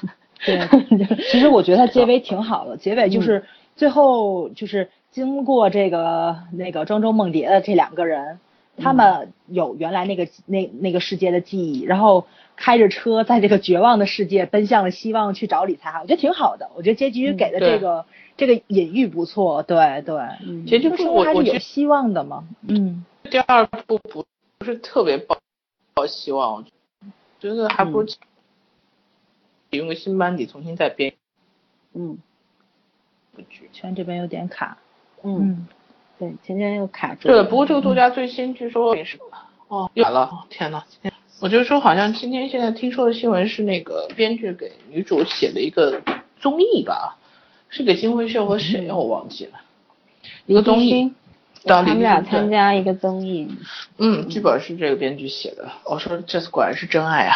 [0.46, 0.60] 对，
[1.32, 3.44] 其实我觉得它结尾挺好的，结尾就是
[3.76, 8.40] 最后就是经过这个那个庄周梦蝶的这两个人，
[8.78, 12.26] 他们有原来那个那那个世界的记忆，然后
[12.56, 18.06] 开着车在这个绝望的世界奔向了希望去找李才涵，我觉得挺好的，我觉得结局给的这个、
[18.38, 20.16] 这个隐喻不错，对对，
[20.46, 20.66] 嗯。
[20.66, 23.04] 结局不就是我我觉得有希望的嘛，嗯。
[23.30, 24.26] 第二部不
[24.58, 25.38] 不是特别抱
[25.94, 26.64] 抱希望，我
[27.40, 28.18] 觉得还不如启
[29.72, 31.14] 用个新班底重新再编。
[31.94, 32.18] 嗯，
[33.36, 33.70] 部剧。
[33.74, 34.78] 圈这边有点卡。
[35.24, 35.68] 嗯，嗯，
[36.20, 37.28] 对，前天又卡住。
[37.28, 39.20] 对了，不过这个作家最新据说也是
[39.68, 40.84] 哦，又来了，天呐，
[41.42, 46.02] 我就说好像今天现在听说的新闻是那个编剧给女主写了一个
[46.40, 47.17] 综艺吧，
[47.70, 49.54] 是给金辉秀和谁我忘记了，
[50.46, 51.14] 一个综艺。
[51.66, 53.46] 他们俩参加一个综艺，
[53.98, 55.70] 嗯，剧本是这个编剧写的。
[55.84, 57.36] 我说这次果然是真爱啊！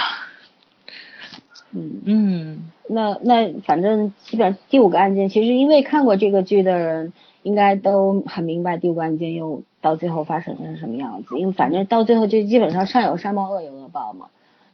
[1.74, 7.12] 嗯，嗯，那那反正基本上第五个案件，其实因为看过这个剧的人，
[7.44, 14.28] 应该都很明白第五个案件又到最后发生的是什么样子，因为反正到最后就基本上善有善报恶有恶报嘛，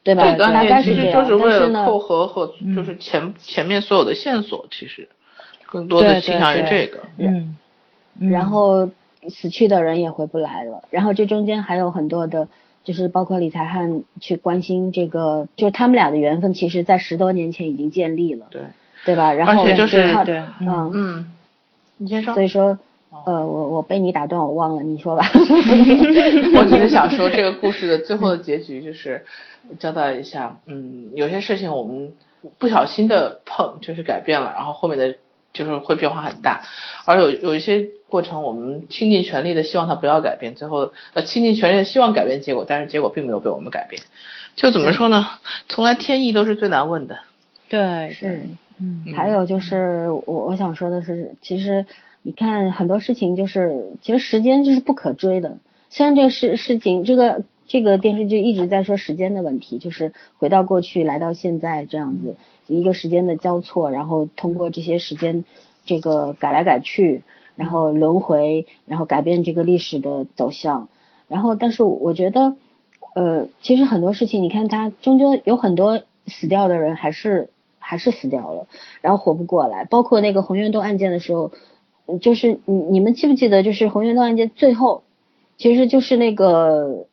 [0.03, 0.35] 对吧？
[0.35, 5.09] 这案件其实概是这样，就是为了扣合和就是前前面所有的线索，其实
[5.67, 6.99] 更多的倾向于这个。
[7.17, 7.55] 嗯，
[8.19, 8.89] 嗯然后
[9.29, 12.47] 死去的人也回不来了，然后这中间还有很多的，
[12.83, 18.61] 就是包括李才汉去关心这个，就是他们俩的缘分，其实在十多年前已经建立了，对，
[19.05, 19.33] 对吧？
[19.33, 21.31] 然后而且就是对嗯，嗯，
[21.97, 22.41] 你先说所。
[22.41, 22.79] 以说，
[23.25, 25.29] 呃，我我被你打断，我忘了，你说吧。
[25.33, 29.25] 我只是想说，这个故事的最后的 结局就是
[29.79, 32.13] 交代一下，嗯，有些事情我们
[32.57, 35.15] 不小心的碰就是改变了，然后后面的
[35.57, 36.61] 就是会变化很大，
[37.05, 44.01] 而有有一些过程我们倾尽全力的希望它不要改变，最后呃倾尽全力的希望改变结果，但是结果并没有被我们改变，
[44.55, 45.25] 就怎么说呢？
[45.67, 47.17] 从来天意都是最难问的。
[47.69, 48.47] 对，是，
[48.79, 51.85] 嗯，还有就是我我想说的是，其实
[52.21, 55.57] 你看很多事情就是，其实时间就是不可追的。
[55.89, 62.35] 虽然这个事事情，这个这个电视剧一直在说时间的问题，就是回到过去，来到现在这样子
[62.67, 65.45] 一个时间的交错，然后通过这些时间
[65.85, 67.23] 这个改来改去，
[67.55, 70.89] 然后轮回，然后改变这个历史的走向。
[71.27, 72.55] 然后，但是我觉得，
[73.13, 77.49] 呃，其实很多事情，你看他终究有很多死掉的人还是
[77.79, 78.67] 还是死掉了，
[79.01, 79.83] 然后活不过来。
[79.83, 81.51] 包括那个洪源洞案件的时候，
[82.21, 85.03] 就是你你们记不记得，就是洪源洞案件最后，
[85.57, 87.07] 其实就是那个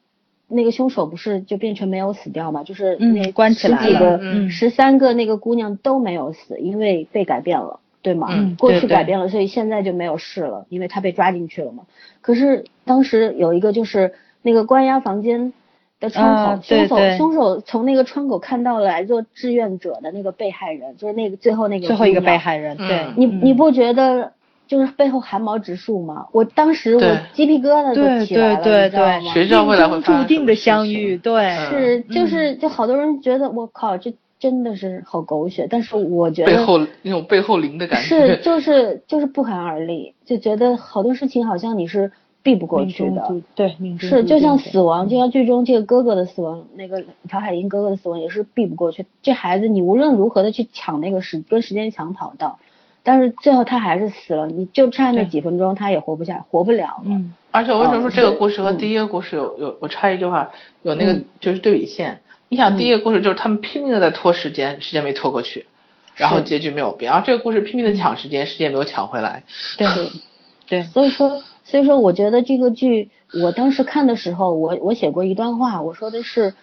[0.54, 7.80] 那个凶手不是就变成没有死掉嘛，就是嗯那关起来十几个了嗯十三个那个姑娘都没有死，因为被改变了。
[8.04, 8.28] 对吗？
[8.32, 11.84] 嗯过去改变了，所以现在就没有事了，因为他被抓进去了嘛。
[12.20, 14.12] 可是当时有一个就是
[14.42, 15.54] 那个关押房间
[16.00, 24.32] 的窗口，啊凶手对凶手从那个窗口看到了来做志愿者的那个被害人，就是那个最后那个最后一个被害人，嗯对，你嗯你不觉得
[24.74, 26.26] 就是背后汗毛直竖嘛？
[26.32, 29.32] 我当时我鸡皮疙瘩对都起来了，对你知道对吗？
[29.32, 38.08] 谁知道未来会命中注定的相遇，对，嗯是就是就好多人觉得我靠，这真的是好狗血，但是我觉得背后那种背后灵的感觉。
[38.08, 42.10] 是就是就是不寒而栗，就觉得好多事情好像你是
[42.42, 43.34] 避不过去的。
[43.54, 49.06] 对，是，就像死亡，就像剧中这个哥哥的死亡，那个朴海英哥哥的死亡也是避不过去。
[49.22, 52.58] 这孩子你无论如何的去抢那个时跟时间抢跑道，
[53.04, 57.02] 但是最后他还是死了，你就差那几分钟，他也活不下，活不了了。
[57.04, 60.50] 嗯，而且我为什么说这个故事和嗯第一个故事有有我插一句话，
[60.82, 62.20] 有那个嗯就是对比线。
[62.48, 65.66] 你想第一个故事就是他们拼命的在拖时间，时间没拖过去，
[66.14, 67.10] 然后结局没有变。
[67.10, 69.42] 然后这个故事拼命的抢时间，时间没有抢回来。
[69.76, 69.86] 对，
[70.66, 73.10] 对，所以说，所以说，我觉得这个剧，
[73.42, 76.54] 我当时看的时候，我我写过一段话，我说的是，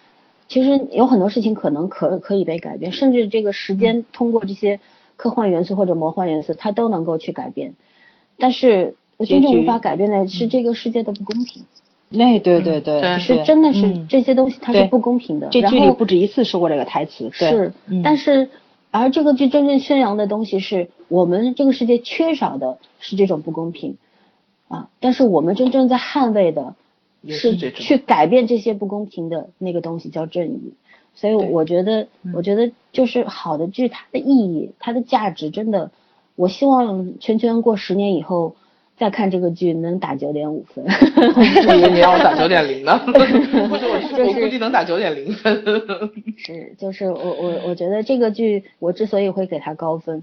[0.48, 4.80] 其实有很多事情可能可可以被改变，甚至这个时间通过这些
[5.16, 7.74] 科幻元素或者魔幻元素，它都能够去改变。
[8.38, 11.62] 但是真正无法改变的是这个世界的不公平，
[12.08, 15.48] 那对对对，对是真的是嗯这些东西它是不公平的。
[15.50, 18.50] 这然后剧里不止一次说过这个台词，对是，嗯但是
[18.90, 23.96] 而这个剧真正宣扬的东西是我们这个世界缺少的是这种不公平
[24.68, 26.74] 啊，但是我们真正在捍卫的
[27.24, 30.74] 是也是这种去改变这些不公平的那个东西叫正义。
[31.14, 35.90] 所以我觉得，嗯我觉得就是好的剧，它的意义、它的价值，真的，
[36.36, 38.56] 我希望圈圈过十年以后
[38.96, 40.84] 再看这个剧能打九点五分。
[40.84, 45.62] 我以为你让我打九点零呢， 不是我估计能打九点零分。
[46.36, 50.22] 是，就是我我我觉得这个剧，我之所以会给它高分，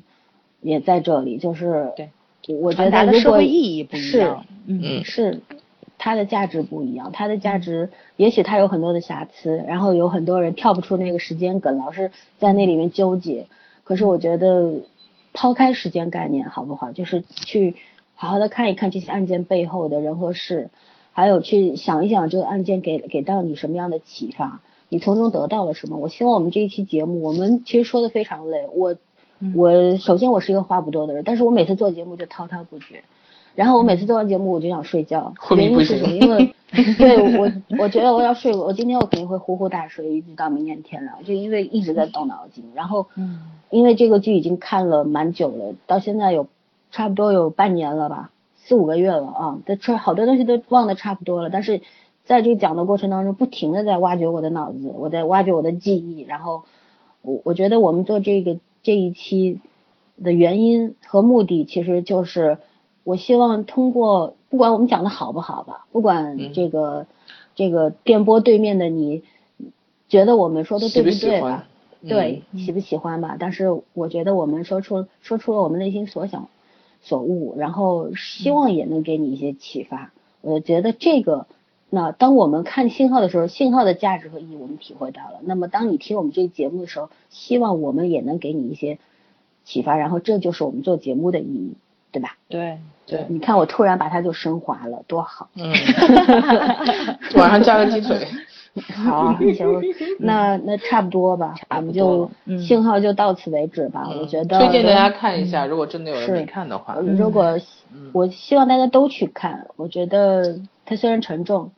[0.61, 2.09] 也在这里，就是对，
[2.59, 5.41] 我觉得它的社得如果会意义不一样，嗯嗯是
[5.99, 12.09] 它的价值不一样，它的价值也许它有很多的瑕疵，然后有很多人跳不出那个时间梗，老是
[12.39, 13.45] 在那里面纠结。
[13.83, 14.81] 可是我觉得
[15.33, 16.91] 抛开时间概念好不好？
[16.91, 17.75] 就是去
[18.15, 20.69] 好好的看一看这些案件背后的人和事，
[21.11, 25.97] 还有去想一想这个案件给给到你什么样的启发，你从中得到了什么。
[25.97, 28.95] 我希望我们这一期节目，我们其实说的非常累，我
[29.39, 33.03] 嗯我首先我是一个话不多的人，但是我每次做节目就滔滔不绝。
[33.59, 36.15] 然后我每次做完节目我就想睡觉， 原因是什么？
[36.15, 36.55] 因为
[36.97, 42.63] 对我我觉得我要睡，我今天我肯定会呼呼大睡，一直到明天天亮，就因为一直在动脑筋。
[42.73, 46.47] 然后嗯因为这个剧已经看了蛮久了，到现在有
[46.89, 51.49] 差不多有半年了吧，四五个月了啊，这好多东西都忘得差不多了。
[51.49, 51.81] 但是
[52.23, 56.21] 在这个讲的过程当中，不停的在挖掘我的脑子，我在挖掘我的记忆。
[56.21, 56.63] 然后
[57.21, 59.59] 我我觉得我们做这个这一期
[60.23, 62.57] 的原因和目的，其实就是
[63.09, 67.07] 我希望通过不管我们讲的好不好吧，不管这个
[67.55, 69.23] 这个电波对面的你
[70.09, 71.65] 觉得我们说的对不对吧？
[72.07, 73.35] 对，喜不喜欢吧？
[73.39, 76.49] 但是我觉得我们说出说出了我们内心所想
[77.01, 80.11] 所悟，然后希望也能给你一些启发。
[80.41, 81.47] 我觉得这个，
[81.89, 85.39] 那当我们看信号的时候，信号的价值和意义我们体会到了。
[85.41, 88.99] 那么当你听我们这个节目的时候，希望我们也能给你一些
[89.65, 89.97] 启发。
[89.97, 91.73] 然后这就是我们做节目的意义，
[92.11, 92.35] 对吧？
[92.47, 95.49] 对对，你看我突然把它就升华了，多好。
[95.55, 95.71] 嗯，
[97.35, 98.27] 晚上加个鸡腿。
[98.93, 99.81] 好，行，
[100.19, 102.29] 那那差不多吧，我们就
[102.61, 104.07] 信号就到此为止吧。
[104.07, 107.57] 我觉得推荐大家看一下，如果真的有人没看的话，如果
[108.13, 111.71] 我希望大家都去看，我觉得它虽然沉重，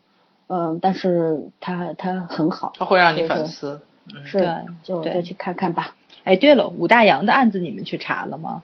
[0.48, 3.82] 嗯，但是它它很好，它会让你反思，
[4.26, 5.96] 是，就就去看看吧。
[6.26, 8.64] 哎，对了，武大洋的案子你们去查了吗？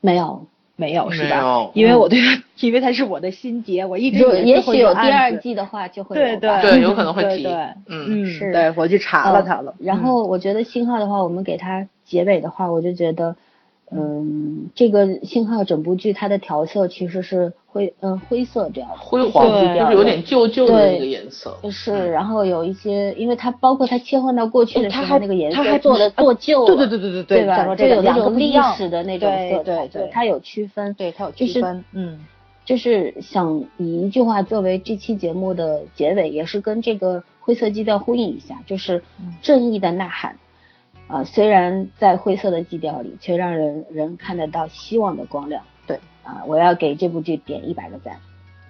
[0.00, 0.46] 没有。
[0.76, 1.38] 没有是吧？
[1.74, 7.46] 因为我对他， 因为他是我的心结，我一直也许有第二季的话就会对对对，有可能会提，
[7.86, 9.74] 嗯是，对我去查了他了。
[9.78, 13.36] 然后我觉得信号的话，我们给他结尾的话，我就觉得。
[13.96, 21.56] 嗯，这个信号整部剧它的调色其实是灰嗯灰色这样灰黄就是有点旧旧的那个颜色。
[21.70, 27.76] 是，然后有一些，因为它包括它切换到过去的时候那个颜色它做的做旧，对对对对对对，对吧？
[27.76, 32.18] 就有那种历史的那种色彩，对它有区分，对它有区分，嗯，
[32.64, 39.02] 就是想以一句话作为这期节目的结尾，也是跟这个灰色基调呼应一下，就是
[39.40, 40.36] 正义的呐喊。
[41.06, 45.62] 啊，虽然在灰色的基调里，却让人人看得到希望的光亮。
[45.86, 48.16] 对，啊，我要给这部剧点一百个赞。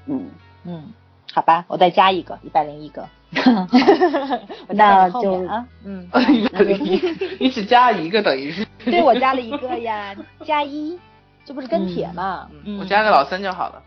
[0.07, 0.27] 嗯
[0.65, 0.93] 嗯，
[1.33, 3.09] 好吧，我再加一个，一百零一个。
[4.69, 7.01] 那就啊嗯，一百零一，
[7.39, 8.67] 你只加了一个等于是？
[8.85, 10.99] 对，我加了一个呀，加一，
[11.45, 12.49] 这不是跟帖吗？
[12.79, 13.83] 我加个老三就好了。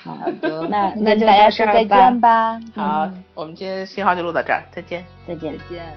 [0.00, 2.60] 好的，那那就大家说再见吧。
[2.74, 5.92] 好，我们今天信号就录到这儿，再见，再见，再见。